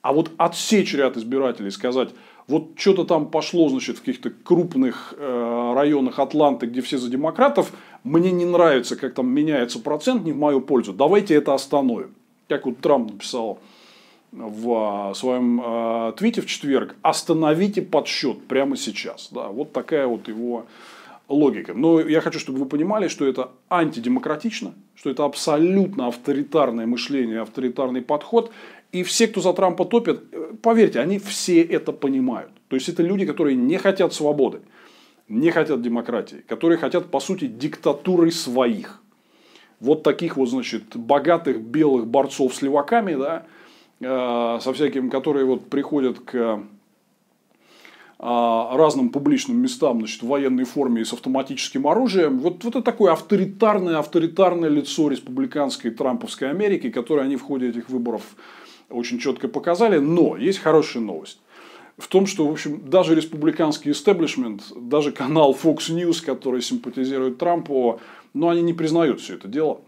А 0.01 0.13
вот 0.13 0.31
отсечь 0.39 0.95
ряд 0.95 1.17
избирателей 1.17 1.69
и 1.69 1.73
сказать, 1.73 2.11
вот 2.49 2.71
что-то 2.77 3.05
там 3.05 3.31
пошло, 3.31 3.69
значит, 3.69 3.97
в 3.97 4.01
каких-то 4.01 4.31
крупных 4.31 5.15
э, 5.17 5.73
районах 5.75 6.19
Атланты, 6.19 6.67
где 6.67 6.81
все 6.81 6.99
за 6.99 7.11
демократов, 7.11 7.73
мне 8.05 8.31
не 8.31 8.45
нравится, 8.45 8.97
как 8.97 9.15
там 9.15 9.29
меняется 9.29 9.81
процент, 9.81 10.25
не 10.25 10.33
в 10.33 10.37
мою 10.37 10.61
пользу. 10.61 10.93
Давайте 10.93 11.35
это 11.35 11.55
остановим. 11.55 12.15
Как 12.49 12.67
вот 12.67 12.79
Трамп 12.79 13.13
написал 13.13 13.59
в 14.31 15.11
а, 15.11 15.15
своем 15.15 15.61
э, 15.65 16.13
твите 16.17 16.41
в 16.41 16.47
четверг, 16.47 16.95
остановите 17.03 17.83
подсчет 17.83 18.47
прямо 18.47 18.77
сейчас. 18.77 19.29
Да, 19.33 19.49
вот 19.49 19.73
такая 19.73 20.07
вот 20.07 20.29
его 20.29 20.67
логика. 21.29 21.75
Но 21.75 22.01
я 22.01 22.21
хочу, 22.21 22.39
чтобы 22.39 22.61
вы 22.61 22.67
понимали, 22.67 23.09
что 23.09 23.27
это 23.27 23.51
антидемократично, 23.71 24.75
что 24.95 25.11
это 25.11 25.25
абсолютно 25.25 26.09
авторитарное 26.09 26.87
мышление, 26.87 27.41
авторитарный 27.41 28.03
подход. 28.03 28.53
И 28.97 29.03
все, 29.03 29.29
кто 29.29 29.43
за 29.43 29.53
Трампа 29.53 29.85
топят, 29.85 30.25
э, 30.33 30.55
поверьте, 30.63 31.01
они 31.01 31.19
все 31.19 31.61
это 31.61 31.93
понимают. 31.93 32.51
То 32.69 32.77
есть, 32.77 32.89
это 32.89 33.03
люди, 33.03 33.27
которые 33.27 33.55
не 33.55 33.77
хотят 33.77 34.15
свободы, 34.15 34.61
не 35.29 35.51
хотят 35.51 35.83
демократии, 35.83 36.43
которые 36.49 36.79
хотят, 36.79 37.11
по 37.11 37.21
сути, 37.21 37.47
диктатурой 37.47 38.33
своих. 38.33 39.03
Вот 39.81 40.03
таких 40.03 40.39
вот, 40.39 40.49
значит, 40.49 40.97
богатых 40.97 41.61
белых 41.61 42.07
борцов 42.07 42.55
с 42.55 42.63
леваками, 42.63 43.17
да, 43.17 43.45
э, 44.01 44.61
со 44.63 44.73
всякими, 44.73 45.11
которые 45.11 45.45
вот 45.45 45.69
приходят 45.69 46.21
к 46.21 46.63
а, 48.19 48.75
разным 48.79 49.11
публичным 49.11 49.59
местам 49.59 49.99
значит, 49.99 50.23
в 50.23 50.29
военной 50.29 50.65
форме 50.65 51.03
и 51.03 51.05
с 51.05 51.13
автоматическим 51.13 51.87
оружием. 51.87 52.39
Вот, 52.39 52.65
вот 52.65 52.77
это 52.77 52.83
такое 52.83 53.13
авторитарное, 53.13 53.99
авторитарное 53.99 54.71
лицо 54.71 55.11
республиканской 55.11 55.91
трамповской 55.91 56.49
Америки, 56.49 56.91
которое 56.91 57.27
они 57.27 57.37
в 57.37 57.43
ходе 57.43 57.69
этих 57.69 57.91
выборов 57.91 58.23
очень 58.91 59.19
четко 59.19 59.49
показали. 59.49 59.99
Но 59.99 60.37
есть 60.37 60.59
хорошая 60.59 61.03
новость. 61.03 61.41
В 61.99 62.09
том, 62.09 62.27
что, 62.27 62.47
в 62.47 62.53
общем, 62.53 62.89
даже 62.91 63.15
республиканский 63.15 63.93
истеблишмент, 63.93 64.65
даже 64.77 65.13
канал 65.13 65.57
Fox 65.61 65.89
News, 65.91 66.23
который 66.23 66.61
симпатизирует 66.61 67.39
Трампу, 67.39 68.01
но 68.35 68.51
они 68.51 68.61
не 68.61 68.75
признают 68.75 69.21
все 69.21 69.35
это 69.37 69.49
дело. 69.49 69.81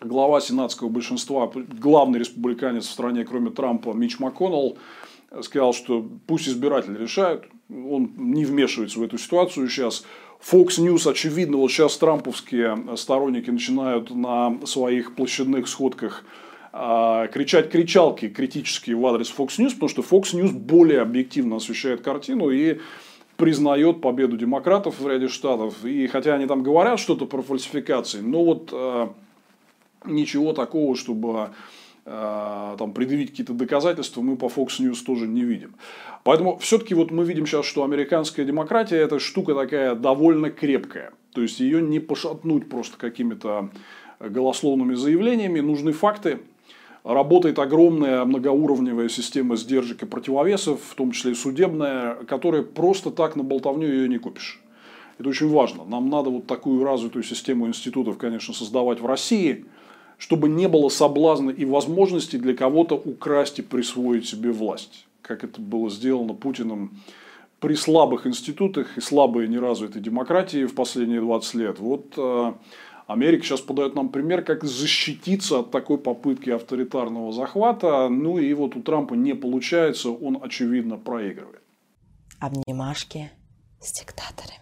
Глава 0.00 0.40
сенатского 0.40 0.88
большинства, 0.88 1.50
главный 1.54 2.20
республиканец 2.20 2.86
в 2.86 2.90
стране, 2.90 3.24
кроме 3.24 3.50
Трампа, 3.50 3.92
Мич 3.92 4.20
МакКоннелл, 4.20 4.78
сказал, 5.42 5.74
что 5.74 6.08
пусть 6.26 6.48
избиратели 6.48 6.96
решают, 6.96 7.44
он 7.68 8.12
не 8.16 8.44
вмешивается 8.44 9.00
в 9.00 9.02
эту 9.02 9.18
ситуацию 9.18 9.68
сейчас. 9.68 10.04
Fox 10.40 10.78
News, 10.78 11.10
очевидно, 11.10 11.58
вот 11.58 11.70
сейчас 11.70 11.98
трамповские 11.98 12.96
сторонники 12.96 13.50
начинают 13.50 14.10
на 14.10 14.58
своих 14.64 15.14
площадных 15.14 15.68
сходках 15.68 16.24
кричать 16.72 17.70
кричалки 17.70 18.28
критические 18.28 18.96
в 18.96 19.06
адрес 19.06 19.32
Fox 19.36 19.58
News, 19.58 19.74
потому 19.74 19.88
что 19.88 20.02
Fox 20.02 20.34
News 20.34 20.52
более 20.52 21.00
объективно 21.00 21.56
освещает 21.56 22.00
картину 22.02 22.50
и 22.50 22.78
признает 23.36 24.00
победу 24.00 24.36
демократов 24.36 25.00
в 25.00 25.08
ряде 25.08 25.28
штатов. 25.28 25.84
И 25.84 26.06
хотя 26.06 26.34
они 26.34 26.46
там 26.46 26.62
говорят 26.62 27.00
что-то 27.00 27.26
про 27.26 27.42
фальсификации, 27.42 28.20
но 28.20 28.44
вот 28.44 28.70
э, 28.72 29.08
ничего 30.04 30.52
такого, 30.52 30.94
чтобы 30.94 31.50
Э, 32.06 32.76
там, 32.78 32.92
предъявить 32.92 33.30
какие-то 33.30 33.52
доказательства, 33.52 34.22
мы 34.22 34.36
по 34.36 34.46
Fox 34.46 34.80
News 34.80 35.04
тоже 35.04 35.28
не 35.28 35.42
видим. 35.42 35.74
Поэтому 36.24 36.56
все-таки 36.58 36.94
вот 36.94 37.10
мы 37.10 37.24
видим 37.24 37.46
сейчас, 37.46 37.66
что 37.66 37.84
американская 37.84 38.46
демократия 38.46 38.96
это 38.96 39.20
штука 39.20 39.54
такая 39.54 39.94
довольно 39.94 40.50
крепкая. 40.50 41.12
То 41.34 41.42
есть 41.42 41.60
ее 41.60 41.82
не 41.82 42.00
пошатнуть 42.00 42.68
просто 42.68 42.96
какими-то 42.96 43.70
голословными 44.18 44.94
заявлениями, 44.94 45.60
нужны 45.60 45.92
факты. 45.92 46.40
Работает 47.02 47.58
огромная 47.58 48.24
многоуровневая 48.24 49.08
система 49.08 49.56
сдержек 49.56 50.02
и 50.02 50.06
противовесов, 50.06 50.80
в 50.82 50.94
том 50.94 51.12
числе 51.12 51.32
и 51.32 51.34
судебная, 51.34 52.14
которая 52.26 52.62
просто 52.62 53.10
так 53.10 53.36
на 53.36 53.42
болтовню 53.42 53.88
ее 53.88 54.08
не 54.08 54.18
купишь. 54.18 54.60
Это 55.18 55.28
очень 55.28 55.48
важно. 55.48 55.84
Нам 55.84 56.10
надо 56.10 56.30
вот 56.30 56.46
такую 56.46 56.84
развитую 56.84 57.22
систему 57.22 57.66
институтов, 57.66 58.18
конечно, 58.18 58.54
создавать 58.54 59.00
в 59.00 59.06
России– 59.06 59.64
чтобы 60.20 60.50
не 60.50 60.68
было 60.68 60.90
соблазна 60.90 61.50
и 61.50 61.64
возможности 61.64 62.36
для 62.36 62.54
кого-то 62.54 62.94
украсть 62.94 63.58
и 63.58 63.62
присвоить 63.62 64.28
себе 64.28 64.52
власть, 64.52 65.06
как 65.22 65.42
это 65.42 65.60
было 65.62 65.88
сделано 65.88 66.34
Путиным 66.34 67.00
при 67.58 67.74
слабых 67.74 68.26
институтах 68.26 68.98
и 68.98 69.00
слабой 69.00 69.48
неразвитой 69.48 70.02
демократии 70.02 70.66
в 70.66 70.74
последние 70.74 71.22
20 71.22 71.54
лет. 71.54 71.78
Вот 71.78 72.12
э, 72.18 72.52
Америка 73.12 73.44
сейчас 73.44 73.60
подает 73.60 73.96
нам 73.96 74.10
пример, 74.10 74.42
как 74.42 74.62
защититься 74.62 75.60
от 75.60 75.72
такой 75.72 75.98
попытки 75.98 76.50
авторитарного 76.50 77.32
захвата. 77.32 78.08
Ну 78.08 78.38
и 78.38 78.52
вот 78.54 78.76
у 78.76 78.82
Трампа 78.82 79.14
не 79.14 79.34
получается, 79.34 80.10
он 80.10 80.38
очевидно 80.40 80.96
проигрывает. 80.96 81.62
Обнимашки 82.38 83.32
с 83.80 83.92
диктаторами. 83.92 84.60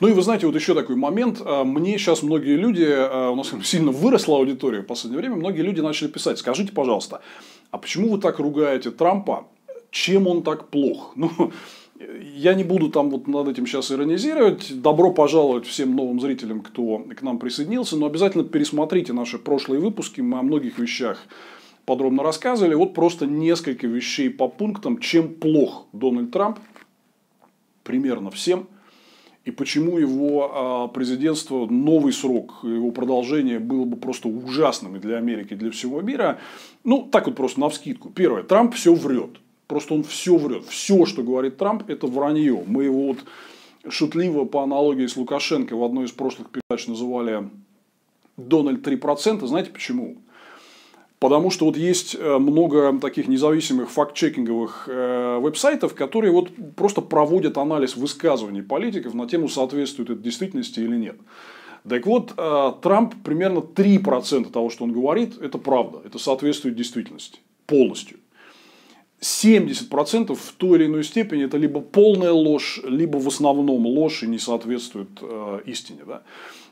Ну 0.00 0.06
и 0.06 0.12
вы 0.12 0.22
знаете, 0.22 0.46
вот 0.46 0.54
еще 0.54 0.74
такой 0.74 0.94
момент. 0.94 1.42
А, 1.44 1.64
мне 1.64 1.98
сейчас 1.98 2.22
многие 2.22 2.56
люди, 2.56 2.86
а, 2.86 3.30
у 3.30 3.34
нас 3.34 3.52
сильно 3.64 3.90
выросла 3.90 4.36
аудитория 4.36 4.82
в 4.82 4.86
последнее 4.86 5.18
время, 5.18 5.34
многие 5.34 5.62
люди 5.62 5.80
начали 5.80 6.06
писать, 6.06 6.38
скажите, 6.38 6.72
пожалуйста, 6.72 7.22
а 7.72 7.78
почему 7.78 8.10
вы 8.10 8.20
так 8.20 8.38
ругаете 8.38 8.92
Трампа? 8.92 9.48
Чем 9.90 10.28
он 10.28 10.44
так 10.44 10.68
плох? 10.68 11.14
Ну, 11.16 11.52
я 12.22 12.54
не 12.54 12.64
буду 12.64 12.90
там 12.90 13.10
вот 13.10 13.26
над 13.26 13.48
этим 13.48 13.66
сейчас 13.66 13.90
иронизировать. 13.90 14.80
Добро 14.80 15.12
пожаловать 15.12 15.66
всем 15.66 15.94
новым 15.96 16.20
зрителям, 16.20 16.60
кто 16.60 16.98
к 16.98 17.22
нам 17.22 17.38
присоединился. 17.38 17.96
Но 17.96 18.06
обязательно 18.06 18.44
пересмотрите 18.44 19.12
наши 19.12 19.38
прошлые 19.38 19.80
выпуски. 19.80 20.20
Мы 20.20 20.38
о 20.38 20.42
многих 20.42 20.78
вещах 20.78 21.18
подробно 21.84 22.22
рассказывали. 22.22 22.74
Вот 22.74 22.94
просто 22.94 23.26
несколько 23.26 23.86
вещей 23.86 24.30
по 24.30 24.48
пунктам, 24.48 24.98
чем 24.98 25.34
плох 25.34 25.86
Дональд 25.92 26.30
Трамп. 26.30 26.58
Примерно 27.82 28.30
всем– 28.30 28.68
и 29.48 29.50
почему 29.50 29.96
его 29.96 30.50
а, 30.52 30.88
президентство, 30.88 31.66
новый 31.66 32.12
срок, 32.12 32.56
его 32.62 32.90
продолжение 32.90 33.58
было 33.58 33.86
бы 33.86 33.96
просто 33.96 34.28
ужасным 34.28 34.96
и 34.96 34.98
для 34.98 35.16
Америки, 35.16 35.54
и 35.54 35.56
для 35.56 35.70
всего 35.70 36.02
мира. 36.02 36.38
Ну, 36.84 37.08
так 37.10 37.26
вот 37.26 37.36
просто 37.36 37.58
на 37.58 37.70
вскидку. 37.70 38.10
Первое. 38.10 38.42
Трамп 38.42 38.74
все 38.74 38.92
врет. 38.92 39.38
Просто 39.68 39.94
он 39.94 40.02
все 40.02 40.36
врет. 40.36 40.64
Все, 40.66 41.04
что 41.04 41.22
говорит 41.22 41.58
Трамп, 41.58 41.88
это 41.88 42.06
вранье. 42.06 42.64
Мы 42.66 42.84
его 42.84 43.08
вот 43.08 43.18
шутливо 43.88 44.46
по 44.46 44.62
аналогии 44.62 45.06
с 45.06 45.16
Лукашенко 45.16 45.76
в 45.76 45.84
одной 45.84 46.06
из 46.06 46.12
прошлых 46.12 46.48
передач 46.50 46.86
называли 46.88 47.48
Дональд 48.38 48.86
3%. 48.86 49.46
Знаете 49.46 49.70
почему? 49.70 50.16
Потому 51.18 51.50
что 51.50 51.66
вот 51.66 51.76
есть 51.76 52.14
э, 52.18 52.38
много 52.38 52.98
таких 52.98 53.28
независимых 53.28 53.90
факт-чекинговых 53.90 54.88
э, 54.88 55.38
веб-сайтов, 55.40 55.94
которые 55.94 56.32
вот 56.32 56.50
просто 56.76 57.02
проводят 57.02 57.58
анализ 57.58 57.96
высказываний 57.96 58.62
политиков 58.62 59.14
на 59.14 59.28
тему, 59.28 59.48
соответствует 59.48 60.10
это 60.10 60.20
действительности 60.20 60.80
или 60.80 60.96
нет. 60.96 61.16
Так 61.86 62.06
вот, 62.06 62.32
э, 62.36 62.72
Трамп 62.80 63.16
примерно 63.24 63.58
3% 63.58 64.50
того, 64.50 64.70
что 64.70 64.84
он 64.84 64.92
говорит, 64.92 65.38
это 65.42 65.58
правда, 65.58 66.00
это 66.04 66.18
соответствует 66.18 66.76
действительности 66.76 67.40
полностью. 67.66 68.18
70% 69.20 70.34
в 70.34 70.52
той 70.52 70.78
или 70.78 70.86
иной 70.86 71.04
степени 71.04 71.44
это 71.44 71.56
либо 71.56 71.80
полная 71.80 72.32
ложь, 72.32 72.80
либо 72.84 73.16
в 73.16 73.26
основном 73.26 73.86
ложь 73.86 74.22
и 74.22 74.26
не 74.26 74.38
соответствует 74.38 75.08
э, 75.20 75.60
истине. 75.66 76.00
Да? 76.06 76.22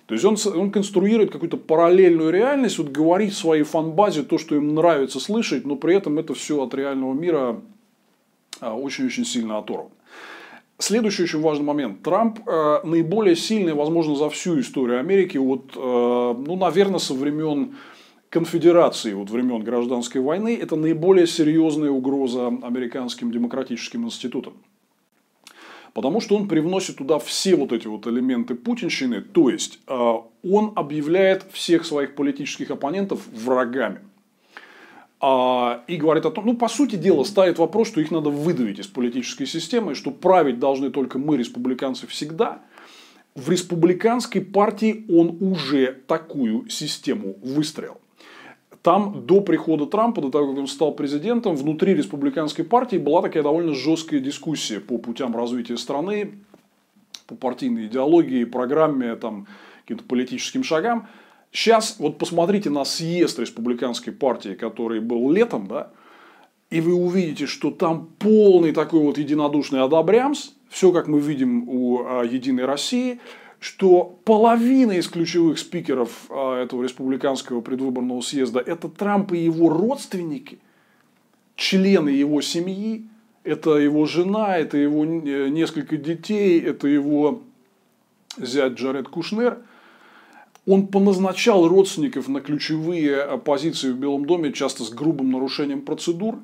То 0.06 0.14
есть 0.14 0.24
он, 0.24 0.36
он 0.54 0.70
конструирует 0.70 1.32
какую-то 1.32 1.56
параллельную 1.56 2.30
реальность, 2.30 2.78
вот 2.78 2.88
говорит 2.88 3.34
своей 3.34 3.64
фанбазе 3.64 4.22
то, 4.22 4.38
что 4.38 4.54
им 4.54 4.74
нравится 4.74 5.18
слышать, 5.18 5.66
но 5.66 5.74
при 5.74 5.96
этом 5.96 6.18
это 6.18 6.34
все 6.34 6.62
от 6.62 6.74
реального 6.74 7.12
мира 7.12 7.60
а, 8.60 8.74
очень-очень 8.74 9.24
сильно 9.24 9.58
оторвано. 9.58 9.90
Следующий 10.78 11.24
очень 11.24 11.40
важный 11.40 11.64
момент. 11.64 12.02
Трамп 12.02 12.40
э, 12.46 12.80
наиболее 12.84 13.34
сильный, 13.34 13.72
возможно, 13.72 14.14
за 14.14 14.28
всю 14.28 14.60
историю 14.60 15.00
Америки, 15.00 15.38
вот, 15.38 15.72
э, 15.74 15.78
ну, 15.78 16.54
наверное, 16.54 16.98
со 16.98 17.14
времен 17.14 17.74
конфедерации, 18.36 19.14
вот 19.14 19.30
времен 19.30 19.62
гражданской 19.62 20.20
войны, 20.20 20.58
это 20.60 20.76
наиболее 20.76 21.26
серьезная 21.26 21.88
угроза 21.88 22.48
американским 22.48 23.32
демократическим 23.32 24.04
институтам. 24.04 24.52
Потому 25.94 26.20
что 26.20 26.36
он 26.36 26.46
привносит 26.46 26.96
туда 26.96 27.18
все 27.18 27.56
вот 27.56 27.72
эти 27.72 27.86
вот 27.86 28.06
элементы 28.06 28.54
путинщины, 28.54 29.22
то 29.22 29.48
есть 29.48 29.78
э, 29.86 30.14
он 30.44 30.72
объявляет 30.76 31.46
всех 31.50 31.86
своих 31.86 32.14
политических 32.14 32.70
оппонентов 32.70 33.26
врагами. 33.32 34.00
А, 35.18 35.82
и 35.86 35.96
говорит 35.96 36.26
о 36.26 36.30
том, 36.30 36.44
ну, 36.44 36.54
по 36.58 36.68
сути 36.68 36.96
дела, 36.96 37.24
ставит 37.24 37.58
вопрос, 37.58 37.88
что 37.88 38.02
их 38.02 38.10
надо 38.10 38.28
выдавить 38.28 38.80
из 38.80 38.86
политической 38.86 39.46
системы, 39.46 39.94
что 39.94 40.10
править 40.10 40.58
должны 40.58 40.90
только 40.90 41.18
мы, 41.18 41.38
республиканцы, 41.38 42.06
всегда. 42.06 42.60
В 43.34 43.50
республиканской 43.50 44.42
партии 44.42 45.06
он 45.08 45.38
уже 45.40 46.02
такую 46.06 46.68
систему 46.68 47.36
выстроил. 47.42 47.96
Там 48.86 49.26
до 49.26 49.40
прихода 49.40 49.86
Трампа, 49.86 50.20
до 50.20 50.30
того, 50.30 50.50
как 50.50 50.58
он 50.58 50.68
стал 50.68 50.92
президентом, 50.94 51.56
внутри 51.56 51.92
республиканской 51.92 52.64
партии 52.64 52.98
была 52.98 53.20
такая 53.20 53.42
довольно 53.42 53.74
жесткая 53.74 54.20
дискуссия 54.20 54.78
по 54.78 54.96
путям 54.98 55.34
развития 55.34 55.76
страны, 55.76 56.38
по 57.26 57.34
партийной 57.34 57.86
идеологии, 57.86 58.44
программе, 58.44 59.16
там, 59.16 59.48
каким-то 59.82 60.04
политическим 60.04 60.62
шагам. 60.62 61.08
Сейчас 61.50 61.96
вот 61.98 62.18
посмотрите 62.18 62.70
на 62.70 62.84
съезд 62.84 63.40
республиканской 63.40 64.12
партии, 64.12 64.54
который 64.54 65.00
был 65.00 65.32
летом, 65.32 65.66
да, 65.66 65.90
и 66.70 66.80
вы 66.80 66.94
увидите, 66.94 67.46
что 67.46 67.72
там 67.72 68.10
полный 68.20 68.70
такой 68.70 69.00
вот 69.00 69.18
единодушный 69.18 69.82
одобрямс, 69.82 70.50
все 70.68 70.92
как 70.92 71.08
мы 71.08 71.18
видим 71.18 71.68
у 71.68 72.04
а, 72.06 72.22
Единой 72.22 72.66
России, 72.66 73.18
что 73.60 74.18
половина 74.24 74.92
из 74.92 75.08
ключевых 75.08 75.58
спикеров 75.58 76.26
а, 76.30 76.62
этого 76.62 76.82
республиканского 76.82 77.60
предвыборного 77.60 78.20
съезда 78.20 78.60
это 78.60 78.88
Трамп 78.88 79.32
и 79.32 79.38
его 79.38 79.68
родственники, 79.68 80.58
члены 81.56 82.10
его 82.10 82.40
семьи, 82.42 83.08
это 83.44 83.76
его 83.76 84.06
жена, 84.06 84.58
это 84.58 84.76
его 84.76 85.04
э, 85.04 85.48
несколько 85.48 85.96
детей, 85.96 86.60
это 86.60 86.88
его 86.88 87.42
зять 88.38 88.74
Джаред 88.74 89.08
Кушнер. 89.08 89.58
Он 90.66 90.88
поназначал 90.88 91.68
родственников 91.68 92.26
на 92.26 92.40
ключевые 92.40 93.38
позиции 93.38 93.92
в 93.92 93.98
Белом 93.98 94.26
доме, 94.26 94.52
часто 94.52 94.82
с 94.82 94.90
грубым 94.90 95.30
нарушением 95.30 95.82
процедур. 95.82 96.40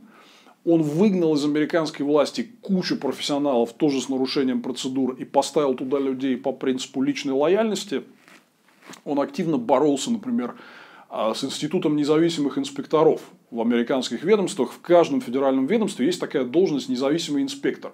Он 0.65 0.83
выгнал 0.83 1.35
из 1.35 1.45
американской 1.45 2.07
власти 2.07 2.53
кучу 2.61 2.97
профессионалов, 2.97 3.73
тоже 3.73 4.01
с 4.01 4.09
нарушением 4.09 4.63
процедур, 4.63 5.15
и 5.15 5.25
поставил 5.25 5.75
туда 5.75 5.99
людей 5.99 6.37
по 6.37 6.53
принципу 6.53 7.03
личной 7.03 7.33
лояльности. 7.33 8.05
Он 9.05 9.19
активно 9.19 9.59
боролся, 9.59 10.13
например, 10.13 10.55
а, 11.09 11.35
с 11.35 11.43
Институтом 11.43 11.97
независимых 11.97 12.59
инспекторов 12.59 13.23
в 13.51 13.61
американских 13.61 14.23
ведомствах. 14.23 14.73
В 14.73 14.81
каждом 14.81 15.21
федеральном 15.21 15.67
ведомстве 15.67 16.07
есть 16.07 16.21
такая 16.21 16.45
должность 16.45 16.89
независимый 16.89 17.43
инспектор, 17.43 17.93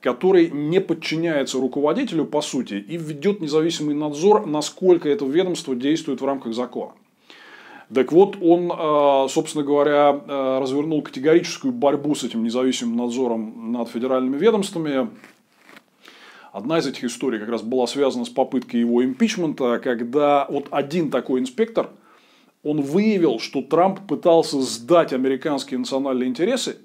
который 0.00 0.50
не 0.50 0.80
подчиняется 0.80 1.58
руководителю 1.58 2.24
по 2.24 2.40
сути 2.40 2.74
и 2.74 2.96
ведет 2.96 3.40
независимый 3.40 3.94
надзор, 3.94 4.46
насколько 4.46 5.10
это 5.10 5.26
ведомство 5.26 5.76
действует 5.76 6.22
в 6.22 6.24
рамках 6.24 6.54
закона. 6.54 6.94
Так 7.94 8.12
вот, 8.12 8.36
он, 8.40 8.72
а, 8.74 9.26
собственно 9.28 9.64
говоря, 9.64 10.20
а, 10.26 10.60
развернул 10.60 11.02
категорическую 11.02 11.72
борьбу 11.72 12.14
с 12.14 12.24
этим 12.24 12.42
независимым 12.42 12.96
надзором 12.96 13.72
над 13.72 13.88
федеральными 13.88 14.36
ведомствами. 14.38 15.10
Одна 16.52 16.78
из 16.78 16.86
этих 16.86 17.04
историй 17.04 17.38
как 17.38 17.48
раз 17.48 17.62
была 17.62 17.86
связана 17.86 18.24
с 18.24 18.28
попыткой 18.28 18.80
его 18.80 19.04
импичмента, 19.04 19.78
когда 19.78 20.46
вот 20.48 20.68
один 20.70 21.10
такой 21.10 21.40
инспектор– 21.40 21.90
он 22.62 22.80
выявил, 22.80 23.38
что 23.38 23.62
Трамп 23.62 24.00
пытался 24.06 24.60
сдать 24.60 25.12
американские 25.12 25.78
национальные 25.78 26.28
интересы 26.28 26.78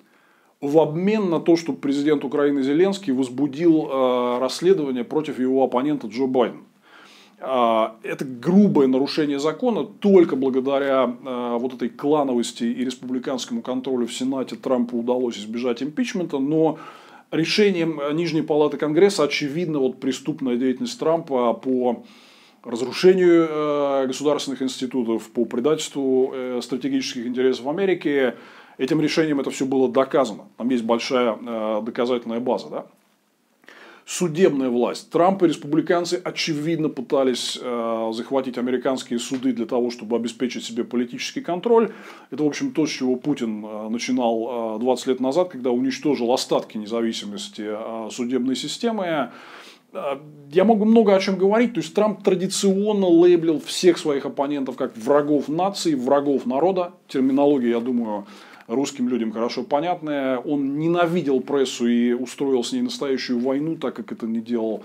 в 0.59 0.79
обмен 0.79 1.29
на 1.29 1.39
то, 1.39 1.55
что 1.55 1.73
президент 1.73 2.23
Украины 2.23 2.63
Зеленский 2.63 3.13
возбудил 3.13 3.87
э, 3.87 4.39
расследование 4.39 5.03
против 5.03 5.39
его 5.39 5.63
оппонента 5.63 6.07
Джо 6.07 6.25
Байдена. 6.25 6.63
Э, 7.39 7.89
это 8.03 8.25
грубое 8.25 8.87
нарушение 8.87 9.39
закона. 9.39 9.83
Только 9.83 10.35
благодаря 10.35 11.05
э, 11.05 11.57
вот 11.59 11.73
этой 11.73 11.89
клановости 11.89 12.63
и 12.63 12.85
республиканскому 12.85 13.61
контролю 13.61 14.07
в 14.07 14.13
Сенате 14.13 14.55
Трампу 14.55 14.97
удалось 14.97 15.37
избежать 15.37 15.83
импичмента, 15.83 16.39
но 16.39 16.79
решением 17.31 18.01
Нижней 18.15 18.41
Палаты 18.41 18.77
Конгресса 18.77 19.23
очевидно 19.23 19.79
вот 19.79 19.99
преступная 19.99 20.57
деятельность 20.57 20.99
Трампа 20.99 21.53
по 21.53 22.03
разрушению 22.63 23.47
э, 23.49 24.07
государственных 24.07 24.61
институтов, 24.61 25.29
по 25.29 25.45
предательству 25.45 26.31
э, 26.33 26.59
стратегических 26.63 27.27
интересов 27.27 27.67
Америки. 27.67 28.33
Этим 28.77 29.01
решением 29.01 29.39
это 29.39 29.49
все 29.49 29.65
было 29.65 29.91
доказано. 29.91 30.45
Там 30.57 30.69
есть 30.69 30.83
большая 30.83 31.35
доказательная 31.81 32.39
база. 32.39 32.69
Да? 32.69 32.85
Судебная 34.09 34.69
власть. 34.69 35.09
Трамп 35.09 35.43
и 35.43 35.47
республиканцы 35.47 36.21
очевидно 36.23 36.87
пытались 36.87 37.59
захватить 38.13 38.57
американские 38.57 39.19
суды 39.19 39.51
для 39.51 39.65
того, 39.65 39.91
чтобы 39.91 40.15
обеспечить 40.15 40.63
себе 40.63 40.85
политический 40.85 41.41
контроль. 41.41 41.91
Это, 42.31 42.41
в 42.43 42.47
общем, 42.47 42.71
то, 42.71 42.85
с 42.85 42.89
чего 42.89 43.17
Путин 43.17 43.59
начинал 43.91 44.79
20 44.79 45.07
лет 45.07 45.19
назад, 45.19 45.49
когда 45.49 45.71
уничтожил 45.71 46.31
остатки 46.31 46.77
независимости 46.77 47.69
судебной 48.09 48.55
системы. 48.55 49.31
А, 49.93 50.21
я 50.51 50.63
могу 50.63 50.85
много 50.85 51.15
о 51.15 51.19
чем 51.19 51.37
говорить. 51.37 51.73
То 51.73 51.79
есть 51.79 51.93
Трамп 51.93 52.23
традиционно 52.23 53.07
лейблил 53.07 53.59
всех 53.59 53.97
своих 53.97 54.25
оппонентов 54.25 54.75
как 54.75 54.95
врагов 54.97 55.47
нации, 55.47 55.95
врагов 55.95 56.45
народа. 56.45 56.93
Терминология, 57.07 57.71
я 57.71 57.79
думаю, 57.79 58.25
русским 58.67 59.09
людям 59.09 59.31
хорошо 59.31 59.63
понятная. 59.63 60.37
Он 60.37 60.77
ненавидел 60.77 61.41
прессу 61.41 61.87
и 61.87 62.13
устроил 62.13 62.63
с 62.63 62.73
ней 62.73 62.81
настоящую 62.81 63.39
войну, 63.39 63.75
так 63.75 63.95
как 63.95 64.11
это 64.11 64.27
не 64.27 64.41
делал 64.41 64.83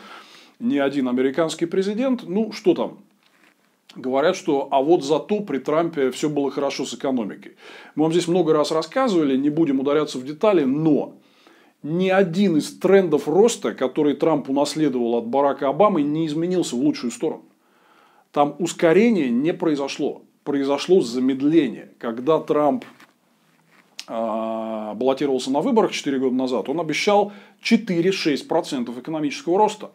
ни 0.59 0.79
один 0.79 1.09
американский 1.09 1.67
президент. 1.67 2.23
Ну, 2.23 2.53
что 2.53 2.75
там? 2.75 2.99
Говорят, 3.95 4.37
что 4.37 4.69
а 4.71 4.81
вот 4.81 5.05
зато 5.05 5.41
при 5.41 5.59
Трампе 5.59 6.11
все 6.13 6.31
было 6.31 6.51
хорошо 6.51 6.87
с 6.87 6.95
экономикой. 6.95 7.53
Мы 7.95 8.05
вам 8.05 8.13
здесь 8.13 8.27
много 8.27 8.55
раз 8.55 8.71
рассказывали, 8.71 9.37
не 9.37 9.51
будем 9.51 9.81
ударяться 9.81 10.19
в 10.19 10.25
детали, 10.25 10.65
но 10.65 11.15
ни 11.83 12.09
один 12.09 12.57
из 12.57 12.79
трендов 12.79 13.29
роста, 13.29 13.75
который 13.75 14.15
Трамп 14.15 14.49
унаследовал 14.49 15.17
от 15.17 15.27
Барака 15.27 15.69
Обамы, 15.69 16.03
не 16.03 16.27
изменился 16.27 16.77
в 16.77 16.79
лучшую 16.79 17.11
сторону. 17.11 17.43
Там 18.31 18.57
ускорение 18.59 19.29
не 19.29 19.53
произошло. 19.53 20.23
Произошло 20.45 21.03
замедление. 21.03 21.91
Когда 21.99 22.39
Трамп 22.41 22.85
баллотировался 24.13 25.51
на 25.51 25.61
выборах 25.61 25.93
4 25.93 26.19
года 26.19 26.35
назад, 26.35 26.69
он 26.69 26.81
обещал 26.81 27.33
4-6% 27.63 29.01
экономического 29.01 29.59
роста. 29.59 29.91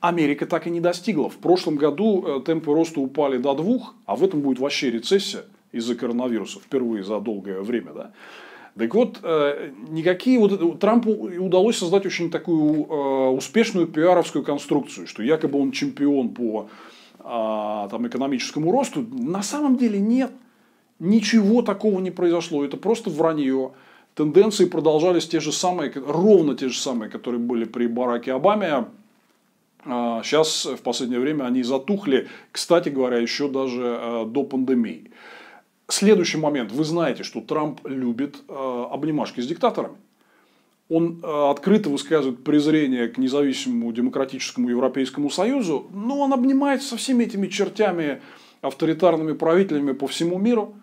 Америка 0.00 0.46
так 0.46 0.66
и 0.66 0.70
не 0.70 0.80
достигла. 0.80 1.28
В 1.28 1.36
прошлом 1.36 1.76
году 1.76 2.24
э, 2.26 2.40
темпы 2.44 2.72
роста 2.72 3.00
упали 3.00 3.38
до 3.38 3.54
2, 3.54 3.78
а 4.06 4.16
в 4.16 4.22
этом 4.22 4.40
будет 4.40 4.58
вообще 4.58 4.90
рецессия 4.90 5.44
из-за 5.72 5.94
коронавируса 5.94 6.60
впервые 6.60 7.02
за 7.02 7.18
долгое 7.18 7.60
время. 7.62 7.92
Да? 7.92 8.12
Так 8.76 8.94
вот, 8.94 9.20
э, 9.22 9.70
никакие 9.88 10.38
вот 10.38 10.80
Трампу 10.80 11.10
удалось 11.10 11.78
создать 11.78 12.04
очень 12.04 12.30
такую 12.30 12.84
э, 12.84 13.28
успешную 13.30 13.86
пиаровскую 13.86 14.44
конструкцию, 14.44 15.06
что 15.06 15.22
якобы 15.22 15.58
он 15.58 15.72
чемпион 15.72 16.28
по 16.30 16.68
а, 17.28 17.88
там, 17.88 18.06
экономическому 18.06 18.70
росту. 18.70 19.04
На 19.10 19.42
самом 19.42 19.76
деле 19.76 19.98
нет. 19.98 20.30
Ничего 20.98 21.62
такого 21.62 22.00
не 22.00 22.10
произошло. 22.10 22.64
Это 22.64 22.76
просто 22.76 23.10
вранье. 23.10 23.72
Тенденции 24.14 24.64
продолжались 24.64 25.28
те 25.28 25.40
же 25.40 25.52
самые, 25.52 25.92
ровно 25.94 26.56
те 26.56 26.68
же 26.68 26.78
самые, 26.78 27.10
которые 27.10 27.38
были 27.38 27.64
при 27.64 27.86
Бараке 27.86 28.32
Обаме. 28.32 28.86
Сейчас 29.84 30.66
а, 30.66 30.76
в 30.76 30.80
последнее 30.80 31.20
время 31.20 31.44
они 31.44 31.62
затухли, 31.62 32.28
кстати 32.50 32.88
говоря, 32.88 33.18
еще 33.18 33.48
даже 33.48 33.82
э, 33.82 34.24
до 34.26 34.42
пандемии. 34.42 35.12
Следующий 35.86 36.38
момент. 36.38 36.72
Вы 36.72 36.82
знаете, 36.82 37.22
что 37.22 37.40
Трамп 37.40 37.86
любит 37.86 38.36
э, 38.48 38.86
обнимашки 38.90 39.40
с 39.40 39.46
диктаторами. 39.46 39.96
Он 40.88 41.20
э, 41.22 41.50
открыто 41.50 41.90
высказывает 41.90 42.42
презрение 42.42 43.08
к 43.08 43.18
независимому 43.18 43.92
демократическому 43.92 44.68
Европейскому 44.68 45.30
Союзу, 45.30 45.86
но 45.92 46.18
он 46.18 46.32
обнимается 46.32 46.88
со 46.88 46.96
всеми 46.96 47.24
этими 47.24 47.46
чертями, 47.46 48.20
авторитарными 48.62 49.34
правителями 49.34 49.92
по 49.92 50.08
всему 50.08 50.38
миру. 50.38 50.74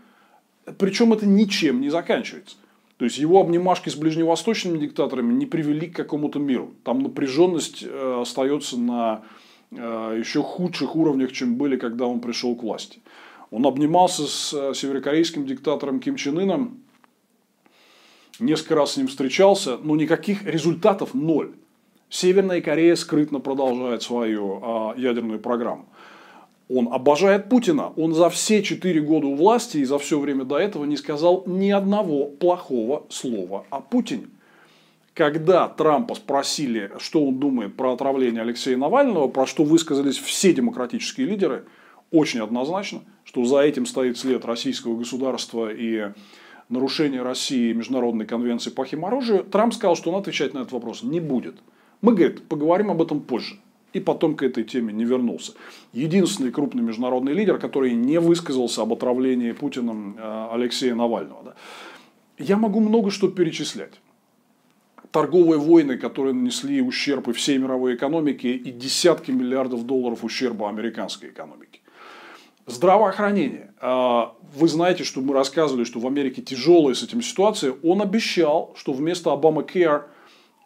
Причем 0.77 1.13
это 1.13 1.25
ничем 1.25 1.81
не 1.81 1.89
заканчивается. 1.89 2.55
То 2.97 3.05
есть 3.05 3.17
его 3.17 3.41
обнимашки 3.41 3.89
с 3.89 3.95
ближневосточными 3.95 4.77
диктаторами 4.77 5.33
не 5.33 5.45
привели 5.45 5.87
к 5.87 5.95
какому-то 5.95 6.39
миру. 6.39 6.73
Там 6.83 7.01
напряженность 7.03 7.83
э, 7.83 8.17
остается 8.21 8.77
на 8.77 9.23
э, 9.71 10.17
еще 10.19 10.41
худших 10.41 10.95
уровнях, 10.95 11.31
чем 11.31 11.55
были, 11.55 11.75
когда 11.75 12.05
он 12.05 12.21
пришел 12.21 12.55
к 12.55 12.63
власти. 12.63 12.99
Он 13.51 13.65
обнимался 13.65 14.25
с 14.25 14.53
э, 14.53 14.73
северокорейским 14.73 15.45
диктатором 15.45 15.99
Ким 15.99 16.15
Чен 16.15 16.37
Ыном, 16.39 16.77
несколько 18.39 18.75
раз 18.75 18.93
с 18.93 18.97
ним 18.97 19.07
встречался, 19.07 19.77
но 19.77 19.95
никаких 19.95 20.45
результатов 20.45 21.13
ноль. 21.13 21.53
Северная 22.09 22.61
Корея 22.61 22.95
скрытно 22.95 23.39
продолжает 23.39 24.03
свою 24.03 24.59
а, 24.61 24.93
ядерную 24.95 25.39
программу. 25.39 25.87
Он 26.73 26.89
обожает 26.91 27.49
Путина. 27.49 27.93
Он 27.95 28.13
за 28.13 28.29
все 28.29 28.63
четыре 28.63 29.01
года 29.01 29.27
у 29.27 29.35
власти 29.35 29.77
и 29.77 29.85
за 29.85 29.99
все 29.99 30.19
время 30.19 30.45
до 30.45 30.57
этого 30.57 30.85
не 30.85 30.97
сказал 30.97 31.43
ни 31.45 31.69
одного 31.69 32.25
плохого 32.25 33.05
слова 33.09 33.65
о 33.69 33.81
Путине. 33.81 34.27
Когда 35.13 35.67
Трампа 35.67 36.15
спросили, 36.15 36.91
что 36.97 37.23
он 37.23 37.37
думает 37.37 37.75
про 37.75 37.93
отравление 37.93 38.41
Алексея 38.41 38.77
Навального, 38.77 39.27
про 39.27 39.45
что 39.45 39.63
высказались 39.63 40.17
все 40.17 40.53
демократические 40.53 41.27
лидеры, 41.27 41.65
очень 42.11 42.39
однозначно– 42.39 43.01
что 43.23 43.45
за 43.45 43.61
этим 43.61 43.85
стоит 43.85 44.17
след 44.17 44.45
российского 44.45 44.97
государства 44.97 45.71
и 45.71 46.11
нарушение 46.69 47.21
России 47.21 47.73
Международной 47.73 48.25
конвенции 48.25 48.69
по 48.69 48.85
химоружию, 48.85 49.43
Трамп 49.43 49.73
сказал, 49.73 49.95
что 49.95 50.11
он 50.11 50.19
отвечать 50.19 50.53
на 50.53 50.59
этот 50.59 50.73
вопрос 50.73 51.03
не 51.03 51.19
будет. 51.19 51.55
Мы, 52.01 52.13
говорит, 52.13 52.43
поговорим 52.47 52.91
об 52.91 53.01
этом 53.01 53.21
позже. 53.21 53.57
И 53.93 53.99
потом 53.99 54.35
к 54.35 54.43
этой 54.43 54.63
теме 54.63 54.91
не 54.91 55.05
вернулся. 55.05 55.53
Единственный 55.93 56.51
крупный 56.51 56.81
международный 56.81 57.33
лидер, 57.33 57.59
который 57.59 57.93
не 57.93 58.19
высказался 58.19 58.81
об 58.81 58.91
отравлении 58.93 59.51
Путиным 59.51 60.17
э, 60.17 60.47
Алексея 60.51 60.95
Навального. 60.95 61.43
Да. 61.43 61.53
Я 62.39 62.57
могу 62.57 62.79
много 62.79 63.11
что 63.11 63.27
перечислять. 63.27 63.93
торговые 65.11 65.59
войны, 65.59 65.97
которые 65.97 66.33
нанесли 66.33 66.81
ущерб 66.81 67.27
и 67.27 67.33
всей 67.33 67.59
мировой 67.59 67.93
экономике, 67.95 68.53
и 68.53 68.71
десятки 68.71 69.29
миллиардов 69.31 69.85
долларов 69.85 70.23
ущерба 70.23 70.69
американской 70.69 71.29
экономике. 71.29 71.79
Здравоохранение. 72.65 73.73
А, 73.79 74.35
вы 74.55 74.67
знаете, 74.67 75.03
что 75.03 75.21
мы 75.21 75.33
рассказывали, 75.33 75.83
что 75.83 75.99
в 75.99 76.07
Америке 76.07 76.41
тяжелая 76.41 76.95
с 76.95 77.03
этим 77.03 77.21
ситуация. 77.21 77.75
Он 77.83 78.01
обещал, 78.01 78.73
что 78.75 78.93
вместо 78.93 79.31
Обама 79.31 79.61
Care 79.61 80.03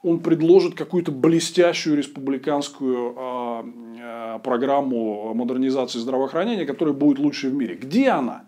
он 0.03 0.19
предложит 0.19 0.75
какую-то 0.75 1.11
блестящую 1.11 1.97
республиканскую 1.97 3.13
а, 3.17 3.65
а, 3.99 4.39
программу 4.39 5.33
модернизации 5.33 5.99
здравоохранения, 5.99 6.65
которая 6.65 6.93
будет 6.93 7.19
лучшей 7.19 7.49
в 7.49 7.53
мире. 7.53 7.75
Где 7.75 8.09
она? 8.09 8.45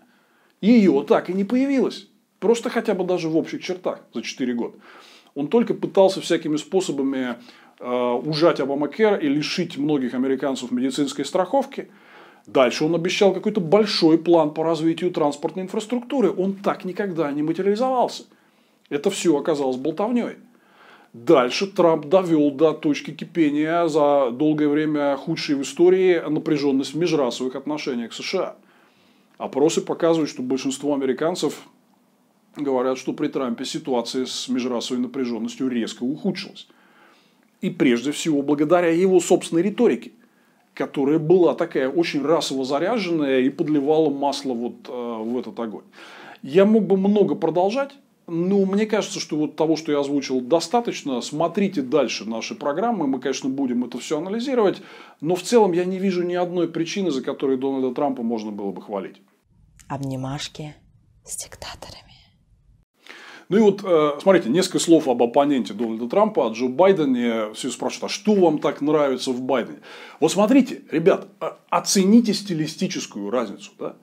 Ее 0.60 1.04
так 1.06 1.30
и 1.30 1.32
не 1.32 1.44
появилось. 1.44 2.08
Просто 2.38 2.70
хотя 2.70 2.94
бы 2.94 3.04
даже 3.04 3.28
в 3.28 3.36
общих 3.36 3.62
чертах 3.62 4.00
за 4.14 4.22
4 4.22 4.54
года. 4.54 4.76
Он 5.34 5.48
только 5.48 5.74
пытался 5.74 6.20
всякими 6.20 6.56
способами 6.56 7.36
э, 7.78 8.12
ужать 8.24 8.60
Обамакер 8.60 9.18
и 9.18 9.28
лишить 9.28 9.76
многих 9.76 10.14
американцев 10.14 10.70
медицинской 10.70 11.24
страховки. 11.24 11.90
Дальше 12.46 12.84
он 12.84 12.94
обещал 12.94 13.32
какой-то 13.32 13.60
большой 13.60 14.18
план 14.18 14.54
по 14.54 14.64
развитию 14.64 15.10
транспортной 15.10 15.64
инфраструктуры. 15.64 16.32
Он 16.36 16.54
так 16.54 16.84
никогда 16.84 17.30
не 17.30 17.42
материализовался. 17.42 18.24
Это 18.88 19.10
все 19.10 19.36
оказалось 19.36 19.76
болтовней. 19.76 20.36
Дальше 21.12 21.66
Трамп 21.66 22.06
довел 22.06 22.52
до 22.52 22.72
точки 22.72 23.10
кипения 23.10 23.88
за 23.88 24.30
долгое 24.30 24.68
время 24.68 25.16
худшей 25.16 25.56
в 25.56 25.62
истории 25.62 26.20
напряженность 26.28 26.94
в 26.94 26.98
межрасовых 26.98 27.56
отношениях 27.56 28.12
США. 28.12 28.56
Опросы 29.36 29.80
показывают, 29.80 30.30
что 30.30 30.42
большинство 30.42 30.94
американцев 30.94 31.66
говорят, 32.54 32.96
что 32.96 33.12
при 33.12 33.26
Трампе 33.26 33.64
ситуация 33.64 34.24
с 34.24 34.48
межрасовой 34.48 35.02
напряженностью 35.02 35.68
резко 35.68 36.04
ухудшилась. 36.04 36.68
И 37.60 37.70
прежде 37.70 38.12
всего 38.12 38.42
благодаря 38.42 38.90
его 38.90 39.18
собственной 39.18 39.62
риторике, 39.62 40.12
которая 40.74 41.18
была 41.18 41.54
такая 41.54 41.88
очень 41.88 42.24
расово 42.24 42.64
заряженная 42.64 43.40
и 43.40 43.50
подливала 43.50 44.10
масло 44.10 44.54
вот 44.54 44.88
э, 44.88 44.92
в 44.92 45.36
этот 45.38 45.58
огонь. 45.58 45.84
Я 46.42 46.64
мог 46.64 46.84
бы 46.84 46.96
много 46.96 47.34
продолжать, 47.34 47.94
но 48.30 48.64
мне 48.64 48.86
кажется, 48.86 49.18
что 49.18 49.36
вот 49.36 49.56
того, 49.56 49.76
что 49.76 49.90
я 49.90 49.98
озвучил, 49.98 50.40
достаточно. 50.40 51.20
Смотрите 51.20 51.82
дальше 51.82 52.24
наши 52.24 52.54
программы, 52.54 53.08
мы, 53.08 53.20
конечно, 53.20 53.50
будем 53.50 53.84
это 53.84 53.98
все 53.98 54.18
анализировать, 54.18 54.82
но 55.20 55.34
в 55.34 55.42
целом 55.42 55.72
я 55.72 55.84
не 55.84 55.98
вижу 55.98 56.22
ни 56.22 56.34
одной 56.34 56.68
причины, 56.68 57.10
за 57.10 57.22
которой 57.22 57.58
Дональда 57.58 57.92
Трампа 57.92 58.22
можно 58.22 58.52
было 58.52 58.70
бы 58.70 58.80
хвалить. 58.80 59.16
Обнимашки 59.88 60.76
с 61.24 61.36
диктаторами. 61.42 62.14
Ну 63.48 63.56
и 63.56 63.60
вот, 63.60 63.82
э, 63.82 64.20
смотрите, 64.22 64.48
несколько 64.48 64.78
слов 64.78 65.08
об 65.08 65.20
оппоненте 65.24 65.74
Дональда 65.74 66.08
Трампа, 66.08 66.46
о 66.46 66.52
Джо 66.52 66.68
Байдене. 66.68 67.52
Все 67.54 67.68
спрашивают, 67.70 68.04
а 68.04 68.14
что 68.14 68.34
вам 68.34 68.60
так 68.60 68.80
нравится 68.80 69.32
в 69.32 69.42
Байдене? 69.42 69.80
Вот 70.20 70.30
смотрите, 70.30 70.82
ребят, 70.92 71.26
оцените 71.68 72.32
стилистическую 72.32 73.28
разницу. 73.28 73.72
Да? 73.76 73.96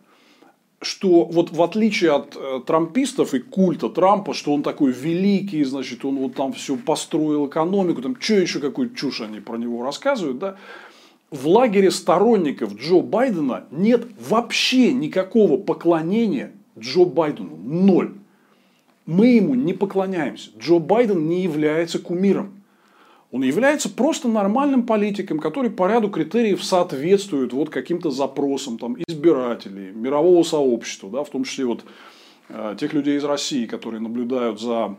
Что 0.81 1.25
вот 1.25 1.51
в 1.51 1.61
отличие 1.61 2.11
от 2.11 2.35
э, 2.35 2.61
трампистов 2.65 3.33
и 3.33 3.39
культа 3.39 3.89
Трампа, 3.89 4.33
что 4.33 4.53
он 4.53 4.61
такой 4.61 4.91
великий, 4.91 5.63
значит, 5.63 6.05
он 6.05 6.17
вот 6.17 6.35
там 6.35 6.53
все 6.53 6.75
построил 6.75 7.47
экономику, 7.47 8.01
там 8.01 8.15
что 8.19 8.35
еще 8.35 8.59
какую 8.59 8.93
чушь 8.93 9.21
они 9.21 9.39
про 9.39 9.57
него 9.57 9.83
рассказывают, 9.83 10.37
да, 10.37 10.57
в 11.31 11.47
лагере 11.47 11.91
сторонников 11.91 12.75
Джо 12.75 13.01
Байдена 13.01 13.65
нет 13.71 14.05
вообще 14.29 14.93
никакого 14.93 15.57
поклонения 15.57 16.53
Джо 16.79 17.05
Байдену. 17.05 17.57
Ноль. 17.57 18.13
Мы 19.05 19.27
ему 19.27 19.55
не 19.55 19.73
поклоняемся. 19.73 20.51
Джо 20.57 20.79
Байден 20.79 21.27
не 21.27 21.41
является 21.41 21.99
кумиром. 21.99 22.56
Он 23.31 23.43
является 23.43 23.89
просто 23.89 24.29
нормальным 24.29 24.83
политиком, 24.85 25.39
который 25.39 25.69
по 25.69 25.87
ряду 25.87 26.09
критериев 26.09 26.63
соответствует 26.63 27.51
вот 27.51 27.69
каким-то 27.69 28.09
запросам 28.09 28.77
там, 28.77 28.95
избирателей, 29.05 29.91
мирового 29.91 30.43
сообщества, 30.43 31.09
да, 31.09 31.23
в 31.23 31.29
том 31.29 31.43
числе 31.43 31.65
вот, 31.65 31.83
э, 32.49 32.75
тех 32.79 32.93
людей 32.93 33.17
из 33.17 33.25
России, 33.25 33.65
которые 33.65 33.99
наблюдают 33.99 34.61
за 34.61 34.95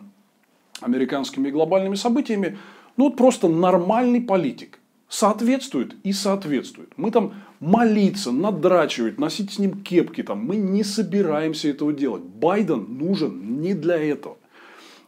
американскими 0.81 1.49
и 1.49 1.53
глобальными 1.53 1.95
событиями. 1.95 2.59
Ну 2.97 3.05
вот 3.05 3.17
просто 3.17 3.49
нормальный 3.49 4.21
политик. 4.21 4.79
Соответствует 5.09 5.95
и 6.05 6.13
соответствует. 6.13 6.93
Мы 6.99 7.11
там 7.11 7.33
молиться, 7.61 8.31
надрачивать, 8.31 9.19
носить 9.19 9.53
с 9.53 9.59
ним 9.59 9.83
кепки, 9.83 10.23
там, 10.23 10.45
мы 10.45 10.57
не 10.57 10.85
собираемся 10.85 11.69
этого 11.69 11.95
делать. 11.95 12.23
Байден 12.23 12.99
нужен 12.99 13.63
не 13.63 13.73
для 13.73 13.97
этого. 13.97 14.37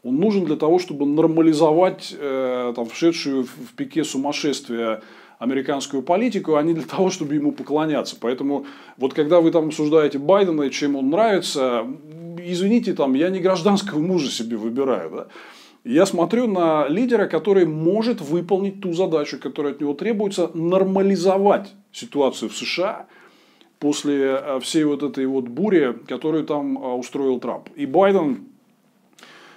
Он 0.02 0.16
нужен 0.16 0.44
для 0.44 0.56
того, 0.56 0.78
чтобы 0.78 1.06
нормализовать 1.06 2.14
э, 2.18 2.72
там, 2.74 2.86
вшедшую 2.86 3.44
в 3.44 3.74
пике 3.76 4.02
сумасшествия 4.04 5.02
американскую 5.38 6.02
политику, 6.02 6.56
а 6.56 6.62
не 6.62 6.74
для 6.74 6.84
того, 6.84 7.10
чтобы 7.10 7.34
ему 7.34 7.52
поклоняться. 7.52 8.16
Поэтому 8.20 8.66
вот 8.96 9.14
когда 9.14 9.40
вы 9.40 9.50
там 9.50 9.68
обсуждаете 9.68 10.18
Байдена 10.18 10.62
и 10.62 10.70
чем 10.70 10.96
он 10.96 11.10
нравится, 11.10 11.86
извините, 12.38 12.92
там, 12.92 13.14
я 13.14 13.30
не 13.30 13.40
гражданского 13.40 13.98
мужа 14.00 14.30
себе 14.30 14.56
выбираю. 14.56 15.10
Да? 15.10 15.26
Я 15.84 16.04
смотрю 16.04 16.46
на 16.46 16.88
лидера, 16.88 17.26
который 17.26 17.64
может 17.64 18.20
выполнить 18.20 18.82
ту 18.82 18.92
задачу, 18.92 19.38
которая 19.40 19.72
от 19.72 19.80
него 19.80 19.94
требуется, 19.94 20.50
нормализовать 20.52 21.72
ситуацию 21.90 22.50
в 22.50 22.56
США 22.56 23.06
после 23.78 24.20
э, 24.22 24.60
всей 24.60 24.84
вот 24.84 25.02
этой 25.02 25.24
вот 25.24 25.48
бури, 25.48 25.96
которую 26.06 26.44
там 26.44 26.76
э, 26.76 26.92
устроил 26.96 27.40
Трамп. 27.40 27.70
И 27.76 27.86
Байден, 27.86 28.49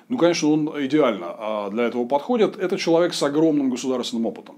ну, 0.09 0.17
конечно, 0.17 0.49
он 0.49 0.69
идеально 0.85 1.27
а, 1.29 1.69
для 1.69 1.85
этого 1.85 2.05
подходит. 2.05 2.57
Это 2.57 2.77
человек 2.77 3.13
с 3.13 3.23
огромным 3.23 3.69
государственным 3.69 4.25
опытом. 4.25 4.57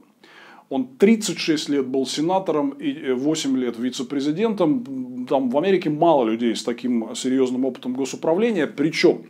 Он 0.70 0.88
36 0.98 1.70
лет 1.70 1.86
был 1.86 2.08
сенатором 2.08 2.72
и 2.72 3.12
8 3.12 3.58
лет 3.58 3.78
вице-президентом. 3.78 5.26
Там 5.30 5.50
в 5.50 5.58
Америке 5.58 5.90
мало 5.90 6.26
людей 6.26 6.56
с 6.56 6.64
таким 6.64 7.16
серьезным 7.16 7.66
опытом 7.66 7.94
госуправления. 7.94 8.66
Причем, 8.66 9.26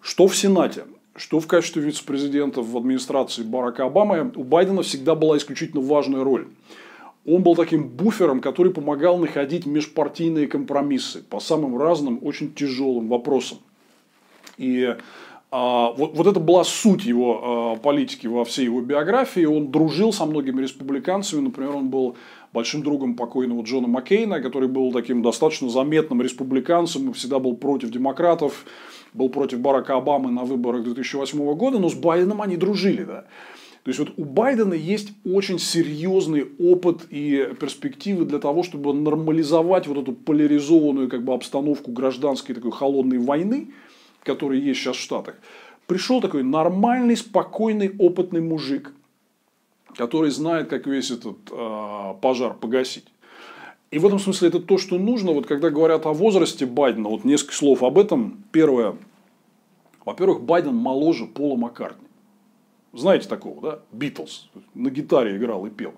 что 0.00 0.28
в 0.28 0.36
Сенате, 0.36 0.84
что 1.16 1.40
в 1.40 1.48
качестве 1.48 1.82
вице-президента 1.82 2.62
в 2.62 2.76
администрации 2.76 3.42
Барака 3.42 3.84
Обамы 3.84 4.32
у 4.36 4.44
Байдена 4.44 4.82
всегда 4.82 5.16
была 5.16 5.36
исключительно 5.38 5.82
важная 5.82 6.22
роль. 6.22 6.46
Он 7.26 7.42
был 7.42 7.56
таким 7.56 7.88
буфером, 7.88 8.40
который 8.40 8.72
помогал 8.72 9.18
находить 9.18 9.66
межпартийные 9.66 10.46
компромиссы 10.46 11.22
по 11.22 11.40
самым 11.40 11.78
разным, 11.78 12.18
очень 12.22 12.52
тяжелым 12.52 13.08
вопросам. 13.08 13.58
И 14.58 14.94
вот, 15.58 16.16
вот 16.16 16.26
это 16.26 16.40
была 16.40 16.64
суть 16.64 17.04
его 17.04 17.74
а, 17.74 17.76
политики 17.76 18.26
во 18.26 18.44
всей 18.44 18.64
его 18.64 18.80
биографии. 18.80 19.44
Он 19.44 19.70
дружил 19.70 20.12
со 20.12 20.26
многими 20.26 20.62
республиканцами. 20.62 21.40
Например, 21.40 21.76
он 21.76 21.90
был 21.90 22.16
большим 22.52 22.82
другом 22.82 23.14
покойного 23.14 23.62
Джона 23.62 23.88
Маккейна, 23.88 24.40
который 24.40 24.68
был 24.68 24.92
таким 24.92 25.22
достаточно 25.22 25.68
заметным 25.68 26.22
республиканцем 26.22 27.12
всегда 27.12 27.38
был 27.38 27.56
против 27.56 27.90
демократов 27.90 28.64
был 29.14 29.28
против 29.28 29.60
Барака 29.60 29.96
Обамы 29.96 30.30
на 30.30 30.42
выборах 30.44 30.82
2008 30.82 31.54
года, 31.54 31.78
но 31.78 31.88
с 31.88 31.94
Байденом 31.94 32.42
они 32.42 32.56
дружили. 32.56 33.04
Да? 33.04 33.24
То 33.84 33.90
есть 33.90 34.00
вот 34.00 34.12
у 34.16 34.24
Байдена 34.24 34.74
есть 34.74 35.12
очень 35.24 35.58
серьезный 35.58 36.46
опыт 36.58 37.06
и 37.10 37.48
перспективы 37.58 38.24
для 38.24 38.38
того, 38.38 38.62
чтобы 38.62 38.92
нормализовать 38.92 39.86
вот 39.86 39.98
эту 39.98 40.12
поляризованную 40.12 41.08
как 41.08 41.24
бы, 41.24 41.32
обстановку 41.32 41.92
гражданской 41.92 42.54
такой 42.54 42.72
холодной 42.72 43.18
войны, 43.18 43.68
которая 44.24 44.58
есть 44.58 44.80
сейчас 44.80 44.96
в 44.96 45.00
Штатах. 45.00 45.36
Пришел 45.86 46.20
такой 46.20 46.42
нормальный, 46.42 47.16
спокойный, 47.16 47.94
опытный 47.98 48.40
мужик, 48.40 48.92
который 49.96 50.30
знает, 50.30 50.68
как 50.68 50.86
весь 50.86 51.10
этот 51.10 51.36
э, 51.50 52.14
пожар 52.20 52.54
погасить. 52.54 53.04
И 53.90 53.98
в 53.98 54.06
этом 54.06 54.18
смысле 54.18 54.48
это 54.48 54.60
то, 54.60 54.78
что 54.78 54.98
нужно. 54.98 55.32
Вот 55.32 55.46
когда 55.46 55.70
говорят 55.70 56.06
о 56.06 56.12
возрасте 56.12 56.66
Байдена, 56.66 57.08
вот 57.08 57.24
несколько 57.24 57.54
слов 57.54 57.82
об 57.82 57.98
этом. 57.98 58.42
Первое. 58.50 58.96
Во-первых, 60.04 60.42
Байден 60.42 60.74
моложе 60.74 61.26
Пола 61.26 61.56
Маккартни. 61.56 62.08
Знаете 62.92 63.28
такого, 63.28 63.60
да? 63.60 63.78
Битлз. 63.92 64.48
На 64.74 64.90
гитаре 64.90 65.36
играл 65.36 65.66
и 65.66 65.70
пел. 65.70 65.94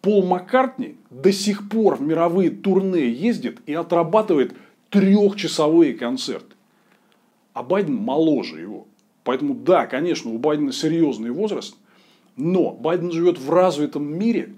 Пол 0.00 0.24
Маккартни 0.24 0.96
до 1.10 1.32
сих 1.32 1.68
пор 1.70 1.96
в 1.96 2.02
мировые 2.02 2.50
турне 2.50 3.08
ездит 3.08 3.60
и 3.66 3.74
отрабатывает 3.74 4.54
трехчасовые 4.90 5.94
концерты. 5.94 6.53
А 7.54 7.62
Байден 7.62 7.96
моложе 7.96 8.60
его. 8.60 8.86
Поэтому 9.22 9.54
да, 9.54 9.86
конечно, 9.86 10.30
у 10.30 10.38
Байдена 10.38 10.72
серьезный 10.72 11.30
возраст, 11.30 11.76
но 12.36 12.72
Байден 12.72 13.10
живет 13.10 13.38
в 13.38 13.50
развитом 13.50 14.04
мире, 14.04 14.54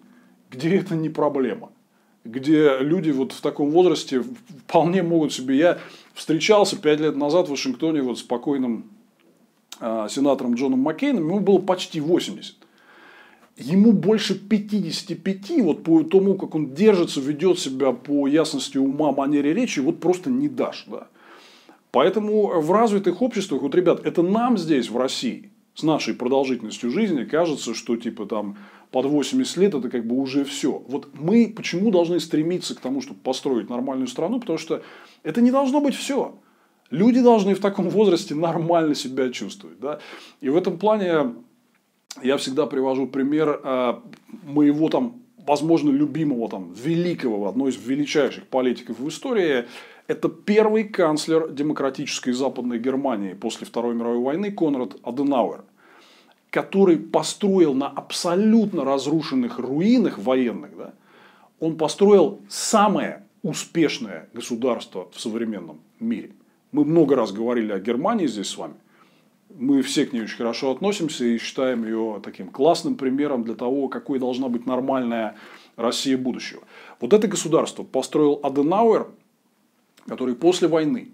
где 0.51 0.77
это 0.77 0.97
не 0.97 1.09
проблема 1.09 1.71
где 2.27 2.79
люди 2.81 3.11
вот 3.11 3.33
в 3.33 3.41
таком 3.41 3.71
возрасте 3.71 4.23
вполне 4.67 5.03
могут 5.03 5.33
себе... 5.33 5.57
Я 5.57 5.79
встречался 6.15 6.77
пять 6.77 7.01
лет 7.01 7.17
назад 7.17 7.49
в 7.49 7.51
Вашингтоне 7.51 8.03
вот 8.03 8.19
с 8.19 8.23
покойным 8.23 8.91
э, 9.81 10.07
сенатором 10.11 10.55
Джоном 10.55 10.81
Маккейном, 10.81 11.25
ему 11.25 11.41
было 11.41 11.59
почти 11.59 12.01
80. 12.01 12.57
Ему 13.59 13.93
больше 13.93 14.39
55, 14.39 15.63
вот 15.63 15.83
по 15.83 16.03
тому, 16.03 16.35
как 16.35 16.55
он 16.55 16.75
держится, 16.75 17.21
ведет 17.21 17.59
себя 17.59 17.93
по 17.93 18.27
ясности 18.27 18.77
ума, 18.77 19.13
манере 19.13 19.55
речи, 19.55 19.81
вот 19.81 19.99
просто 20.01 20.29
не 20.29 20.49
дашь. 20.49 20.85
Да? 20.89 21.09
Поэтому 21.93 22.61
в 22.61 22.73
развитых 22.73 23.23
обществах, 23.23 23.63
вот, 23.63 23.75
ребят, 23.75 24.05
это 24.05 24.23
нам 24.23 24.59
здесь, 24.59 24.91
в 24.91 24.97
России, 24.97 25.51
с 25.75 25.83
нашей 25.83 26.15
продолжительностью 26.15 26.91
жизни 26.91 27.25
кажется, 27.25 27.75
что 27.75 27.97
типа 27.97 28.27
там 28.27 28.57
под 28.91 29.07
80 29.07 29.57
лет 29.59 29.75
это 29.75 29.91
как 29.91 30.07
бы 30.07 30.17
уже 30.17 30.45
все. 30.45 30.83
Вот 30.89 31.11
мы 31.13 31.53
почему 31.55 31.91
должны 31.91 32.19
стремиться 32.19 32.75
к 32.75 32.81
тому, 32.81 33.03
чтобы 33.03 33.21
построить 33.21 33.69
нормальную 33.69 34.09
страну, 34.09 34.41
потому 34.41 34.59
что 34.59 34.83
это 35.23 35.43
не 35.43 35.51
должно 35.51 35.81
быть 35.81 35.95
все. 35.95 36.35
Люди 36.91 37.21
должны 37.21 37.55
в 37.55 37.61
таком 37.61 37.91
возрасте 37.91 38.35
нормально 38.35 38.95
себя 38.95 39.31
чувствовать. 39.31 39.79
Да? 39.81 39.99
И 40.41 40.49
в 40.49 40.57
этом 40.57 40.79
плане 40.79 41.35
я 42.23 42.37
всегда 42.39 42.67
привожу 42.67 43.07
пример 43.07 43.61
э, 43.63 43.95
моего 44.45 44.89
там, 44.89 45.21
возможно, 45.47 45.91
любимого, 45.91 46.49
там, 46.49 46.73
великого, 46.73 47.49
одной 47.49 47.71
из 47.71 47.77
величайших 47.77 48.47
политиков 48.47 48.99
в 48.99 49.09
истории. 49.09 49.67
Это 50.07 50.29
первый 50.29 50.85
канцлер 50.85 51.51
демократической 51.51 52.33
Западной 52.33 52.79
Германии 52.79 53.35
после 53.35 53.67
Второй 53.67 53.95
мировой 53.95 54.19
войны 54.19 54.53
Конрад 54.53 54.97
Аденауэр, 55.03 55.65
который 56.51 56.97
построил 56.97 57.75
на 57.75 57.89
абсолютно 57.89 58.85
разрушенных 58.85 59.59
руинах 59.59 60.19
военных, 60.19 60.77
да, 60.77 60.95
он 61.59 61.77
построил 61.77 62.41
самое 62.49 63.25
успешное 63.43 64.29
государство 64.33 65.09
в 65.13 65.21
современном 65.21 65.81
мире. 65.99 66.33
Мы 66.71 66.85
много 66.85 67.17
раз 67.17 67.33
говорили 67.33 67.73
о 67.73 67.81
Германии 67.81 68.27
здесь 68.27 68.49
с 68.49 68.57
вами 68.57 68.75
мы 69.59 69.83
все 69.83 70.07
к 70.07 70.13
ней 70.13 70.23
очень 70.23 70.37
хорошо 70.37 70.71
относимся 70.71 71.25
и 71.25 71.39
считаем 71.39 71.85
ее 71.85 72.21
таким 72.23 72.49
классным 72.49 72.97
примером 72.97 73.45
для 73.45 73.55
того, 73.55 73.89
какой 73.89 74.19
должна 74.19 74.49
быть 74.49 74.67
нормальная 74.67 75.37
Россия 75.77 76.19
будущего. 76.19 76.63
Вот 77.01 77.13
это 77.13 77.29
государство 77.29 77.83
построил 77.83 78.41
Аденауэр, 78.43 79.09
который 80.07 80.35
после 80.35 80.69
войны 80.69 81.11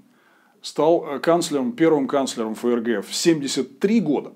стал 0.60 1.04
э, 1.06 1.18
канцлером, 1.18 1.72
первым 1.72 2.06
канцлером 2.06 2.54
ФРГ 2.54 3.04
в 3.04 3.14
73 3.14 4.00
года 4.00 4.32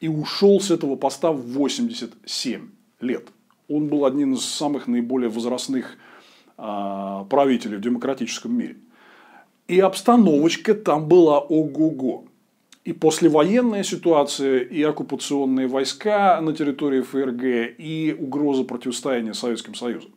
и 0.00 0.08
ушел 0.08 0.60
с 0.60 0.70
этого 0.70 0.96
поста 0.96 1.32
в 1.32 1.40
87 1.42 2.68
лет. 3.00 3.28
Он 3.68 3.88
был 3.88 4.04
одним 4.04 4.34
из 4.34 4.44
самых 4.44 4.86
наиболее 4.86 5.30
возрастных 5.30 5.96
а, 6.58 7.24
правителей 7.24 7.78
в 7.78 7.80
демократическом 7.80 8.56
мире. 8.56 8.76
И 9.68 9.78
обстановочка 9.78 10.74
там 10.74 11.08
была 11.08 11.38
ого-го 11.38 12.24
и 12.84 12.92
послевоенная 12.92 13.84
ситуация, 13.84 14.58
и 14.60 14.82
оккупационные 14.82 15.68
войска 15.68 16.40
на 16.40 16.52
территории 16.52 17.00
ФРГ, 17.00 17.78
и 17.78 18.16
угроза 18.18 18.64
противостояния 18.64 19.34
Советским 19.34 19.74
Союзом. 19.74 20.10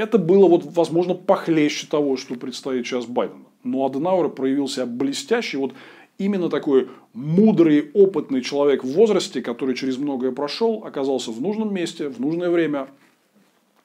Это 0.00 0.16
было, 0.16 0.48
вот, 0.48 0.62
возможно, 0.64 1.12
похлеще 1.12 1.86
того, 1.86 2.16
что 2.16 2.34
предстоит 2.34 2.86
сейчас 2.86 3.04
Байдену. 3.04 3.44
Но 3.64 3.84
Аденауэр 3.84 4.30
проявил 4.30 4.66
себя 4.66 4.86
блестяще. 4.86 5.58
Вот 5.58 5.74
именно 6.16 6.48
такой 6.48 6.88
мудрый, 7.12 7.90
опытный 7.92 8.40
человек 8.40 8.82
в 8.82 8.90
возрасте, 8.90 9.42
который 9.42 9.74
через 9.74 9.98
многое 9.98 10.32
прошел, 10.32 10.84
оказался 10.86 11.32
в 11.32 11.42
нужном 11.42 11.74
месте, 11.74 12.08
в 12.08 12.18
нужное 12.18 12.48
время. 12.48 12.88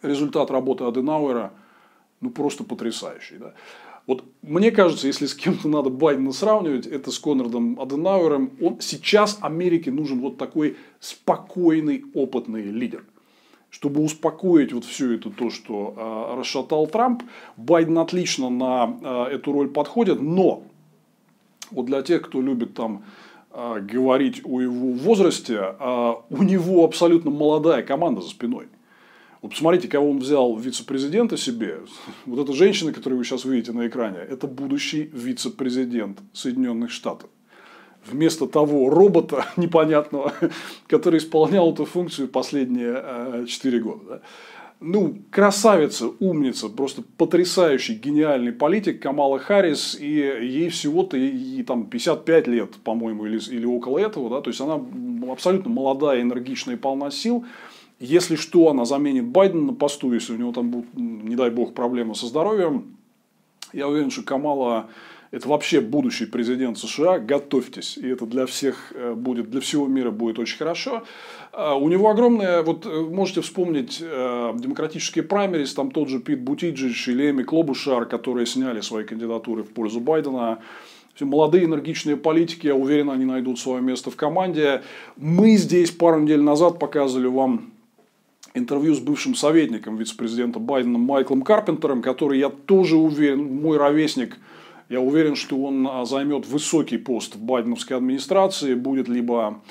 Результат 0.02 0.52
работы 0.52 0.86
Аденауэра 0.86 1.52
ну, 2.22 2.30
просто 2.30 2.64
потрясающий. 2.64 3.36
Да? 3.38 3.54
Вот 4.08 4.24
мне 4.42 4.72
кажется, 4.72 5.08
если 5.08 5.26
с 5.26 5.36
кем-то 5.36 5.68
надо 5.68 5.90
Байдена 5.90 6.32
сравнивать, 6.32 6.88
это 6.88 7.12
с 7.12 7.20
Конрадом 7.20 7.78
Аденауэром. 7.78 8.52
Он, 8.62 8.80
сейчас 8.80 9.38
Америке 9.42 9.92
нужен 9.92 10.22
вот 10.22 10.38
такой 10.38 10.78
спокойный, 11.02 12.06
опытный 12.14 12.62
лидер. 12.62 13.04
Чтобы 13.76 14.02
успокоить 14.02 14.72
вот 14.72 14.86
все 14.86 15.16
это 15.16 15.30
то, 15.30 15.50
что 15.50 15.94
э, 15.98 16.40
расшатал 16.40 16.88
Трамп, 16.88 17.24
Байден 17.58 17.98
отлично 17.98 18.50
на 18.50 18.98
э, 19.30 19.36
эту 19.36 19.52
роль 19.52 19.68
подходит, 19.68 20.22
но 20.22 20.64
вот 21.72 21.86
для 21.86 22.02
тех, 22.02 22.22
кто 22.22 22.42
любит 22.42 22.74
там 22.74 23.04
э, 23.52 23.82
говорить 23.82 24.42
о 24.46 24.62
его 24.62 24.94
возрасте, 24.94 25.76
э, 25.78 26.14
у 26.30 26.42
него 26.42 26.86
абсолютно 26.86 27.32
молодая 27.32 27.84
команда 27.84 28.22
за 28.22 28.30
спиной. 28.30 28.68
Вот 29.42 29.52
посмотрите, 29.52 29.90
кого 29.90 30.10
он 30.10 30.20
взял 30.20 30.56
вице-президента 30.56 31.36
себе. 31.36 31.82
Вот 32.26 32.40
эта 32.40 32.54
женщина, 32.54 32.94
которую 32.94 33.18
вы 33.18 33.26
сейчас 33.26 33.44
видите 33.44 33.74
на 33.74 33.88
экране, 33.88 34.20
это 34.20 34.48
будущий 34.48 35.10
вице-президент 35.12 36.20
Соединенных 36.32 36.92
Штатов. 36.92 37.30
Вместо 38.06 38.48
того 38.48 38.90
робота 38.90 39.46
непонятного, 39.58 40.34
который 40.88 41.20
исполнял 41.20 41.74
эту 41.74 41.86
функцию 41.86 42.28
последние 42.28 43.46
4 43.48 43.78
э, 43.78 43.82
года. 43.82 44.02
Да? 44.08 44.22
Ну, 44.82 45.20
красавица, 45.32 46.12
умница, 46.20 46.68
просто 46.68 47.02
потрясающий, 47.18 47.96
гениальный 47.96 48.52
политик 48.52 49.02
Камала 49.02 49.40
Харрис, 49.40 49.98
и 49.98 50.10
ей 50.10 50.70
всего-то 50.70 51.16
и, 51.16 51.30
и, 51.60 51.64
там 51.64 51.86
55 51.86 52.48
лет, 52.48 52.76
по-моему, 52.84 53.26
или, 53.26 53.40
или 53.50 53.66
около 53.66 53.98
этого, 54.00 54.30
да, 54.30 54.42
то 54.42 54.50
есть 54.50 54.60
она 54.60 54.80
абсолютно 55.32 55.72
молодая, 55.72 56.22
энергичная 56.22 56.76
и 56.76 56.78
полна 56.78 57.10
сил, 57.10 57.46
если 58.00 58.36
что, 58.36 58.70
она 58.70 58.84
заменит 58.84 59.26
Байдена 59.26 59.68
на 59.68 59.74
посту, 59.74 60.12
если 60.12 60.34
у 60.34 60.38
него 60.38 60.52
там 60.52 60.70
будут, 60.70 60.94
не 60.94 61.38
дай 61.38 61.50
бог, 61.50 61.74
проблемы 61.74 62.14
со 62.14 62.26
здоровьем. 62.26 62.98
Я 63.72 63.88
уверен, 63.88 64.12
что 64.12 64.24
Камала 64.24 64.90
это 65.36 65.50
вообще 65.50 65.82
будущий 65.82 66.26
президент 66.26 66.78
США, 66.78 67.20
готовьтесь, 67.20 67.98
и 67.98 68.08
это 68.08 68.26
для 68.26 68.46
всех 68.46 68.94
э, 68.96 69.14
будет, 69.16 69.50
для 69.50 69.60
всего 69.60 69.86
мира 69.86 70.10
будет 70.10 70.40
очень 70.40 70.58
хорошо. 70.58 71.04
А, 71.52 71.76
у 71.76 71.90
него 71.90 72.10
огромное, 72.10 72.64
вот 72.64 72.86
э, 72.86 73.02
можете 73.02 73.42
вспомнить 73.42 73.98
э, 74.00 74.54
демократические 74.56 75.26
праймерис, 75.26 75.74
там 75.74 75.92
тот 75.92 76.08
же 76.08 76.20
Пит 76.20 76.40
Бутиджич 76.40 77.10
или 77.10 77.32
Эми 77.32 77.44
Клобушар, 77.44 78.06
которые 78.06 78.46
сняли 78.46 78.80
свои 78.80 79.04
кандидатуры 79.04 79.64
в 79.64 79.72
пользу 79.72 80.00
Байдена. 80.00 80.60
Все 81.16 81.26
молодые 81.26 81.66
энергичные 81.66 82.16
политики, 82.16 82.68
я 82.68 82.76
уверен, 82.76 83.10
они 83.10 83.26
найдут 83.26 83.60
свое 83.60 83.82
место 83.82 84.12
в 84.12 84.16
команде. 84.16 84.84
Мы 85.18 85.58
здесь 85.58 85.92
пару 85.92 86.22
недель 86.22 86.44
назад 86.44 86.80
показывали 86.80 87.28
вам 87.28 87.74
интервью 88.54 88.96
с 88.96 89.00
бывшим 89.00 89.36
советником 89.36 89.98
вице-президента 89.98 90.60
Байдена 90.60 90.98
Майклом 90.98 91.42
Карпентером, 91.42 92.02
который, 92.02 92.40
я 92.40 92.48
тоже 92.48 92.96
уверен, 92.96 93.62
мой 93.62 93.76
ровесник, 93.76 94.38
я 94.90 95.02
уверен, 95.02 95.36
что 95.36 95.58
он 95.58 95.88
а, 95.88 96.06
займет 96.06 96.48
высокий 96.48 96.98
пост 96.98 97.36
в 97.36 97.42
байденовской 97.42 97.98
администрации, 97.98 98.76
будет 98.76 99.08
либо 99.08 99.62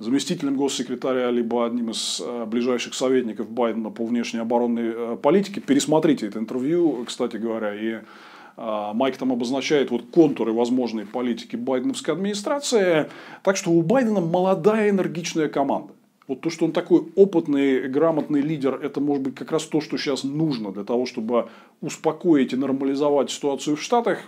заместителем 0.00 0.56
госсекретаря, 0.56 1.30
либо 1.30 1.64
одним 1.64 1.90
из 1.90 2.20
а, 2.24 2.44
ближайших 2.46 2.94
советников 2.94 3.48
Байдена 3.50 3.90
по 3.90 4.04
внешней 4.04 4.40
оборонной 4.40 4.92
а, 4.94 5.16
политике. 5.16 5.60
Пересмотрите 5.60 6.26
это 6.26 6.38
интервью, 6.38 7.04
кстати 7.06 7.36
говоря, 7.36 7.74
и 7.74 8.00
Майк 8.56 9.16
там 9.16 9.32
обозначает 9.32 9.90
вот 9.90 10.04
контуры 10.12 10.52
возможной 10.52 11.06
политики 11.06 11.56
байденовской 11.56 12.14
администрации. 12.14 13.10
Так 13.42 13.56
что 13.56 13.72
у 13.72 13.82
Байдена 13.82 14.20
молодая 14.20 14.90
энергичная 14.90 15.48
команда. 15.48 15.92
Вот 16.28 16.40
то, 16.40 16.50
что 16.50 16.64
он 16.64 16.70
такой 16.70 17.02
опытный, 17.16 17.88
грамотный 17.88 18.42
лидер, 18.42 18.78
это 18.80 19.00
может 19.00 19.24
быть 19.24 19.34
как 19.34 19.50
раз 19.50 19.64
то, 19.64 19.80
что 19.80 19.98
сейчас 19.98 20.22
нужно 20.22 20.70
для 20.70 20.84
того, 20.84 21.04
чтобы 21.04 21.48
успокоить 21.80 22.52
и 22.52 22.56
нормализовать 22.56 23.32
ситуацию 23.32 23.74
в 23.74 23.82
Штатах. 23.82 24.20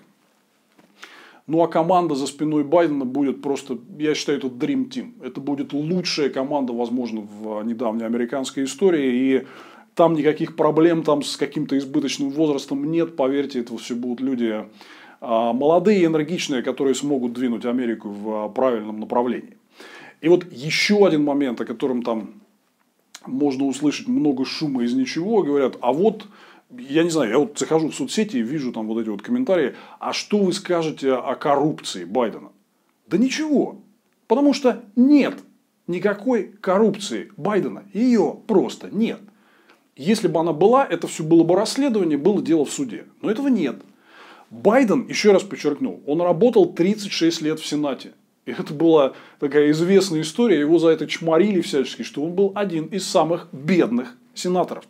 Ну 1.47 1.63
а 1.63 1.69
команда 1.69 2.17
за 2.17 2.27
спиной 2.27 2.65
Байдена 2.65 3.05
будет 3.05 3.41
просто, 3.41 3.79
я 3.99 4.15
считаю, 4.15 4.39
это 4.39 4.49
Dream 4.49 4.89
Team. 4.89 5.13
Это 5.25 5.41
будет 5.41 5.73
лучшая 5.73 6.29
команда, 6.29 6.73
возможно, 6.73 7.21
в 7.21 7.63
недавней 7.63 8.05
американской 8.05 8.65
истории. 8.65 9.15
И 9.15 9.47
там 9.95 10.15
никаких 10.15 10.57
проблем 10.57 11.05
там 11.05 11.23
с 11.23 11.37
каким-то 11.37 11.79
избыточным 11.79 12.31
возрастом 12.31 12.91
нет. 12.91 13.15
Поверьте, 13.15 13.61
это 13.61 13.77
все 13.79 13.95
будут 13.95 14.21
люди 14.21 14.65
а, 15.21 15.53
молодые, 15.53 16.05
энергичные, 16.05 16.63
которые 16.63 16.97
смогут 16.97 17.33
двинуть 17.33 17.65
Америку 17.65 18.09
в 18.09 18.49
правильном 18.49 18.99
направлении. 18.99 19.57
И 20.21 20.29
вот 20.29 20.45
еще 20.51 21.07
один 21.07 21.23
момент, 21.23 21.61
о 21.61 21.65
котором 21.65 22.03
там 22.03 22.31
можно 23.25 23.67
услышать 23.67 24.09
много 24.09 24.45
шума 24.45 24.83
из 24.83 24.95
ничего, 24.95 25.43
говорят, 25.43 25.77
а 25.81 25.93
вот, 25.93 26.27
я 26.71 27.05
не 27.05 27.11
знаю, 27.11 27.31
я 27.31 27.39
вот 27.39 27.59
захожу 27.59 27.89
в 27.89 27.95
соцсети 27.95 28.37
и 28.37 28.43
вижу 28.43 28.73
там 28.73 28.87
вот 28.87 29.01
эти 29.01 29.09
вот 29.09 29.23
комментарии, 29.23 29.75
а 29.99 30.13
что 30.13 30.39
вы 30.39 30.53
скажете 30.53 31.13
о 31.13 31.35
коррупции 31.35 32.05
Байдена? 32.05 32.51
Да 33.07 33.19
ничего, 33.19 33.81
потому 34.27 34.53
что 34.53 34.85
нет 34.97 35.39
никакой 35.87 36.53
коррупции 36.61 37.31
Байдена, 37.37 37.85
ее 37.93 38.39
просто 38.47 38.89
нет. 38.91 39.21
Если 39.95 40.29
бы 40.29 40.41
она 40.41 40.53
была, 40.53 40.85
это 40.85 41.07
все 41.07 41.23
было 41.23 41.43
бы 41.43 41.55
расследование, 41.55 42.19
было 42.19 42.43
дело 42.43 42.65
в 42.65 42.71
суде. 42.71 43.07
Но 43.23 43.31
этого 43.31 43.49
нет. 43.49 43.77
Байден, 44.51 45.07
еще 45.09 45.33
раз 45.33 45.43
подчеркну, 45.43 46.01
он 46.07 46.21
работал 46.21 46.67
36 46.73 47.41
лет 47.41 47.61
в 47.61 47.67
Сенате. 47.67 48.13
И 48.45 48.53
это 48.53 48.75
была 48.75 49.15
такая 49.41 49.71
известная 49.71 50.21
история, 50.21 50.61
его 50.61 50.79
за 50.79 50.89
это 50.89 51.07
чморили 51.07 51.61
всячески, 51.63 52.03
что 52.03 52.23
он 52.23 52.33
был 52.33 52.53
один 52.55 52.87
из 52.87 53.07
самых 53.07 53.49
бедных 53.53 54.17
сенаторов. 54.35 54.85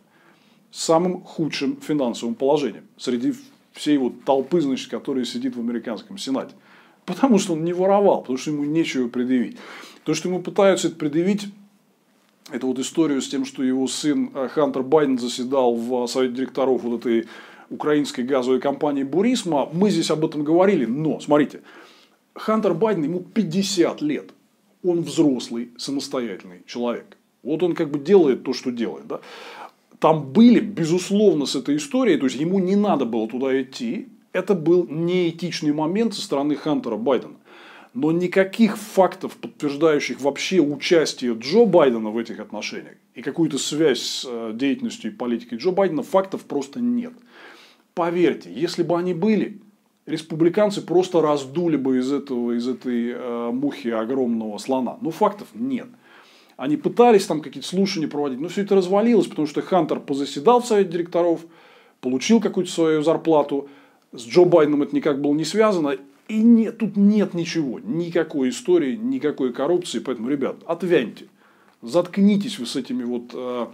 Самым 0.77 1.23
худшим 1.23 1.77
финансовым 1.81 2.35
положением. 2.35 2.83
Среди 2.97 3.33
всей 3.71 3.97
вот 3.97 4.23
толпы, 4.25 4.61
значит, 4.61 4.91
которая 4.91 5.25
сидит 5.25 5.55
в 5.55 5.59
американском 5.59 6.19
сенате. 6.19 6.53
Потому 7.03 7.39
что 7.39 7.53
он 7.53 7.63
не 7.63 7.73
воровал, 7.73 8.21
потому 8.21 8.37
что 8.37 8.51
ему 8.51 8.63
нечего 8.63 9.07
предъявить. 9.07 9.57
То, 10.03 10.13
что 10.13 10.29
ему 10.29 10.39
пытаются 10.39 10.89
это 10.89 10.97
предъявить, 10.97 11.47
это 12.51 12.67
вот 12.67 12.77
историю 12.77 13.23
с 13.23 13.27
тем, 13.27 13.43
что 13.43 13.63
его 13.63 13.87
сын 13.87 14.29
э, 14.35 14.49
Хантер 14.49 14.83
Байден 14.83 15.17
заседал 15.17 15.73
в 15.73 16.05
совете 16.05 16.35
директоров 16.35 16.83
вот 16.83 16.99
этой 16.99 17.27
украинской 17.71 18.21
газовой 18.21 18.59
компании 18.59 19.01
Бурисма. 19.01 19.67
Мы 19.73 19.89
здесь 19.89 20.11
об 20.11 20.23
этом 20.25 20.43
говорили, 20.43 20.85
но, 20.85 21.19
смотрите, 21.19 21.61
Хантер 22.35 22.75
Байден, 22.75 23.03
ему 23.03 23.21
50 23.21 24.03
лет. 24.03 24.29
Он 24.83 25.01
взрослый, 25.01 25.71
самостоятельный 25.79 26.61
человек. 26.67 27.17
Вот 27.41 27.63
он 27.63 27.73
как 27.73 27.89
бы 27.89 27.97
делает 27.97 28.43
то, 28.43 28.53
что 28.53 28.71
делает. 28.71 29.07
Да? 29.07 29.21
Там 29.99 30.31
были, 30.31 30.59
безусловно, 30.59 31.45
с 31.45 31.55
этой 31.55 31.77
историей, 31.77 32.17
то 32.17 32.25
есть 32.25 32.39
ему 32.39 32.59
не 32.59 32.75
надо 32.75 33.05
было 33.05 33.27
туда 33.27 33.59
идти. 33.61 34.07
Это 34.31 34.53
был 34.53 34.87
неэтичный 34.87 35.73
момент 35.73 36.13
со 36.13 36.21
стороны 36.21 36.55
Хантера 36.55 36.97
Байдена. 36.97 37.35
Но 37.93 38.11
никаких 38.11 38.77
фактов, 38.77 39.37
подтверждающих 39.37 40.21
вообще 40.21 40.59
участие 40.59 41.33
Джо 41.33 41.65
Байдена 41.65 42.11
в 42.11 42.17
этих 42.17 42.39
отношениях 42.39 42.95
и 43.15 43.23
какую-то 43.23 43.57
связь 43.57 44.01
с 44.01 44.25
э, 44.29 44.51
деятельностью 44.53 45.11
и 45.11 45.15
политикой 45.15 45.57
Джо 45.57 45.71
Байдена, 45.71 46.03
фактов 46.03 46.43
просто 46.43 46.79
нет. 46.79 47.13
Поверьте, 47.95 48.53
если 48.53 48.83
бы 48.83 48.95
они 48.95 49.15
были, 49.15 49.59
республиканцы 50.05 50.81
просто 50.81 51.21
раздули 51.21 51.77
бы 51.77 51.97
из, 51.97 52.11
этого, 52.11 52.55
из 52.55 52.67
этой 52.67 53.13
э, 53.13 53.51
мухи 53.51 53.87
огромного 53.87 54.59
слона. 54.59 54.99
Но 55.01 55.09
фактов 55.09 55.47
нет. 55.55 55.87
Они 56.57 56.75
пытались 56.75 57.27
там 57.27 57.41
какие-то 57.41 57.69
слушания 57.69 58.07
проводить, 58.07 58.39
но 58.39 58.49
все 58.49 58.63
это 58.63 58.75
развалилось, 58.75 59.27
потому 59.27 59.47
что 59.47 59.61
Хантер 59.61 59.99
позаседал 59.99 60.61
в 60.61 60.65
совете 60.65 60.91
директоров, 60.91 61.41
получил 62.01 62.41
какую-то 62.41 62.71
свою 62.71 63.03
зарплату, 63.03 63.69
с 64.11 64.25
Джо 64.25 64.43
Байденом 64.43 64.81
это 64.81 64.95
никак 64.95 65.21
было 65.21 65.33
не 65.33 65.45
связано, 65.45 65.97
и 66.27 66.41
нет, 66.41 66.79
тут 66.79 66.97
нет 66.97 67.33
ничего, 67.33 67.79
никакой 67.79 68.49
истории, 68.49 68.95
никакой 68.95 69.53
коррупции. 69.53 69.99
Поэтому, 69.99 70.29
ребят, 70.29 70.57
отвяньте. 70.65 71.27
Заткнитесь 71.81 72.59
вы 72.59 72.65
с 72.65 72.75
этими 72.75 73.03
вот 73.03 73.31
э, 73.33 73.67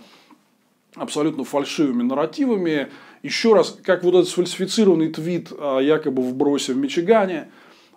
абсолютно 0.95 1.45
фальшивыми 1.45 2.03
нарративами. 2.03 2.89
Еще 3.23 3.53
раз, 3.53 3.79
как 3.81 4.03
вот 4.03 4.13
этот 4.13 4.27
сфальсифицированный 4.27 5.09
твит 5.09 5.51
о 5.57 5.79
якобы 5.79 6.21
вбросе 6.21 6.73
в 6.73 6.77
Мичигане, 6.77 7.49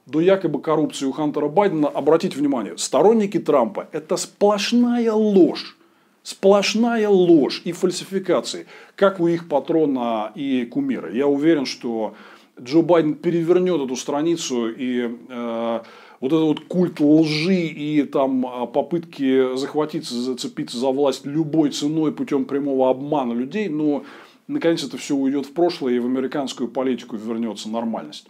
до 0.06 0.20
якобы 0.20 0.60
коррупции 0.60 1.06
у 1.06 1.12
Хантера 1.12 1.48
Байдена, 1.48 1.88
обратите 1.88 2.38
внимание, 2.38 2.78
сторонники 2.78 3.38
Трампа– 3.38 3.88
это 3.92 4.16
сплошная 4.16 5.12
ложь. 5.12 5.76
Сплошная 6.22 7.08
ложь 7.08 7.62
и 7.64 7.72
фальсификации, 7.72 8.66
как 8.96 9.20
у 9.20 9.28
их 9.28 9.48
патрона 9.48 10.32
и 10.34 10.64
кумира. 10.64 11.12
Я 11.12 11.28
уверен, 11.28 11.66
что 11.66 12.14
Джо 12.60 12.82
Байден 12.82 13.14
перевернет 13.14 13.80
эту 13.80 13.94
страницу 13.94 14.68
и 14.68 15.08
э, 15.28 15.80
вот 16.20 16.32
этот 16.32 16.42
вот 16.42 16.60
культ 16.66 17.00
лжи 17.00 17.66
и 17.66 18.02
там 18.02 18.46
а, 18.46 18.66
попытки 18.66 19.56
захватиться, 19.56 20.14
зацепиться 20.14 20.78
за 20.78 20.88
власть 20.88 21.26
любой 21.26 21.70
ценой 21.70 22.12
путем 22.12 22.44
прямого 22.44 22.90
обмана 22.90 23.32
людей, 23.32 23.68
но 23.68 24.04
наконец 24.48 24.82
это 24.82 24.96
все 24.96 25.14
уйдет 25.14 25.46
в 25.46 25.52
прошлое 25.52 25.94
и 25.94 25.98
в 25.98 26.06
американскую 26.06 26.68
политику 26.68 27.16
вернется 27.16 27.68
нормальность. 27.68 28.26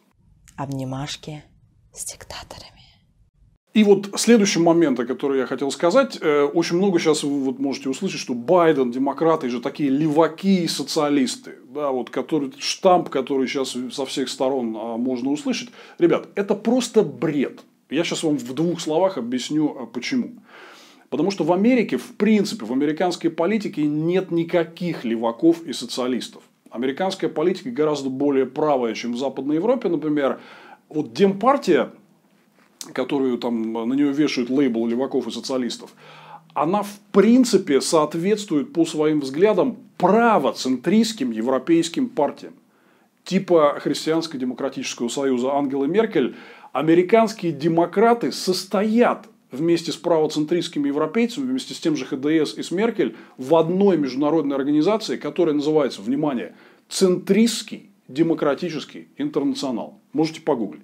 Обнимашки 0.56 1.44
с 1.96 2.04
диктаторами. 2.04 2.76
И 3.76 3.84
вот 3.84 4.08
следующий 4.16 4.58
момент, 4.58 4.98
о 5.00 5.04
котором 5.04 5.36
я 5.36 5.44
хотел 5.44 5.70
сказать, 5.70 6.18
э, 6.22 6.44
очень 6.44 6.76
много 6.76 6.98
сейчас 6.98 7.22
вы 7.22 7.40
вот 7.40 7.58
можете 7.58 7.90
услышать, 7.90 8.20
что 8.20 8.32
Байден, 8.32 8.90
демократы 8.90 9.50
же 9.50 9.60
такие 9.60 9.90
леваки 9.90 10.64
и 10.64 10.66
социалисты, 10.66 11.56
да, 11.68 11.90
вот 11.90 12.08
который 12.08 12.54
штамп, 12.58 13.10
который 13.10 13.46
сейчас 13.46 13.76
со 13.92 14.06
всех 14.06 14.30
сторон 14.30 14.74
а, 14.74 14.96
можно 14.96 15.30
услышать. 15.30 15.68
Ребят, 15.98 16.28
это 16.36 16.54
просто 16.54 17.02
бред. 17.02 17.60
Я 17.90 18.02
сейчас 18.02 18.22
вам 18.22 18.38
в 18.38 18.54
двух 18.54 18.80
словах 18.80 19.18
объясню, 19.18 19.76
а, 19.78 19.84
почему. 19.84 20.30
Потому 21.10 21.30
что 21.30 21.44
в 21.44 21.52
Америке, 21.52 21.98
в 21.98 22.16
принципе, 22.16 22.64
в 22.64 22.72
американской 22.72 23.28
политике 23.28 23.82
нет 23.82 24.30
никаких 24.30 25.04
леваков 25.04 25.62
и 25.64 25.74
социалистов. 25.74 26.42
Американская 26.70 27.30
политика 27.30 27.70
гораздо 27.70 28.08
более 28.08 28.46
правая, 28.46 28.94
чем 28.94 29.12
в 29.12 29.18
Западной 29.18 29.56
Европе, 29.56 29.88
например. 29.88 30.40
Вот 30.88 31.12
Демпартия 31.12 31.92
которую 32.92 33.38
там 33.38 33.72
на 33.72 33.94
нее 33.94 34.12
вешают 34.12 34.50
лейбл 34.50 34.86
леваков 34.86 35.26
и 35.26 35.30
социалистов, 35.30 35.94
она 36.54 36.82
в 36.82 36.98
принципе 37.12 37.80
соответствует 37.80 38.72
по 38.72 38.84
своим 38.84 39.20
взглядам 39.20 39.76
правоцентристским 39.98 41.30
европейским 41.30 42.08
партиям. 42.08 42.54
Типа 43.24 43.78
Христианско-демократического 43.80 45.08
союза 45.08 45.52
Ангелы 45.52 45.88
Меркель, 45.88 46.36
американские 46.72 47.52
демократы 47.52 48.30
состоят 48.30 49.26
вместе 49.50 49.90
с 49.90 49.96
правоцентристскими 49.96 50.88
европейцами, 50.88 51.46
вместе 51.46 51.74
с 51.74 51.80
тем 51.80 51.96
же 51.96 52.04
ХДС 52.04 52.56
и 52.56 52.62
с 52.62 52.70
Меркель 52.70 53.16
в 53.36 53.54
одной 53.56 53.96
международной 53.96 54.56
организации, 54.56 55.16
которая 55.16 55.54
называется, 55.54 56.02
внимание, 56.02 56.54
Центристский 56.88 57.85
демократический 58.08 59.08
интернационал. 59.16 60.00
Можете 60.12 60.40
погуглить 60.40 60.82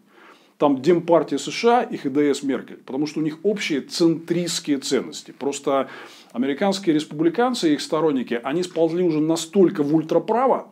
там 0.62 0.80
Демпартия 0.80 1.38
США 1.38 1.82
и 1.82 1.96
ХДС 1.96 2.44
Меркель, 2.44 2.76
потому 2.76 3.08
что 3.08 3.18
у 3.18 3.22
них 3.24 3.40
общие 3.42 3.80
центристские 3.80 4.78
ценности. 4.78 5.32
Просто 5.32 5.88
американские 6.30 6.94
республиканцы 6.94 7.70
и 7.70 7.72
их 7.74 7.80
сторонники, 7.80 8.40
они 8.44 8.62
сползли 8.62 9.02
уже 9.02 9.20
настолько 9.20 9.82
в 9.82 9.92
ультраправо, 9.92 10.68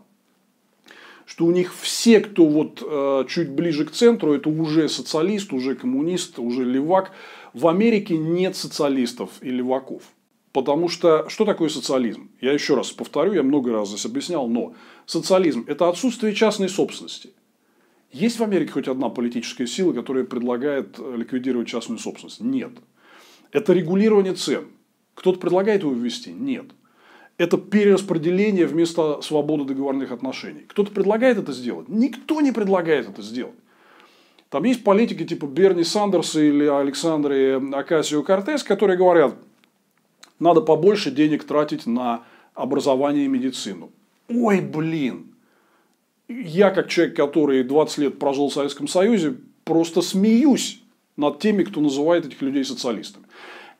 что 1.26 1.44
у 1.44 1.50
них 1.50 1.74
все, 1.74 2.20
кто 2.20 2.46
вот 2.46 2.80
э, 2.86 3.24
чуть 3.28 3.50
ближе 3.50 3.84
к 3.84 3.90
центру, 3.90 4.32
это 4.32 4.48
уже 4.48 4.88
социалист, 4.88 5.52
уже 5.52 5.74
коммунист, 5.74 6.38
уже 6.38 6.64
левак. 6.64 7.10
В 7.52 7.66
Америке 7.66 8.16
нет 8.16 8.54
социалистов 8.54 9.30
и 9.40 9.50
леваков. 9.50 10.04
Потому 10.52 10.88
что 10.88 11.28
что 11.28 11.44
такое 11.44 11.68
социализм? 11.68 12.30
Я 12.40 12.52
еще 12.52 12.74
раз 12.74 12.90
повторю, 12.90 13.32
я 13.32 13.42
много 13.42 13.72
раз 13.72 13.88
здесь 13.88 14.04
объяснял, 14.04 14.48
но 14.48 14.74
социализм– 15.06 15.64
это 15.68 15.88
отсутствие 15.88 16.34
частной 16.34 16.68
собственности. 16.68 17.30
Есть 18.10 18.40
в 18.40 18.42
Америке 18.42 18.72
хоть 18.72 18.88
одна 18.88 19.08
политическая 19.08 19.68
сила, 19.68 19.92
которая 19.92 20.24
предлагает 20.24 20.98
э, 20.98 21.14
ликвидировать 21.16 21.68
частную 21.68 22.00
собственность? 22.00 22.40
Нет. 22.40 22.72
Это 23.52 23.72
регулирование 23.72 24.34
цен. 24.34 24.64
Кто-то 25.14 25.38
предлагает 25.38 25.82
его 25.82 25.92
ввести? 25.92 26.32
Нет. 26.32 26.66
Это 27.38 27.56
перераспределение 27.56 28.66
вместо 28.66 29.22
свободы 29.22 29.64
договорных 29.64 30.10
отношений. 30.10 30.64
Кто-то 30.66 30.90
предлагает 30.90 31.38
это 31.38 31.52
сделать? 31.52 31.88
Никто 31.88 32.40
не 32.40 32.50
предлагает 32.50 33.08
это 33.08 33.22
сделать. 33.22 33.54
Там 34.48 34.64
есть 34.64 34.82
политики 34.82 35.24
типа 35.24 35.46
Берни 35.46 35.84
Сандерса 35.84 36.40
или 36.40 36.66
Александры 36.66 37.62
Акасио 37.72 38.24
Кортес, 38.24 38.64
которые 38.64 38.98
говорят, 38.98 39.36
надо 40.40 40.60
побольше 40.60 41.10
денег 41.10 41.44
тратить 41.44 41.86
на 41.86 42.24
образование 42.54 43.26
и 43.26 43.28
медицину. 43.28 43.90
Ой, 44.28 44.60
блин, 44.60 45.34
я, 46.28 46.70
как 46.70 46.88
человек, 46.88 47.16
который 47.16 47.62
20 47.62 47.98
лет 47.98 48.18
прожил 48.18 48.48
в 48.48 48.52
Советском 48.52 48.88
Союзе, 48.88 49.36
просто 49.64 50.02
смеюсь 50.02 50.80
над 51.16 51.38
теми, 51.38 51.64
кто 51.64 51.80
называет 51.80 52.26
этих 52.26 52.40
людей 52.42 52.64
социалистами. 52.64 53.26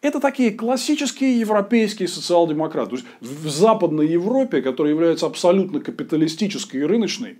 Это 0.02 0.18
такие 0.18 0.52
классические 0.52 1.38
европейские 1.40 2.08
социал-демократы. 2.08 2.90
То 2.90 2.96
есть 2.96 3.06
в 3.20 3.48
Западной 3.48 4.08
Европе, 4.08 4.62
которая 4.62 4.94
является 4.94 5.26
абсолютно 5.26 5.80
капиталистической 5.80 6.78
и 6.78 6.84
рыночной, 6.84 7.38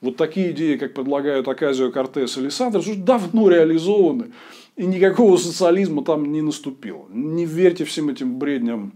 вот 0.00 0.16
такие 0.16 0.52
идеи, 0.52 0.76
как 0.76 0.94
предлагают 0.94 1.48
Аказио 1.48 1.90
Кортес 1.90 2.38
или 2.38 2.48
Сандерс, 2.48 2.86
уже 2.86 2.98
давно 2.98 3.48
реализованы. 3.48 4.32
И 4.78 4.86
никакого 4.86 5.36
социализма 5.36 6.04
там 6.04 6.30
не 6.30 6.40
наступило. 6.40 7.06
Не 7.10 7.46
верьте 7.46 7.84
всем 7.84 8.10
этим 8.10 8.38
бредням, 8.38 8.92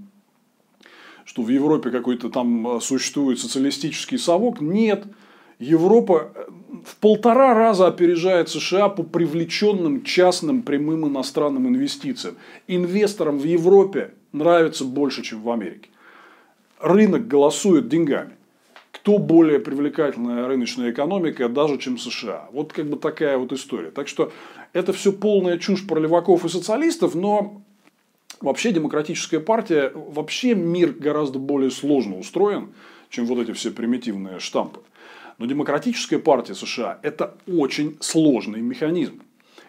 что 1.24 1.42
в 1.42 1.48
Европе 1.48 1.90
какой-то 1.90 2.30
там 2.30 2.80
существует 2.80 3.40
социалистический 3.40 4.16
совок. 4.16 4.60
Нет. 4.60 5.04
Европа 5.58 6.30
э, 6.34 6.44
в 6.84 6.96
полтора 6.98 7.54
раза 7.54 7.88
опережает 7.88 8.48
США 8.48 8.90
по 8.90 9.02
привлеченным 9.02 10.04
частным 10.04 10.62
прямым 10.62 11.08
иностранным 11.08 11.66
инвестициям. 11.66 12.36
Инвесторам 12.68 13.40
в 13.40 13.44
Европе 13.44 14.14
нравится 14.30 14.84
больше, 14.84 15.22
чем 15.22 15.42
в 15.42 15.50
Америке. 15.50 15.88
Рынок 16.78 17.26
голосует 17.26 17.88
деньгами. 17.88 18.36
Кто 18.92 19.18
более 19.18 19.58
привлекательная 19.58 20.46
рыночная 20.46 20.92
экономика, 20.92 21.48
даже 21.48 21.78
чем 21.78 21.98
США. 21.98 22.48
Вот 22.52 22.72
как 22.72 22.86
бы 22.86 22.96
такая 22.96 23.36
вот 23.36 23.52
история. 23.52 23.90
Так 23.90 24.06
что 24.06 24.30
это 24.72 24.92
все 24.92 25.12
полная 25.12 25.58
чушь 25.58 25.86
про 25.86 26.00
леваков 26.00 26.44
и 26.44 26.48
социалистов, 26.48 27.14
но 27.14 27.62
вообще 28.40 28.72
демократическая 28.72 29.40
партия, 29.40 29.92
вообще 29.94 30.54
мир 30.54 30.92
гораздо 30.92 31.38
более 31.38 31.70
сложно 31.70 32.18
устроен, 32.18 32.72
чем 33.10 33.26
вот 33.26 33.38
эти 33.38 33.52
все 33.52 33.70
примитивные 33.70 34.38
штампы. 34.38 34.80
Но 35.38 35.46
демократическая 35.46 36.18
партия 36.18 36.54
США– 36.54 36.98
это 37.02 37.36
очень 37.46 37.96
сложный 38.00 38.60
механизм. 38.60 39.22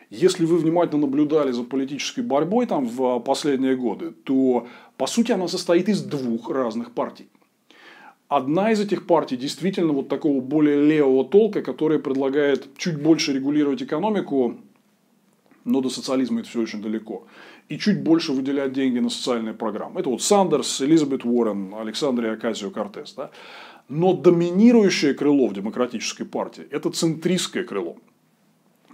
Если 0.09 0.45
вы 0.45 0.57
внимательно 0.57 1.01
наблюдали 1.01 1.51
за 1.51 1.63
политической 1.63 2.21
борьбой 2.21 2.67
там 2.67 2.85
в 2.85 3.19
последние 3.19 3.75
годы, 3.75 4.11
то 4.11 4.67
по 4.97 5.07
сути 5.07 5.31
она 5.31 5.47
состоит 5.47 5.89
из 5.89 6.03
двух 6.03 6.51
разных 6.51 6.91
партий. 6.91 7.27
Одна 8.27 8.71
из 8.71 8.79
этих 8.79 9.07
партий 9.07 9.37
действительно 9.37 9.93
вот 9.93 10.09
такого 10.09 10.39
более 10.39 10.85
левого 10.85 11.25
толка, 11.25 11.61
которая 11.61 11.99
предлагает 11.99 12.67
чуть 12.77 13.01
больше 13.01 13.33
регулировать 13.33 13.81
экономику, 13.81 14.57
но 15.65 15.81
до 15.81 15.89
социализма 15.89 16.41
это 16.41 16.49
все 16.49 16.61
очень 16.61 16.81
далеко. 16.81 17.25
И 17.69 17.77
чуть 17.77 18.03
больше 18.03 18.33
выделять 18.33 18.73
деньги 18.73 18.99
на 18.99 19.09
социальные 19.09 19.53
программы. 19.53 19.99
Это 19.99 20.09
вот 20.09 20.21
Сандерс, 20.21 20.81
Элизабет 20.81 21.25
Уоррен, 21.25 21.73
Александр 21.75 22.25
Акасио 22.27 22.71
Кортес. 22.71 23.13
Да? 23.13 23.31
Но 23.89 24.13
доминирующее 24.13 25.13
крыло 25.13 25.47
в 25.47 25.53
демократической 25.53 26.25
партии– 26.25 26.65
это 26.71 26.89
центристское 26.89 27.63
крыло. 27.63 27.97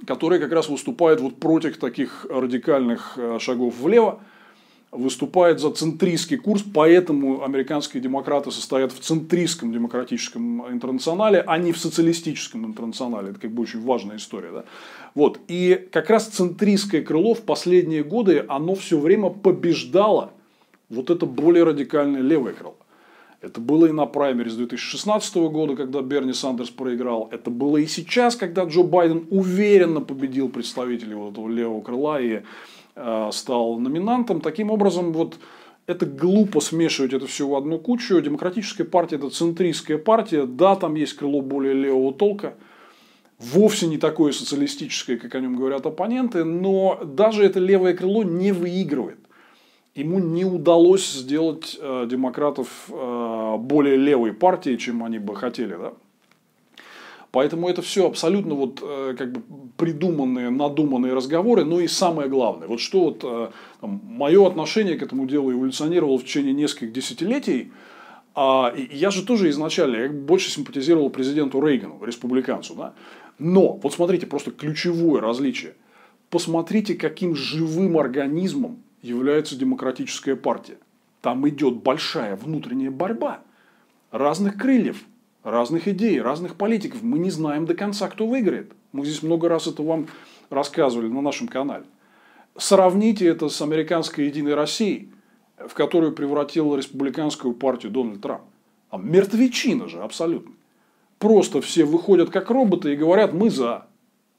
который 0.05 0.39
как 0.39 0.51
раз 0.51 0.69
выступает 0.69 1.19
вот 1.19 1.39
против 1.39 1.77
таких 1.77 2.25
радикальных 2.29 3.13
э, 3.17 3.37
шагов 3.39 3.77
влево, 3.79 4.21
выступает 4.91 5.59
за 5.59 5.71
центристский 5.71 6.37
курс, 6.37 6.63
поэтому 6.73 7.43
американские 7.43 8.01
демократы 8.01 8.51
состоят 8.51 8.91
в 8.91 8.99
центристском 8.99 9.71
демократическом 9.71 10.67
интернационале, 10.71 11.43
а 11.45 11.57
не 11.57 11.71
в 11.71 11.77
социалистическом 11.77 12.65
интернационале. 12.65 13.29
Это 13.29 13.39
как 13.39 13.51
бы 13.51 13.61
очень 13.63 13.81
важная 13.81 14.17
история. 14.17 14.51
Да? 14.51 14.65
Вот. 15.13 15.39
И 15.47 15.87
как 15.91 16.09
раз 16.09 16.27
центристское 16.27 17.01
крыло 17.01 17.35
в 17.35 17.41
последние 17.41 18.03
годы, 18.03 18.43
оно 18.47 18.73
все 18.75 18.99
время 18.99 19.29
побеждало 19.29 20.31
вот 20.89 21.11
это 21.11 21.25
более 21.27 21.63
радикальное 21.63 22.21
левое 22.21 22.53
крыло. 22.53 22.75
Это 23.41 23.61
было 23.61 23.85
и 23.85 23.91
на 23.91 24.05
праймере 24.05 24.49
с 24.49 24.55
2016 24.55 25.35
года, 25.35 25.75
когда 25.75 26.01
Берни 26.01 26.33
Сандерс 26.33 26.71
проиграл. 26.71 27.29
Это 27.31 27.49
было 27.49 27.77
и 27.77 27.85
сейчас, 27.85 28.35
когда 28.35 28.65
Джо 28.65 28.83
Байден 28.83 29.27
уверенно 29.29 30.01
победил 30.01 30.49
представителей 30.49 31.13
вот 31.13 31.33
этого 31.33 31.47
левого 31.47 31.81
крыла 31.81 32.19
и 32.19 32.41
стал 33.31 33.79
номинантом. 33.79 34.41
Таким 34.41 34.71
образом, 34.71 35.13
вот 35.13 35.37
это 35.87 36.05
глупо 36.05 36.59
смешивать 36.59 37.13
это 37.13 37.27
все 37.27 37.47
в 37.47 37.55
одну 37.55 37.79
кучу. 37.79 38.21
Демократическая 38.21 38.83
партия– 38.83 39.15
это 39.17 39.29
центристская 39.29 39.97
партия. 39.97 40.45
Да, 40.45 40.75
там 40.75 40.95
есть 40.95 41.13
крыло 41.13 41.41
более 41.41 41.73
левого 41.73 42.13
толка. 42.13 42.55
Вовсе 43.39 43.87
не 43.87 43.97
такое 43.97 44.31
социалистическое, 44.31 45.17
как 45.17 45.33
о 45.35 45.39
нем 45.39 45.55
говорят 45.55 45.85
оппоненты. 45.85 46.43
Но 46.43 46.99
даже 47.03 47.43
это 47.43 47.59
левое 47.59 47.93
крыло 47.93 48.23
не 48.23 48.51
выигрывает 48.51 49.19
ему 49.99 50.19
не 50.19 50.45
удалось 50.45 51.11
сделать 51.11 51.77
э, 51.79 52.07
демократов 52.09 52.67
э, 52.89 53.55
более 53.59 53.97
левой 53.97 54.33
партией, 54.33 54.77
чем 54.77 55.03
они 55.03 55.19
бы 55.19 55.35
хотели. 55.35 55.75
Да? 55.75 55.93
Поэтому 57.31 57.69
это 57.69 57.81
все 57.81 58.07
абсолютно 58.07 58.55
вот, 58.55 58.79
э, 58.81 59.15
как 59.17 59.31
бы 59.31 59.41
придуманные, 59.77 60.49
надуманные 60.49 61.13
разговоры. 61.13 61.63
Ну 61.63 61.79
и 61.79 61.87
самое 61.87 62.27
главное, 62.27 62.67
вот 62.67 62.79
что 62.79 63.05
вот 63.05 63.23
э, 63.23 63.49
там, 63.81 64.01
мое 64.03 64.47
отношение 64.47 64.97
к 64.97 65.03
этому 65.03 65.27
делу 65.27 65.51
эволюционировало 65.51 66.17
в 66.17 66.23
течение 66.23 66.53
нескольких 66.53 66.91
десятилетий. 66.91 67.71
А, 68.33 68.73
и 68.75 68.95
я 68.95 69.11
же 69.11 69.23
тоже 69.25 69.49
изначально 69.49 69.97
я 69.97 70.09
больше 70.09 70.49
симпатизировал 70.49 71.09
президенту 71.09 71.61
Рейгану, 71.65 72.03
республиканцу. 72.03 72.73
Да? 72.73 72.93
Но 73.37 73.73
вот 73.73 73.93
смотрите, 73.93 74.25
просто 74.25 74.51
ключевое 74.51 75.21
различие. 75.21 75.75
Посмотрите, 76.29 76.95
каким 76.95 77.35
живым 77.35 77.97
организмом 77.97 78.81
является 79.01 79.55
демократическая 79.55 80.35
партия. 80.35 80.77
Там 81.21 81.47
идет 81.47 81.75
большая 81.75 82.35
внутренняя 82.35 82.91
борьба 82.91 83.41
разных 84.11 84.57
крыльев, 84.57 85.03
разных 85.43 85.87
идей, 85.87 86.21
разных 86.21 86.55
политиков. 86.55 87.01
Мы 87.01 87.19
не 87.19 87.31
знаем 87.31 87.65
до 87.65 87.75
конца, 87.75 88.07
кто 88.07 88.27
выиграет. 88.27 88.71
Мы 88.91 89.05
здесь 89.05 89.23
много 89.23 89.49
раз 89.49 89.67
это 89.67 89.83
вам 89.83 90.07
рассказывали 90.49 91.07
на 91.07 91.21
нашем 91.21 91.47
канале. 91.47 91.85
Сравните 92.57 93.27
это 93.27 93.49
с 93.49 93.61
американской 93.61 94.25
Единой 94.25 94.55
Россией, 94.55 95.09
в 95.57 95.73
которую 95.73 96.13
превратила 96.13 96.75
республиканскую 96.75 97.53
партию 97.53 97.91
Дональд 97.91 98.21
Трамп. 98.21 98.41
А 98.89 98.97
мертвечина 98.97 99.87
же 99.87 100.01
абсолютно. 100.01 100.53
Просто 101.19 101.61
все 101.61 101.85
выходят 101.85 102.29
как 102.29 102.49
роботы 102.49 102.93
и 102.93 102.95
говорят 102.95 103.33
«мы 103.33 103.49
за». 103.49 103.85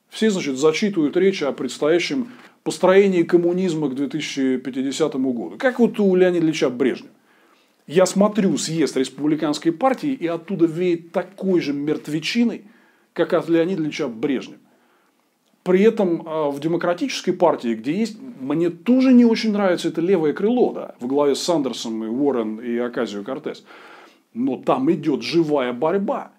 Все, 0.09 0.31
значит, 0.31 0.57
зачитывают 0.57 1.17
речь 1.17 1.43
о 1.43 1.53
предстоящем 1.53 2.33
построении 2.65 3.23
коммунизма 3.23 3.89
к 3.89 3.95
2050 3.95 5.15
году. 5.15 5.55
Как 5.57 5.79
вот 5.79 6.01
у 6.01 6.15
Леонида 6.17 6.45
Ильича 6.45 6.69
Брежнева. 6.69 7.13
Я 7.91 8.07
смотрю 8.07 8.57
съезд 8.57 8.97
республиканской 8.97 9.73
партии, 9.73 10.13
и 10.13 10.25
оттуда 10.29 10.67
веет 10.67 11.11
такой 11.11 11.61
же 11.61 11.73
мертвечиной, 11.73 12.63
как 13.13 13.33
от 13.33 13.49
Леонида 13.49 13.83
Ильича 13.83 14.07
Брежнева. 14.07 14.61
При 15.65 15.83
этом 15.83 16.23
а, 16.25 16.51
в 16.53 16.61
демократической 16.61 17.33
партии, 17.33 17.75
где 17.75 17.93
есть, 17.93 18.17
мне 18.21 18.71
тоже 18.71 19.13
не 19.13 19.25
очень 19.25 19.51
нравится 19.51 19.89
это 19.89 20.01
левое 20.01 20.33
крыло, 20.33 20.73
да, 20.73 20.95
в 21.01 21.09
главе 21.09 21.35
с 21.35 21.43
Сандерсом 21.43 22.05
и 22.05 22.07
Уоррен 22.07 22.61
и 22.61 22.79
Аказио 22.79 23.25
Кортес. 23.25 23.65
Но 24.35 24.57
там 24.59 24.89
идет 24.93 25.23
живая 25.23 25.73
борьба. 25.73 26.31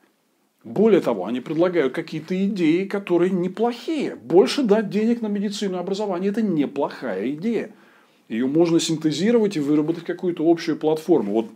Более 0.64 1.02
того, 1.02 1.26
они 1.26 1.42
предлагают 1.42 1.94
какие-то 1.94 2.46
идеи, 2.46 2.86
которые 2.86 3.30
неплохие. 3.30 4.16
Больше 4.16 4.64
дать 4.64 4.90
денег 4.90 5.22
на 5.22 5.28
медицину 5.28 5.76
и 5.76 5.82
образование– 5.82 6.30
это 6.32 6.42
неплохая 6.42 7.30
идея. 7.32 7.74
Ее 8.32 8.48
можно 8.48 8.80
синтезировать 8.80 9.58
и 9.58 9.60
выработать 9.60 10.06
какую-то 10.06 10.50
общую 10.50 10.78
платформу. 10.78 11.34
Вот 11.34 11.48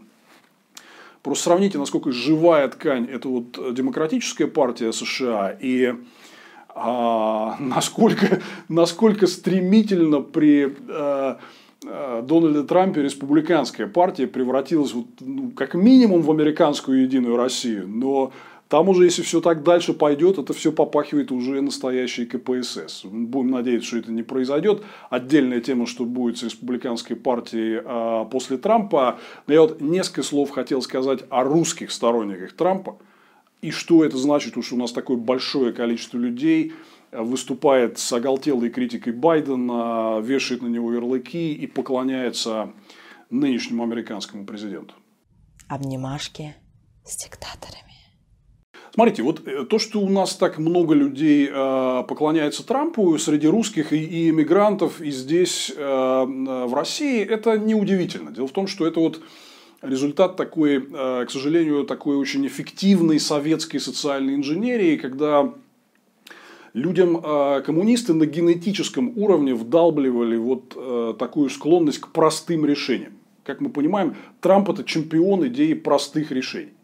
просто 1.24 1.46
сравните, 1.46 1.78
насколько 1.78 2.12
живая 2.12 2.68
ткань– 2.68 3.08
это 3.12 3.30
вот 3.30 3.74
демократическая 3.74 4.48
партия 4.48 4.92
США 4.92 5.58
и 5.58 5.94
а, 6.76 7.56
насколько, 7.60 8.42
насколько 8.68 9.26
стремительно 9.26 10.20
при 10.20 10.76
а, 10.90 11.40
а, 11.86 12.22
Дональде 12.22 12.64
Трампе 12.64 13.04
республиканская 13.04 13.88
партия 13.88 14.28
превратилась 14.28 14.94
вот, 14.94 15.08
ну, 15.22 15.52
как 15.52 15.76
минимум 15.76 16.24
в 16.24 16.32
американскую 16.32 17.04
единую 17.04 17.38
Россию, 17.38 17.88
но 17.88 18.34
там 18.68 18.90
уже, 18.90 19.06
если 19.06 19.22
все 19.22 19.42
так 19.42 19.64
дальше 19.64 19.94
пойдет, 19.94 20.40
это 20.40 20.54
все 20.54 20.72
попахивает 20.72 21.32
уже 21.32 21.62
настоящей 21.62 22.26
КПСС. 22.26 23.04
Будем 23.04 23.52
надеяться, 23.52 23.88
что 23.88 23.98
это 23.98 24.12
не 24.12 24.24
произойдет. 24.24 24.84
Отдельная 25.12 25.62
тема, 25.62 25.86
что 25.86 26.06
будет 26.06 26.40
с 26.40 26.44
республиканской 26.44 27.16
партией 27.16 27.82
а, 27.86 28.26
после 28.26 28.58
Трампа. 28.58 29.20
Но 29.46 29.54
я 29.54 29.62
вот 29.62 29.82
несколько 29.82 30.24
слов 30.24 30.50
хотел 30.50 30.82
сказать 30.82 31.20
о 31.30 31.44
русских 31.44 31.92
сторонниках 31.92 32.54
Трампа. 32.54 32.98
И 33.62 33.70
что 33.70 34.04
это 34.04 34.18
значит, 34.18 34.56
что 34.64 34.76
у 34.76 34.80
нас 34.80 34.92
такое 34.92 35.18
большое 35.18 35.72
количество 35.72 36.18
людей 36.18 36.74
выступает 37.12 38.00
с 38.00 38.12
оголтелой 38.14 38.70
критикой 38.70 39.14
Байдена, 39.14 40.20
вешает 40.22 40.62
на 40.62 40.68
него 40.68 40.92
ярлыки 40.92 41.54
и 41.54 41.68
поклоняется 41.68 42.74
нынешнему 43.30 43.84
американскому 43.84 44.46
президенту. 44.46 44.96
Обнимашки 45.68 46.56
с 47.04 47.16
диктаторами. 47.24 47.85
Смотрите, 48.96 49.24
вот 49.24 49.46
э, 49.46 49.66
то, 49.66 49.78
что 49.78 50.00
у 50.00 50.08
нас 50.08 50.36
так 50.36 50.58
много 50.58 50.94
людей 50.96 51.50
э, 51.52 52.04
поклоняется 52.08 52.66
Трампу 52.66 53.18
среди 53.18 53.46
русских 53.46 53.92
и, 53.92 54.30
иммигрантов, 54.30 55.02
и 55.02 55.12
здесь, 55.12 55.70
э, 55.76 55.82
в 55.82 56.74
России, 56.74 57.22
это 57.22 57.58
неудивительно. 57.58 58.32
Дело 58.32 58.48
в 58.48 58.54
том, 58.54 58.68
что 58.68 58.88
это 58.88 59.02
вот 59.02 59.20
результат 59.82 60.38
такой, 60.38 60.82
к 60.82 61.28
сожалению, 61.30 61.84
такой 61.84 62.16
очень 62.16 62.48
эффективной 62.48 63.20
советской 63.20 63.80
социальной 63.80 64.36
инженерии, 64.36 64.96
когда 64.96 65.54
людям 66.74 67.22
коммунисты 67.22 68.14
на 68.14 68.26
генетическом 68.26 69.12
уровне 69.18 69.54
вдалбливали 69.54 70.38
вот 70.38 71.18
такую 71.20 71.50
склонность 71.50 72.00
к 72.00 72.08
простым 72.14 72.66
решениям. 72.66 73.14
Как 73.44 73.62
мы 73.62 73.70
понимаем, 73.70 74.16
Трамп 74.40 74.70
это 74.70 74.84
чемпион 74.86 75.46
идеи 75.48 75.74
простых 75.74 76.32
решений 76.32 76.75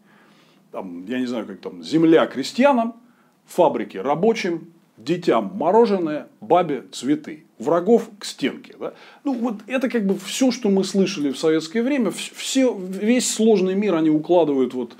там, 0.72 1.04
я 1.06 1.20
не 1.20 1.26
знаю, 1.26 1.46
как 1.46 1.60
там, 1.60 1.82
земля 1.82 2.26
крестьянам, 2.26 2.94
фабрики 3.46 3.98
рабочим, 3.98 4.72
детям 4.96 5.52
мороженое, 5.54 6.28
бабе 6.40 6.84
цветы, 6.92 7.44
врагов 7.58 8.08
к 8.18 8.24
стенке. 8.24 8.74
Да? 8.78 8.94
Ну, 9.24 9.34
вот 9.34 9.56
это 9.66 9.88
как 9.88 10.06
бы 10.06 10.18
все, 10.18 10.50
что 10.50 10.70
мы 10.70 10.84
слышали 10.84 11.30
в 11.30 11.38
советское 11.38 11.82
время, 11.82 12.10
все, 12.10 12.74
весь 12.76 13.32
сложный 13.32 13.74
мир 13.74 13.94
они 13.94 14.10
укладывают 14.10 14.74
вот 14.74 14.96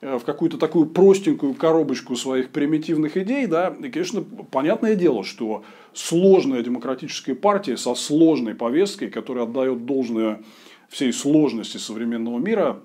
э, 0.00 0.18
в 0.18 0.24
какую-то 0.24 0.56
такую 0.56 0.86
простенькую 0.86 1.54
коробочку 1.54 2.16
своих 2.16 2.50
примитивных 2.50 3.16
идей, 3.16 3.46
да, 3.46 3.74
и, 3.78 3.90
конечно, 3.90 4.22
понятное 4.22 4.94
дело, 4.94 5.24
что 5.24 5.64
сложная 5.92 6.62
демократическая 6.62 7.34
партия 7.34 7.76
со 7.76 7.94
сложной 7.94 8.54
повесткой, 8.54 9.10
которая 9.10 9.44
отдает 9.44 9.84
должное 9.84 10.40
всей 10.88 11.12
сложности 11.12 11.76
современного 11.76 12.38
мира, 12.38 12.80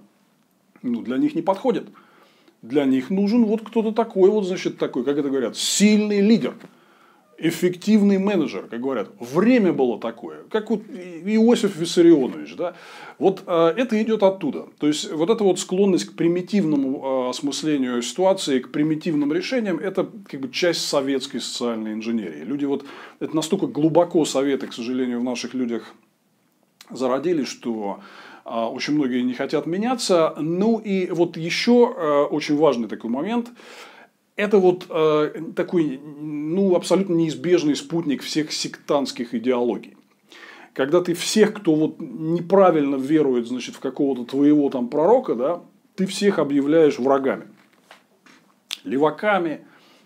ну, 0.82 1.02
для 1.02 1.18
них 1.18 1.34
не 1.36 1.42
подходит 1.42 1.88
для 2.68 2.86
них 2.86 3.10
нужен 3.10 3.46
вот 3.46 3.62
кто-то 3.62 3.92
такой, 3.92 4.30
вот, 4.30 4.46
значит, 4.46 4.78
такой, 4.78 5.04
как 5.04 5.18
это 5.18 5.30
говорят, 5.30 5.58
сильный 5.58 6.22
лидер, 6.22 6.54
эффективный 7.38 8.18
менеджер, 8.18 8.68
как 8.70 8.80
говорят. 8.80 9.10
Время 9.20 9.74
было 9.74 10.00
такое, 10.00 10.44
как 10.50 10.70
вот 10.70 10.82
Иосиф 11.26 11.76
Виссарионович, 11.76 12.56
да. 12.56 12.76
Вот 13.20 13.44
э, 13.46 13.74
это 13.76 14.02
идет 14.02 14.24
оттуда. 14.24 14.68
То 14.80 14.88
есть, 14.88 15.12
вот 15.12 15.30
эта 15.30 15.44
вот 15.44 15.60
склонность 15.60 16.06
к 16.06 16.14
примитивному 16.14 17.28
э, 17.28 17.30
осмыслению 17.30 18.02
ситуации, 18.02 18.60
к 18.60 18.72
примитивным 18.72 19.34
решениям, 19.34 19.80
это 19.80 20.10
как 20.28 20.40
бы 20.40 20.50
часть 20.50 20.88
советской 20.88 21.40
социальной 21.40 21.94
инженерии. 21.94 22.44
Люди 22.44 22.66
вот, 22.66 22.86
это 23.20 23.36
настолько 23.36 23.68
глубоко 23.68 24.24
советы, 24.26 24.68
к 24.68 24.74
сожалению, 24.74 25.20
в 25.20 25.24
наших 25.24 25.54
людях 25.54 25.94
зародились, 26.90 27.48
что 27.48 28.00
очень 28.46 28.94
многие 28.94 29.22
не 29.22 29.34
хотят 29.34 29.66
меняться. 29.66 30.36
Ну 30.40 30.78
и 30.78 31.10
вот 31.10 31.36
еще 31.36 31.94
э, 31.96 32.22
очень 32.30 32.56
важный 32.56 32.88
такой 32.88 33.10
момент. 33.10 33.50
Это 34.36 34.60
вот 34.60 34.86
э, 34.90 35.34
такой 35.56 36.00
ну, 36.00 36.76
абсолютно 36.76 37.16
неизбежный 37.16 37.76
спутник 37.76 38.22
всех 38.22 38.52
сектантских 38.52 39.34
идеологий. 39.34 39.98
Когда 40.74 41.02
ты 41.02 41.14
всех, 41.14 41.54
кто 41.54 41.74
вот 41.74 41.96
неправильно 42.00 42.98
верует 42.98 43.48
значит, 43.48 43.76
в 43.76 43.80
какого-то 43.80 44.26
твоего 44.26 44.70
там 44.70 44.90
пророка, 44.90 45.34
да, 45.34 45.62
ты 45.96 46.06
всех 46.06 46.38
объявляешь 46.38 47.00
врагами. 47.00 47.48
Леваками, 48.84 49.62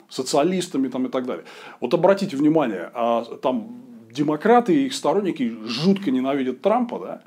социалистами 0.09 0.87
там, 0.87 1.07
и 1.07 1.09
так 1.09 1.25
далее. 1.25 1.45
Вот 1.79 1.93
обратите 1.93 2.37
внимание, 2.37 2.91
а, 2.93 3.25
там 3.41 3.81
демократы 4.11 4.75
и 4.75 4.85
их 4.85 4.93
сторонники 4.93 5.55
жутко 5.65 6.11
ненавидят 6.11 6.61
Трампа, 6.61 6.99
да, 6.99 7.21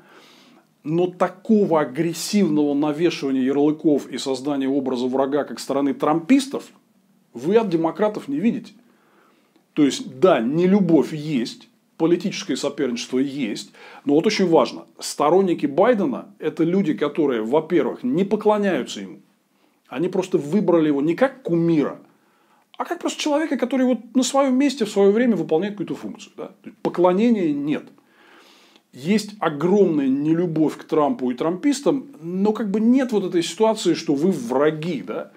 но 0.83 1.07
такого 1.07 1.81
агрессивного 1.81 2.73
навешивания 2.73 3.41
ярлыков 3.41 4.07
и 4.07 4.17
создания 4.17 4.67
образа 4.67 5.07
врага 5.07 5.43
как 5.45 5.59
стороны 5.59 5.93
трампистов 5.93 6.65
вы 7.33 7.55
от 7.55 7.69
демократов 7.69 8.27
не 8.27 8.39
видите. 8.39 8.73
То 9.73 9.83
есть, 9.83 10.19
да, 10.19 10.39
не 10.39 10.67
любовь 10.67 11.13
есть, 11.13 11.69
политическое 11.97 12.55
соперничество 12.55 13.17
есть, 13.17 13.71
но 14.05 14.13
вот 14.13 14.27
очень 14.27 14.47
важно, 14.47 14.85
сторонники 14.99 15.65
Байдена– 15.65 16.33
это 16.39 16.63
люди, 16.63 16.93
которые, 16.93 17.41
во-первых, 17.41 18.03
не 18.03 18.23
поклоняются 18.23 18.99
ему, 18.99 19.19
они 19.87 20.09
просто 20.09 20.37
выбрали 20.37 20.87
его 20.87 21.01
не 21.01 21.15
как 21.15 21.43
кумира, 21.43 21.99
а 22.77 22.85
как 22.85 22.99
просто 22.99 23.21
человека, 23.21 23.57
который 23.57 23.85
вот 23.85 24.15
на 24.15 24.23
своем 24.23 24.55
месте 24.57 24.85
в 24.85 24.89
свое 24.89 25.11
время 25.11 25.35
выполняет 25.35 25.75
какую-то 25.75 25.95
функцию. 25.95 26.33
Да? 26.35 26.51
Поклонения 26.81 27.53
нет. 27.53 27.85
Есть 28.93 29.31
огромная 29.39 30.07
нелюбовь 30.07 30.77
к 30.77 30.83
Трампу 30.83 31.31
и 31.31 31.33
трампистам, 31.33 32.05
но 32.21 32.53
как 32.53 32.69
бы 32.69 32.79
нет 32.79 33.11
вот 33.11 33.23
этой 33.23 33.41
ситуации, 33.41 33.95
что 33.95 34.13
вы 34.13 34.29
враги. 34.29 35.01
Да, 35.01 35.31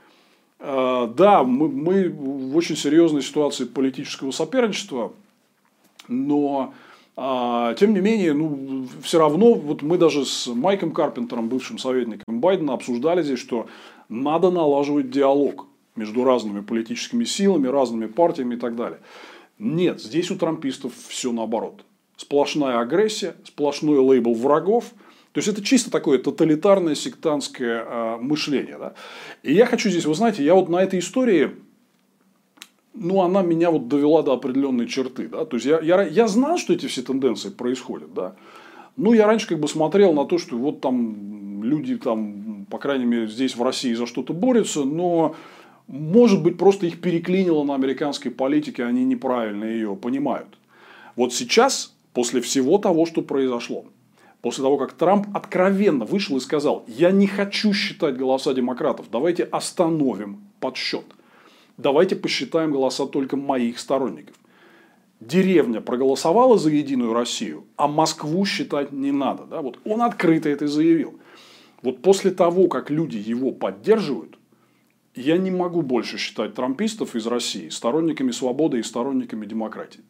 а, 0.60 1.06
да 1.06 1.42
мы, 1.42 1.68
мы 1.68 2.10
в 2.10 2.54
очень 2.54 2.76
серьезной 2.76 3.22
ситуации 3.22 3.64
политического 3.64 4.30
соперничества, 4.30 5.12
но 6.06 6.74
а, 7.16 7.72
тем 7.74 7.94
не 7.94 8.00
менее, 8.00 8.34
ну, 8.34 8.86
все 9.00 9.18
равно, 9.18 9.54
вот 9.54 9.80
мы 9.80 9.96
даже 9.96 10.26
с 10.26 10.48
Майком 10.48 10.90
Карпентером, 10.92 11.48
бывшим 11.48 11.78
советником 11.78 12.40
Байдена, 12.40 12.74
обсуждали 12.74 13.22
здесь, 13.22 13.38
что 13.38 13.68
надо 14.10 14.50
налаживать 14.50 15.10
диалог 15.10 15.66
между 15.96 16.24
разными 16.24 16.60
политическими 16.60 17.24
силами, 17.24 17.68
разными 17.68 18.04
партиями 18.04 18.56
и 18.56 18.58
так 18.58 18.76
далее. 18.76 18.98
Нет, 19.58 20.02
здесь 20.02 20.30
у 20.30 20.36
трампистов 20.36 20.92
все 21.08 21.32
наоборот. 21.32 21.85
Сплошная 22.16 22.80
агрессия, 22.80 23.34
сплошной 23.44 23.98
лейбл 23.98 24.34
врагов. 24.34 24.86
То 25.32 25.38
есть 25.38 25.48
это 25.48 25.62
чисто 25.62 25.90
такое 25.90 26.18
тоталитарное 26.18 26.94
сектантское 26.94 27.84
э, 27.84 28.16
мышление. 28.16 28.78
Да? 28.78 28.94
И 29.42 29.52
я 29.52 29.66
хочу 29.66 29.90
здесь, 29.90 30.06
вы 30.06 30.14
знаете, 30.14 30.42
я 30.42 30.54
вот 30.54 30.68
на 30.70 30.82
этой 30.82 30.98
истории, 30.98 31.50
ну, 32.94 33.20
она 33.20 33.42
меня 33.42 33.70
вот 33.70 33.88
довела 33.88 34.22
до 34.22 34.32
определенной 34.32 34.86
черты. 34.86 35.28
Да? 35.28 35.44
То 35.44 35.56
есть 35.56 35.66
я, 35.66 35.80
я, 35.80 36.02
я 36.02 36.26
знал, 36.26 36.56
что 36.56 36.72
эти 36.72 36.86
все 36.86 37.02
тенденции 37.02 37.50
происходят. 37.50 38.14
Да? 38.14 38.34
Ну, 38.96 39.12
я 39.12 39.26
раньше 39.26 39.46
как 39.46 39.60
бы 39.60 39.68
смотрел 39.68 40.14
на 40.14 40.24
то, 40.24 40.38
что 40.38 40.56
вот 40.56 40.80
там 40.80 41.62
люди 41.62 41.98
там, 41.98 42.66
по 42.70 42.78
крайней 42.78 43.04
мере, 43.04 43.26
здесь 43.26 43.56
в 43.56 43.62
России 43.62 43.92
за 43.92 44.06
что-то 44.06 44.32
борются, 44.32 44.84
но 44.84 45.36
может 45.86 46.42
быть, 46.42 46.58
просто 46.58 46.86
их 46.86 47.00
переклинило 47.00 47.62
на 47.62 47.74
американской 47.74 48.30
политике, 48.30 48.84
они 48.84 49.04
неправильно 49.04 49.64
ее 49.64 49.94
понимают. 49.94 50.48
Вот 51.14 51.32
сейчас, 51.32 51.94
после 52.16 52.40
всего 52.40 52.78
того, 52.78 53.04
что 53.04 53.20
произошло, 53.20 53.84
после 54.40 54.64
того, 54.64 54.78
как 54.78 54.94
Трамп 54.94 55.26
откровенно 55.36 56.06
вышел 56.06 56.38
и 56.38 56.40
сказал, 56.40 56.82
я 56.88 57.10
не 57.10 57.26
хочу 57.26 57.74
считать 57.74 58.16
голоса 58.16 58.54
демократов, 58.54 59.08
давайте 59.12 59.42
остановим 59.42 60.40
подсчет. 60.58 61.04
Давайте 61.76 62.16
посчитаем 62.16 62.72
голоса 62.72 63.04
только 63.04 63.36
моих 63.36 63.78
сторонников. 63.78 64.34
Деревня 65.20 65.82
проголосовала 65.82 66.56
за 66.56 66.70
Единую 66.70 67.12
Россию, 67.12 67.66
а 67.76 67.86
Москву 67.86 68.46
считать 68.46 68.92
не 68.92 69.12
надо. 69.12 69.44
Да? 69.44 69.60
Вот 69.60 69.78
он 69.84 70.00
открыто 70.00 70.48
это 70.48 70.66
заявил. 70.68 71.20
Вот 71.82 72.00
после 72.00 72.30
того, 72.30 72.68
как 72.68 72.88
люди 72.88 73.18
его 73.18 73.52
поддерживают, 73.52 74.38
я 75.14 75.36
не 75.36 75.50
могу 75.50 75.82
больше 75.82 76.16
считать 76.16 76.54
трампистов 76.54 77.14
из 77.14 77.26
России 77.26 77.68
сторонниками 77.68 78.30
свободы 78.30 78.78
и 78.78 78.82
сторонниками 78.82 79.44
демократии. 79.44 80.00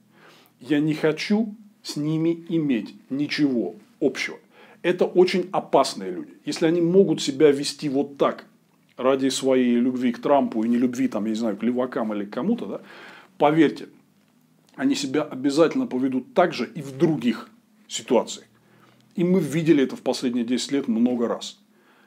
Я 0.61 0.79
не 0.79 0.95
хочу 0.95 1.57
с 1.87 1.97
ними 1.97 2.45
иметь 2.49 2.97
ничего 3.11 3.77
общего. 4.01 4.39
Это 4.83 5.05
очень 5.05 5.49
опасные 5.53 6.11
люди. 6.11 6.35
Если 6.45 6.67
они 6.67 6.81
могут 6.81 7.23
себя 7.23 7.53
вести 7.53 7.89
вот 7.89 8.17
так 8.17 8.45
ради 8.97 9.29
своей 9.29 9.77
любви 9.77 10.13
к 10.13 10.21
Трампу 10.21 10.65
и 10.65 10.69
не 10.69 10.79
любви, 10.79 11.07
там, 11.07 11.25
я 11.27 11.31
не 11.31 11.37
знаю, 11.37 11.57
к 11.57 11.63
левакам 11.63 12.13
или 12.13 12.25
к 12.25 12.31
кому-то, 12.31 12.67
да, 12.67 12.81
поверьте, 13.39 13.87
они 14.75 14.97
себя 14.97 15.23
обязательно 15.23 15.87
поведут 15.87 16.35
так 16.35 16.53
же 16.53 16.69
и 16.75 16.83
в 16.83 16.99
других 16.99 17.49
ситуациях. 17.87 18.49
И 19.15 19.23
мы 19.23 19.39
видели 19.39 19.85
это 19.85 19.95
в 19.95 20.03
последние 20.03 20.45
10 20.45 20.73
лет 20.73 20.89
много 20.89 21.29
раз. 21.29 21.57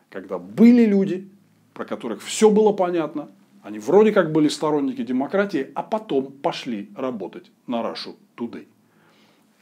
Когда 0.09 0.39
были 0.39 0.85
люди, 0.85 1.29
про 1.73 1.85
которых 1.85 2.21
все 2.21 2.49
было 2.49 2.73
понятно, 2.73 3.29
они 3.63 3.79
вроде 3.79 4.11
как 4.11 4.33
были 4.33 4.49
сторонники 4.49 5.03
демократии, 5.03 5.71
а 5.73 5.83
потом 5.83 6.33
пошли 6.33 6.89
работать 6.97 7.49
на 7.65 7.77
Russia 7.77 8.15
Today. 8.35 8.65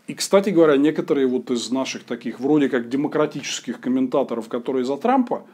И, 0.08 0.14
кстати 0.14 0.50
говоря, 0.52 0.78
некоторые 0.78 1.28
вот 1.28 1.52
из 1.52 1.70
наших 1.70 2.04
таких 2.04 2.40
вроде 2.40 2.70
как 2.70 2.90
демократических 2.90 3.82
комментаторов, 3.82 4.48
которые 4.48 4.86
за 4.86 4.96
Трампа, 4.96 5.46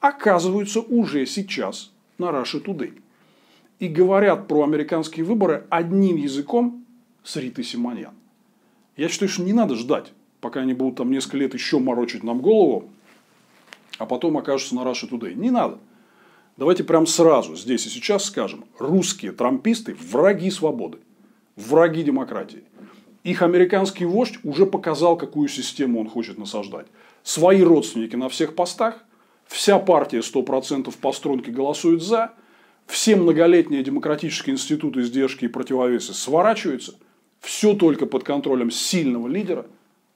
оказываются 0.00 0.80
уже 0.80 1.26
сейчас 1.26 1.92
на 2.18 2.26
Russia 2.26 2.62
Today. 2.62 3.00
И 3.78 3.88
говорят 3.88 4.48
про 4.48 4.64
американские 4.64 5.24
выборы 5.24 5.64
одним 5.70 6.16
языком 6.16 6.84
с 7.22 7.36
Ритой 7.36 7.64
Симоньян. 7.64 8.12
Я 8.96 9.08
считаю, 9.08 9.28
что 9.28 9.42
не 9.42 9.52
надо 9.52 9.76
ждать, 9.76 10.12
пока 10.40 10.60
они 10.60 10.74
будут 10.74 10.96
там 10.96 11.10
несколько 11.10 11.36
лет 11.38 11.54
еще 11.54 11.78
морочить 11.78 12.24
нам 12.24 12.40
голову, 12.40 12.90
а 13.98 14.06
потом 14.06 14.36
окажутся 14.36 14.74
на 14.74 14.80
Russia 14.80 15.08
Today. 15.08 15.34
Не 15.34 15.50
надо. 15.50 15.78
Давайте 16.56 16.82
прям 16.82 17.06
сразу 17.06 17.54
здесь 17.56 17.86
и 17.86 17.88
сейчас 17.88 18.24
скажем, 18.24 18.64
русские 18.78 19.32
трамписты– 19.32 19.94
враги 20.10 20.50
свободы, 20.50 20.98
враги 21.56 22.02
демократии. 22.02 22.64
Их 23.22 23.42
американский 23.42 24.06
вождь 24.06 24.38
уже 24.44 24.66
показал, 24.66 25.16
какую 25.16 25.48
систему 25.48 26.00
он 26.00 26.08
хочет 26.08 26.38
насаждать. 26.38 26.86
Свои 27.22 27.62
родственники 27.62 28.16
на 28.16 28.28
всех 28.28 28.54
постах, 28.54 29.04
вся 29.46 29.78
партия 29.78 30.18
100% 30.20 30.94
по 31.00 31.12
струнке 31.12 31.50
голосует 31.50 32.02
за, 32.02 32.32
все 32.86 33.16
многолетние 33.16 33.84
демократические 33.84 34.54
институты 34.54 35.00
издержки 35.00 35.44
и 35.44 35.48
противовесы 35.48 36.14
сворачиваются, 36.14 36.94
все 37.40 37.74
только 37.74 38.06
под 38.06 38.24
контролем 38.24 38.70
сильного 38.70 39.28
лидера, 39.28 39.66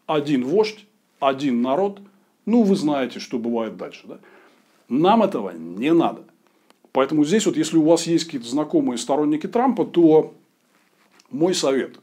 один 0.06 0.44
вождь, 0.44 0.86
один 1.20 1.62
народ. 1.62 2.00
Ну, 2.46 2.62
вы 2.62 2.76
знаете, 2.76 3.20
что 3.20 3.38
бывает 3.38 3.76
дальше. 3.76 4.02
Да? 4.04 4.18
Нам 4.88 5.22
этого 5.22 5.50
не 5.50 5.92
надо. 5.92 6.24
Поэтому 6.92 7.24
здесь 7.24 7.46
вот, 7.46 7.56
если 7.56 7.76
у 7.76 7.82
вас 7.82 8.06
есть 8.06 8.24
какие-то 8.24 8.48
знакомые 8.48 8.98
сторонники 8.98 9.46
Трампа, 9.46 9.84
то 9.84 10.34
мой 11.30 11.54
совет. 11.54 11.98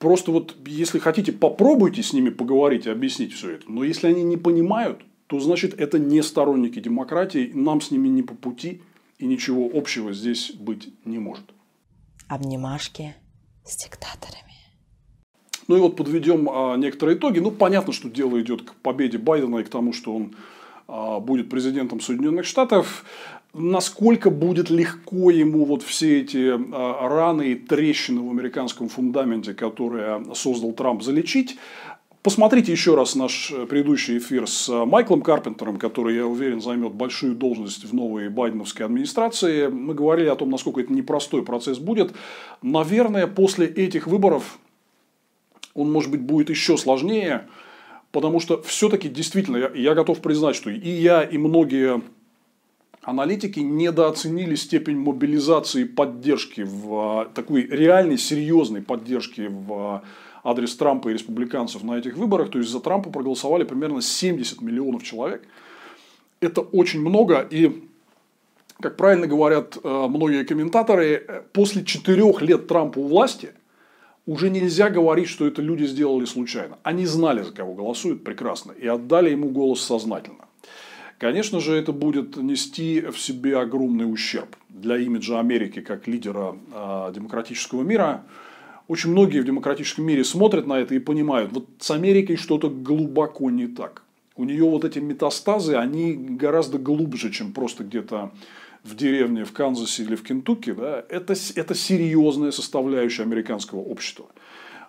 Просто 0.00 0.32
вот, 0.32 0.56
если 0.66 0.98
хотите, 0.98 1.30
попробуйте 1.30 2.02
с 2.02 2.14
ними 2.14 2.30
поговорить 2.30 2.86
и 2.86 2.90
объяснить 2.90 3.34
все 3.34 3.50
это. 3.50 3.70
Но 3.70 3.84
если 3.84 4.06
они 4.06 4.22
не 4.22 4.38
понимают, 4.38 5.02
то 5.26 5.38
значит 5.38 5.78
это 5.78 5.98
не 5.98 6.22
сторонники 6.22 6.80
демократии, 6.80 7.52
нам 7.54 7.82
с 7.82 7.90
ними 7.90 8.08
не 8.08 8.22
по 8.22 8.34
пути, 8.34 8.80
и 9.18 9.26
ничего 9.26 9.70
общего 9.72 10.14
здесь 10.14 10.52
быть 10.52 10.88
не 11.04 11.18
может. 11.18 11.44
Обнимашки 12.28 13.14
с 13.66 13.76
диктаторами. 13.76 14.54
Ну 15.68 15.76
и 15.76 15.80
вот 15.80 15.96
подведем 15.96 16.48
а, 16.48 16.76
некоторые 16.78 17.18
итоги. 17.18 17.38
Ну, 17.38 17.50
понятно, 17.50 17.92
что 17.92 18.08
дело 18.08 18.40
идет 18.40 18.62
к 18.62 18.74
победе 18.76 19.18
Байдена 19.18 19.58
и 19.58 19.64
к 19.64 19.68
тому, 19.68 19.92
что 19.92 20.16
он 20.16 20.34
а, 20.88 21.20
будет 21.20 21.50
президентом 21.50 22.00
Соединенных 22.00 22.46
Штатов, 22.46 23.04
насколько 23.52 24.30
будет 24.30 24.70
легко 24.70 25.30
ему 25.30 25.64
вот 25.64 25.82
все 25.82 26.20
эти 26.20 26.52
а, 26.52 27.08
раны 27.08 27.52
и 27.52 27.54
трещины 27.54 28.20
в 28.20 28.30
американском 28.30 28.88
фундаменте, 28.88 29.54
которые 29.54 30.24
создал 30.34 30.72
Трамп, 30.72 31.02
залечить. 31.02 31.56
Посмотрите 32.22 32.70
еще 32.70 32.96
раз 32.96 33.14
наш 33.14 33.50
предыдущий 33.70 34.18
эфир 34.18 34.46
с 34.46 34.68
Майклом 34.84 35.22
Карпентером, 35.22 35.78
который, 35.78 36.16
я 36.16 36.26
уверен, 36.26 36.60
займет 36.60 36.92
большую 36.92 37.34
должность 37.34 37.84
в 37.84 37.94
новой 37.94 38.28
байденовской 38.28 38.84
администрации. 38.84 39.68
Мы 39.68 39.94
говорили 39.94 40.28
о 40.28 40.36
том, 40.36 40.50
насколько 40.50 40.82
это 40.82 40.92
непростой 40.92 41.42
процесс 41.42 41.78
будет. 41.78 42.12
Наверное, 42.60 43.26
после 43.26 43.66
этих 43.66 44.06
выборов 44.06 44.58
он, 45.72 45.90
может 45.90 46.10
быть, 46.10 46.20
будет 46.20 46.50
еще 46.50 46.76
сложнее. 46.76 47.48
Потому 48.12 48.38
что 48.38 48.60
все-таки 48.62 49.08
действительно, 49.08 49.56
я, 49.56 49.70
я 49.74 49.94
готов 49.94 50.20
признать, 50.20 50.56
что 50.56 50.68
и 50.68 50.90
я, 50.90 51.22
и 51.22 51.38
многие 51.38 52.02
аналитики 53.02 53.60
недооценили 53.60 54.54
степень 54.54 54.96
мобилизации 54.96 55.84
поддержки 55.84 56.62
в 56.62 56.94
а, 56.94 57.24
такой 57.26 57.66
реальной, 57.66 58.18
серьезной 58.18 58.82
поддержки 58.82 59.48
в 59.50 59.72
а, 59.72 60.02
адрес 60.44 60.74
Трампа 60.76 61.08
и 61.08 61.12
республиканцев 61.12 61.82
на 61.82 61.98
этих 61.98 62.16
выборах. 62.16 62.50
То 62.50 62.58
есть 62.58 62.70
за 62.70 62.80
Трампа 62.80 63.10
проголосовали 63.10 63.64
примерно 63.64 64.02
70 64.02 64.60
миллионов 64.60 65.02
человек. 65.02 65.42
Это 66.40 66.60
очень 66.60 67.00
много. 67.00 67.46
И, 67.50 67.84
как 68.80 68.96
правильно 68.96 69.26
говорят 69.26 69.78
а, 69.82 70.08
многие 70.08 70.44
комментаторы, 70.44 71.44
после 71.52 71.84
четырех 71.84 72.42
лет 72.42 72.66
Трампа 72.66 72.98
у 72.98 73.06
власти– 73.06 73.50
уже 74.26 74.50
нельзя 74.50 74.90
говорить, 74.90 75.28
что 75.28 75.46
это 75.46 75.60
люди 75.60 75.84
сделали 75.84 76.24
случайно. 76.24 76.78
Они 76.82 77.06
знали, 77.06 77.42
за 77.42 77.52
кого 77.52 77.74
голосуют 77.74 78.22
прекрасно, 78.22 78.72
и 78.72 78.86
отдали 78.86 79.30
ему 79.30 79.48
голос 79.48 79.80
сознательно. 79.80 80.44
Конечно 81.20 81.60
же, 81.60 81.76
это 81.76 81.92
будет 81.92 82.36
нести 82.36 83.00
в 83.02 83.20
себе 83.20 83.58
огромный 83.58 84.10
ущерб 84.12 84.56
для 84.68 84.96
имиджа 84.96 85.38
Америки 85.38 85.80
как 85.80 86.08
лидера 86.08 86.56
э, 86.72 87.12
демократического 87.14 87.82
мира. 87.82 88.24
Очень 88.88 89.12
многие 89.12 89.40
в 89.40 89.44
демократическом 89.44 90.04
мире 90.04 90.24
смотрят 90.24 90.66
на 90.66 90.80
это 90.80 90.96
и 90.96 90.98
понимают, 90.98 91.52
вот 91.52 91.68
с 91.78 91.90
Америкой 91.92 92.36
что-то 92.36 92.68
глубоко 92.68 93.50
не 93.50 93.68
так. 93.68 94.02
У 94.34 94.44
нее 94.44 94.64
вот 94.64 94.84
эти 94.84 94.98
метастазы, 94.98 95.76
они 95.76 96.14
гораздо 96.14 96.78
глубже, 96.78 97.30
чем 97.30 97.52
просто 97.52 97.84
где-то 97.84 98.32
в 98.82 98.96
деревне 98.96 99.44
в 99.44 99.52
Канзасе 99.52 100.02
или 100.02 100.16
в 100.16 100.22
Кентукки. 100.22 100.72
Да? 100.72 101.04
Это, 101.08 101.34
это 101.54 101.74
серьезная 101.74 102.50
составляющая 102.50 103.22
американского 103.22 103.80
общества 103.80 104.26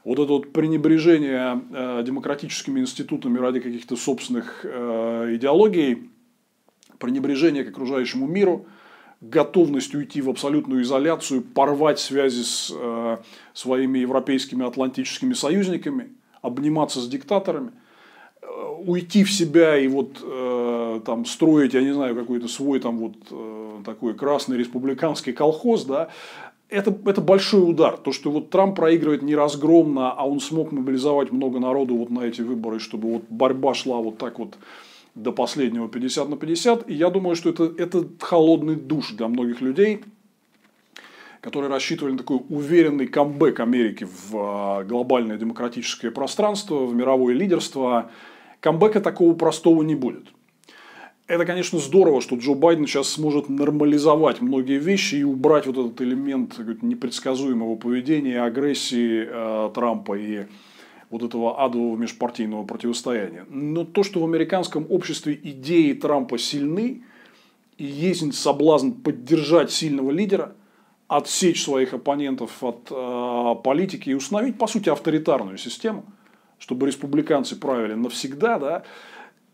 вот 0.03 0.19
это 0.19 0.31
вот 0.31 0.51
пренебрежение 0.51 1.61
э, 1.71 2.03
демократическими 2.05 2.79
институтами 2.79 3.37
ради 3.37 3.59
каких-то 3.59 3.95
собственных 3.95 4.61
э, 4.63 5.35
идеологий, 5.35 6.09
пренебрежение 7.01 7.65
к 7.65 7.69
окружающему 7.69 8.27
миру, 8.27 8.65
готовность 9.19 9.93
уйти 9.93 10.21
в 10.21 10.29
абсолютную 10.29 10.83
изоляцию, 10.83 11.41
порвать 11.41 11.99
связи 11.99 12.43
с 12.43 12.71
э, 12.73 13.17
своими 13.53 13.99
европейскими 13.99 14.65
атлантическими 14.65 15.33
союзниками, 15.33 16.09
обниматься 16.41 17.01
с 17.01 17.07
диктаторами, 17.07 17.71
э, 18.41 18.45
уйти 18.79 19.23
в 19.23 19.31
себя 19.31 19.77
и 19.77 19.87
вот 19.87 20.19
э, 20.23 21.01
там 21.05 21.25
строить, 21.25 21.73
я 21.73 21.81
не 21.81 21.93
знаю, 21.93 22.15
какой-то 22.15 22.47
свой 22.47 22.79
там 22.79 22.97
вот 22.97 23.13
э, 23.29 23.81
такой 23.85 24.13
красный 24.15 24.57
республиканский 24.57 25.33
колхоз, 25.33 25.85
да, 25.85 26.09
это, 26.71 26.95
это 27.05 27.21
большой 27.21 27.69
удар. 27.69 27.97
То, 27.97 28.13
что 28.13 28.31
вот 28.31 28.49
Трамп 28.49 28.77
проигрывает 28.77 29.21
не 29.21 29.35
разгромно, 29.35 30.13
а 30.13 30.25
он 30.25 30.39
смог 30.39 30.71
мобилизовать 30.71 31.31
много 31.31 31.59
народу 31.59 31.95
вот 31.95 32.09
на 32.09 32.21
эти 32.21 32.41
выборы, 32.41 32.79
чтобы 32.79 33.11
вот 33.11 33.23
борьба 33.29 33.73
шла 33.73 33.97
вот 33.97 34.17
так 34.17 34.39
вот 34.39 34.55
до 35.15 35.31
последнего 35.31 35.87
50 35.87 36.29
на 36.29 36.37
50. 36.37 36.89
И 36.89 36.93
я 36.93 37.09
думаю, 37.09 37.35
что 37.35 37.49
это, 37.49 37.71
это 37.77 38.07
холодный 38.19 38.75
душ 38.75 39.11
для 39.11 39.27
многих 39.27 39.61
людей, 39.61 40.03
которые 41.41 41.69
рассчитывали 41.69 42.13
на 42.13 42.17
такой 42.19 42.41
уверенный 42.49 43.07
камбэк 43.07 43.59
Америки 43.59 44.05
в 44.05 44.35
а, 44.35 44.83
глобальное 44.83 45.37
демократическое 45.37 46.11
пространство, 46.11 46.85
в 46.85 46.95
мировое 46.95 47.33
лидерство. 47.33 48.11
Камбэка 48.59 49.01
такого 49.01 49.33
простого 49.33 49.81
не 49.81 49.95
будет 49.95 50.27
это, 51.31 51.45
конечно, 51.45 51.79
здорово, 51.79 52.19
что 52.19 52.35
Джо 52.35 52.55
Байден 52.55 52.85
сейчас 52.87 53.09
сможет 53.09 53.47
нормализовать 53.47 54.41
многие 54.41 54.79
вещи 54.79 55.15
и 55.15 55.23
убрать 55.23 55.65
вот 55.65 55.77
этот 55.77 56.01
элемент 56.01 56.59
непредсказуемого 56.81 57.75
поведения, 57.75 58.41
агрессии 58.41 59.27
э, 59.27 59.71
Трампа 59.73 60.17
и 60.17 60.45
вот 61.11 61.23
этого 61.23 61.63
адового 61.63 61.95
межпартийного 61.97 62.65
противостояния. 62.65 63.45
Но 63.49 63.85
то, 63.85 64.03
что 64.03 64.21
в 64.21 64.25
американском 64.25 64.85
обществе 64.89 65.39
идеи 65.43 65.93
Трампа 65.93 66.37
сильны, 66.37 67.03
и 67.77 67.85
есть 67.85 68.33
соблазн 68.33 68.91
поддержать 68.91 69.71
сильного 69.71 70.11
лидера, 70.11 70.55
отсечь 71.07 71.63
своих 71.63 71.93
оппонентов 71.93 72.63
от 72.63 72.87
э, 72.89 73.55
политики 73.63 74.09
и 74.09 74.13
установить, 74.13 74.57
по 74.57 74.67
сути, 74.67 74.89
авторитарную 74.89 75.57
систему, 75.57 76.05
чтобы 76.57 76.87
республиканцы 76.87 77.59
правили 77.59 77.93
навсегда, 77.93 78.57
да, 78.59 78.83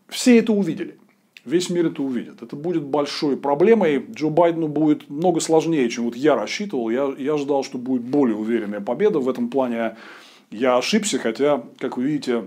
все 0.08 0.38
это 0.38 0.52
увидели– 0.52 0.98
Весь 1.48 1.70
мир 1.70 1.86
это 1.86 2.02
увидит. 2.02 2.42
Это 2.42 2.56
будет 2.56 2.82
большой 2.82 3.38
проблемой. 3.38 4.04
Джо 4.12 4.28
Байдену 4.28 4.68
будет 4.68 5.08
много 5.08 5.40
сложнее, 5.40 5.88
чем 5.88 6.04
вот 6.04 6.14
я 6.14 6.34
рассчитывал. 6.34 6.90
Я, 6.90 7.10
я 7.16 7.38
ждал, 7.38 7.64
что 7.64 7.78
будет 7.78 8.02
более 8.02 8.36
уверенная 8.36 8.80
победа. 8.80 9.18
В 9.18 9.28
этом 9.30 9.48
плане 9.48 9.96
я 10.50 10.76
ошибся, 10.76 11.18
хотя, 11.18 11.62
как 11.78 11.96
вы 11.96 12.04
видите, 12.04 12.44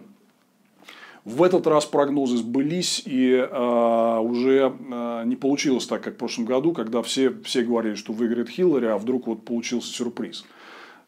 в 1.24 1.44
этот 1.44 1.68
раз 1.68 1.86
прогнозы 1.86 2.38
сбылись, 2.38 3.04
и 3.06 3.32
э, 3.32 4.20
уже 4.20 4.74
э, 4.74 5.24
не 5.26 5.36
получилось 5.36 5.86
так, 5.86 6.02
как 6.02 6.16
в 6.16 6.18
прошлом 6.18 6.46
году, 6.46 6.74
когда 6.74 7.04
все, 7.04 7.32
все 7.44 7.64
говорили, 7.64 7.94
что 7.94 8.12
выиграет 8.12 8.50
Хиллари, 8.50 8.88
а 8.88 8.98
вдруг 8.98 9.28
вот 9.28 9.46
получился 9.46 9.94
сюрприз. 9.94 10.46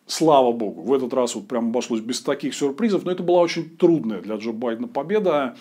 Слава 0.06 0.52
богу, 0.52 0.82
в 0.82 0.94
этот 0.94 1.14
раз 1.14 1.34
вот 1.34 1.48
прям 1.48 1.70
обошлось 1.70 2.02
без 2.02 2.22
таких 2.22 2.54
сюрпризов, 2.54 3.06
но 3.06 3.12
это 3.12 3.24
была 3.24 3.42
очень 3.42 3.76
трудная 3.76 4.22
для 4.22 4.36
Джо 4.36 4.52
Байдена 4.52 4.88
победа. 4.88 5.56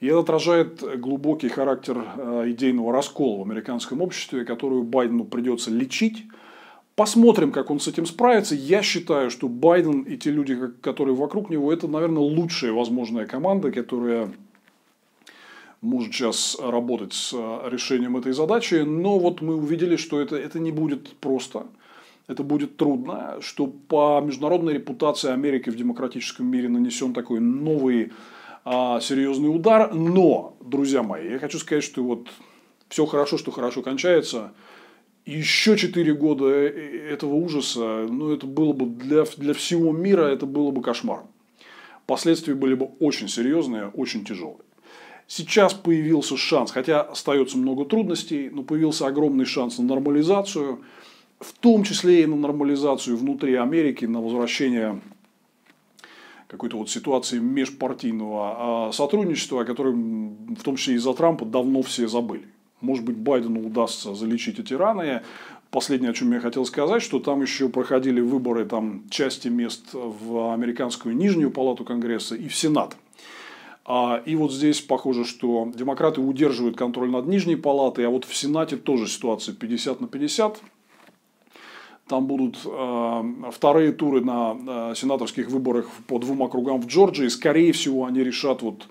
И 0.00 0.06
это 0.08 0.18
отражает 0.18 0.82
глубокий 1.00 1.48
характер 1.48 2.04
э, 2.16 2.44
идейного 2.48 2.92
раскола 2.92 3.38
в 3.38 3.42
американском 3.42 4.02
обществе, 4.02 4.44
которую 4.44 4.82
Байдену 4.82 5.24
придется 5.24 5.70
лечить. 5.70 6.24
Посмотрим, 6.96 7.52
как 7.52 7.70
он 7.70 7.78
с 7.78 7.88
этим 7.88 8.06
справится. 8.06 8.54
Я 8.54 8.82
считаю, 8.82 9.30
что 9.30 9.48
Байден 9.48 10.00
и 10.02 10.16
те 10.16 10.30
люди, 10.30 10.58
которые 10.80 11.14
вокруг 11.14 11.50
него, 11.50 11.70
это, 11.70 11.86
наверное, 11.88 12.22
лучшая 12.22 12.72
возможная 12.72 13.26
команда, 13.26 13.70
которая 13.70 14.32
может 15.82 16.14
сейчас 16.14 16.56
работать 16.58 17.12
с 17.12 17.34
э, 17.34 17.68
решением 17.70 18.16
этой 18.16 18.32
задачи. 18.32 18.76
Но 18.76 19.18
вот 19.18 19.42
мы 19.42 19.56
увидели, 19.56 19.96
что 19.96 20.18
это, 20.18 20.36
это 20.36 20.58
не 20.58 20.72
будет 20.72 21.14
просто. 21.16 21.66
Это 22.28 22.42
будет 22.42 22.78
трудно, 22.78 23.36
что 23.42 23.66
по 23.66 24.22
международной 24.24 24.72
репутации 24.72 25.30
Америки 25.30 25.68
в 25.68 25.76
демократическом 25.76 26.46
мире 26.46 26.70
нанесен 26.70 27.12
такой 27.12 27.40
новый 27.40 28.12
а, 28.64 29.00
серьезный 29.00 29.54
удар. 29.54 29.92
Но, 29.92 30.56
друзья 30.60 31.02
мои, 31.02 31.30
я 31.30 31.38
хочу 31.38 31.58
сказать, 31.58 31.84
что 31.84 32.02
вот 32.02 32.28
все 32.88 33.04
хорошо, 33.04 33.36
что 33.36 33.50
хорошо 33.50 33.82
кончается. 33.82 34.52
Еще 35.26 35.76
4 35.76 36.14
года 36.14 36.46
э, 36.46 36.68
э, 36.68 37.12
этого 37.12 37.34
ужаса, 37.34 38.06
ну, 38.08 38.32
это 38.32 38.46
было 38.46 38.72
бы 38.72 38.86
для, 38.86 39.24
для 39.36 39.54
всего 39.54 39.90
мира, 39.90 40.22
это 40.22 40.46
было 40.46 40.70
бы 40.70 40.82
кошмаром. 40.82 41.26
Последствия 42.06 42.54
были 42.54 42.74
бы 42.74 42.90
очень 43.00 43.28
серьезные, 43.28 43.88
очень 43.88 44.24
тяжелые. 44.24 44.60
Сейчас 45.26 45.74
появился 45.74 46.36
шанс, 46.36 46.70
хотя 46.70 47.00
остается 47.00 47.58
много 47.58 47.84
трудностей, 47.84 48.48
но 48.50 48.62
появился 48.62 49.08
огромный 49.08 49.46
шанс 49.46 49.78
на 49.78 49.84
нормализацию, 49.84 50.84
в 51.40 51.52
том 51.54 51.82
числе 51.82 52.22
и 52.22 52.26
на 52.26 52.36
нормализацию 52.36 53.16
внутри 53.16 53.56
Америки, 53.56 54.04
на 54.04 54.20
возвращение 54.20 55.00
какой-то 56.46 56.76
вот 56.78 56.88
ситуации 56.88 57.40
межпартийного 57.40 58.88
а, 58.88 58.92
сотрудничества, 58.92 59.62
о 59.62 59.64
котором 59.64 60.54
в 60.54 60.62
том 60.62 60.76
числе 60.76 60.94
из-за 60.94 61.12
Трампа 61.14 61.44
давно 61.44 61.82
все 61.82 62.06
забыли. 62.06 62.46
Может 62.80 63.04
быть, 63.04 63.16
Байдену 63.16 63.66
удастся 63.66 64.14
залечить 64.14 64.58
эти 64.58 64.74
раны. 64.74 65.22
Последнее, 65.70 66.10
о 66.10 66.14
чем 66.14 66.32
я 66.32 66.40
хотел 66.40 66.64
сказать, 66.64 67.02
что 67.02 67.18
там 67.18 67.42
еще 67.42 67.68
проходили 67.68 68.20
выборы 68.20 68.64
там, 68.64 69.02
части 69.10 69.48
мест 69.48 69.90
в 69.92 70.52
американскую 70.52 71.16
нижнюю 71.16 71.50
палату 71.50 71.84
Конгресса 71.84 72.36
и 72.36 72.48
в 72.48 72.54
Сенат. 72.54 72.96
А, 73.84 74.20
и 74.24 74.34
вот 74.34 74.52
здесь 74.52 74.80
похоже, 74.80 75.24
что 75.24 75.70
демократы 75.74 76.20
удерживают 76.20 76.76
контроль 76.76 77.10
над 77.10 77.26
нижней 77.26 77.56
палатой, 77.56 78.06
а 78.06 78.10
вот 78.10 78.24
в 78.24 78.34
Сенате 78.34 78.76
тоже 78.76 79.06
ситуация 79.06 79.54
50 79.54 80.00
на 80.00 80.08
50. 80.08 80.60
Там 82.08 82.26
будут 82.26 82.58
э, 82.64 83.22
вторые 83.52 83.92
туры 83.92 84.24
на 84.24 84.56
э, 84.90 84.94
сенаторских 84.96 85.48
выборах 85.48 85.88
по 86.06 86.18
двум 86.18 86.42
округам 86.42 86.80
в 86.80 86.86
Джорджии. 86.86 87.26
Скорее 87.28 87.72
всего, 87.72 88.04
они 88.04 88.22
решат 88.22 88.62
вот, 88.62 88.86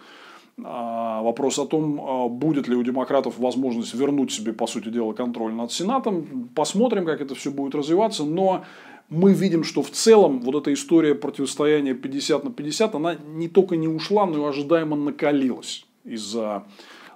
вопрос 0.57 1.59
о 1.59 1.65
том, 1.65 1.99
э, 1.99 2.29
будет 2.29 2.67
ли 2.67 2.75
у 2.75 2.83
демократов 2.83 3.37
возможность 3.37 3.93
вернуть 3.93 4.31
себе, 4.31 4.53
по 4.53 4.67
сути 4.67 4.89
дела, 4.89 5.13
контроль 5.13 5.53
над 5.53 5.71
Сенатом. 5.71 6.49
Посмотрим, 6.55 7.05
как 7.05 7.21
это 7.21 7.35
все 7.35 7.51
будет 7.51 7.75
развиваться. 7.75 8.23
Но 8.23 8.63
мы 9.09 9.33
видим, 9.33 9.63
что 9.63 9.81
в 9.81 9.91
целом 9.91 10.39
вот 10.39 10.55
эта 10.55 10.73
история 10.73 11.13
противостояния 11.13 11.93
50 11.93 12.43
на 12.43 12.51
50, 12.51 12.95
она 12.95 13.15
не 13.15 13.49
только 13.49 13.75
не 13.75 13.87
ушла, 13.87 14.25
но 14.25 14.45
и 14.45 14.49
ожидаемо 14.49 14.95
накалилась 14.95 15.85
из-за 16.05 16.63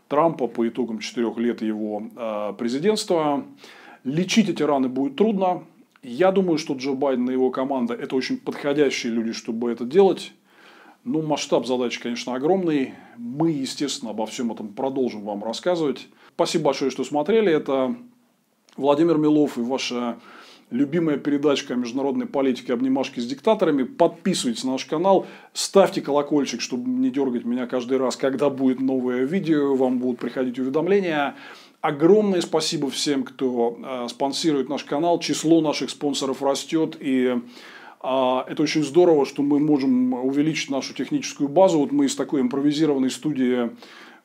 Трампа 0.08 0.48
по 0.48 0.68
итогам 0.68 1.00
четырех 1.00 1.38
лет 1.38 1.62
его 1.62 2.04
э, 2.16 2.54
президентства. 2.58 3.46
Лечить 4.04 4.50
эти 4.50 4.64
раны 4.64 4.90
будет 4.90 5.16
трудно. 5.16 5.64
Я 6.02 6.32
думаю, 6.32 6.58
что 6.58 6.74
Джо 6.74 6.94
Байден 6.94 7.30
и 7.30 7.34
его 7.34 7.52
команда– 7.52 7.94
это 7.96 8.16
очень 8.16 8.38
подходящие 8.38 9.12
люди, 9.12 9.34
чтобы 9.34 9.72
это 9.72 9.86
делать. 9.86 10.32
Но 11.04 11.22
масштаб 11.22 11.66
задачи, 11.66 12.02
конечно, 12.02 12.36
огромный. 12.36 12.94
Мы, 13.18 13.52
естественно, 13.52 14.12
обо 14.12 14.26
всем 14.26 14.52
этом 14.52 14.74
продолжим 14.74 15.24
вам 15.24 15.44
рассказывать. 15.44 16.08
Спасибо 16.36 16.66
большое, 16.66 16.92
что 16.92 17.04
смотрели. 17.04 17.52
Это 17.52 17.96
Владимир 18.76 19.18
Милов 19.18 19.58
и 19.58 19.62
ваша 19.62 20.18
любимая 20.72 21.18
передачка 21.18 21.74
о 21.74 21.78
международной 21.78 22.28
политике 22.28 22.74
«Обнимашки 22.74 23.20
с 23.20 23.26
диктаторами». 23.26 23.84
Подписывайтесь 23.84 24.64
на 24.64 24.74
наш 24.74 24.86
канал, 24.86 25.26
ставьте 25.54 26.02
колокольчик, 26.02 26.62
чтобы 26.62 26.90
не 26.90 27.10
дергать 27.10 27.44
меня 27.44 27.66
каждый 27.66 27.98
раз, 27.98 28.16
когда 28.16 28.50
будет 28.50 28.80
новое 28.80 29.24
видео, 29.24 29.76
вам 29.76 30.00
будут 30.00 30.20
приходить 30.20 30.60
уведомления. 30.60 31.36
Огромное 31.82 32.42
спасибо 32.42 32.90
всем, 32.90 33.24
кто 33.24 33.80
э, 33.82 34.08
спонсирует 34.10 34.68
наш 34.68 34.84
канал. 34.84 35.20
Число 35.20 35.62
наших 35.62 35.90
спонсоров 35.90 36.44
растет. 36.44 36.98
И 37.00 37.42
это 38.02 38.64
очень 38.64 38.84
здорово, 38.84 39.26
что 39.26 39.42
мы 39.42 39.60
можем 39.60 40.14
увеличить 40.14 40.70
нашу 40.70 40.94
техническую 40.94 41.50
базу. 41.50 41.80
Вот 41.80 41.92
мы 41.92 42.06
из 42.06 42.16
такой 42.16 42.42
импровизированной 42.42 43.10
студии 43.10 43.72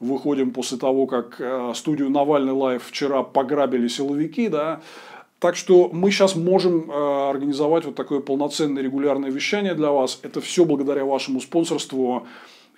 выходим 0.00 0.52
после 0.52 0.78
того, 0.78 1.06
как 1.06 1.36
э, 1.40 1.72
студию 1.74 2.10
Навальный 2.10 2.52
Лайв 2.52 2.84
вчера 2.84 3.22
пограбили 3.22 3.88
силовики. 3.88 4.48
Да? 4.48 4.80
Так 5.38 5.56
что 5.56 5.90
мы 5.92 6.10
сейчас 6.10 6.36
можем 6.36 6.90
э, 6.90 7.30
организовать 7.30 7.84
вот 7.84 7.94
такое 7.94 8.20
полноценное 8.20 8.82
регулярное 8.82 9.30
вещание 9.30 9.74
для 9.74 9.90
вас. 9.90 10.20
Это 10.22 10.40
все 10.40 10.64
благодаря 10.64 11.04
вашему 11.04 11.40
спонсорству 11.40 12.26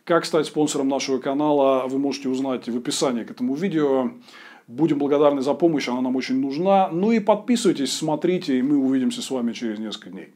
Как 0.04 0.24
стать 0.24 0.46
спонсором 0.46 0.88
нашего 0.88 1.18
канала, 1.18 1.86
вы 1.88 1.98
можете 1.98 2.28
узнать 2.28 2.68
в 2.68 2.76
описании 2.76 3.24
к 3.24 3.30
этому 3.30 3.54
видео. 3.54 4.10
Будем 4.68 4.98
благодарны 4.98 5.42
за 5.42 5.54
помощь, 5.54 5.88
она 5.88 6.00
нам 6.00 6.16
очень 6.16 6.40
нужна. 6.40 6.88
Ну 6.92 7.12
и 7.12 7.20
подписывайтесь, 7.20 7.92
смотрите, 7.92 8.58
и 8.58 8.62
мы 8.62 8.76
увидимся 8.78 9.22
с 9.22 9.30
вами 9.30 9.52
через 9.52 9.78
несколько 9.78 10.10
дней. 10.10 10.34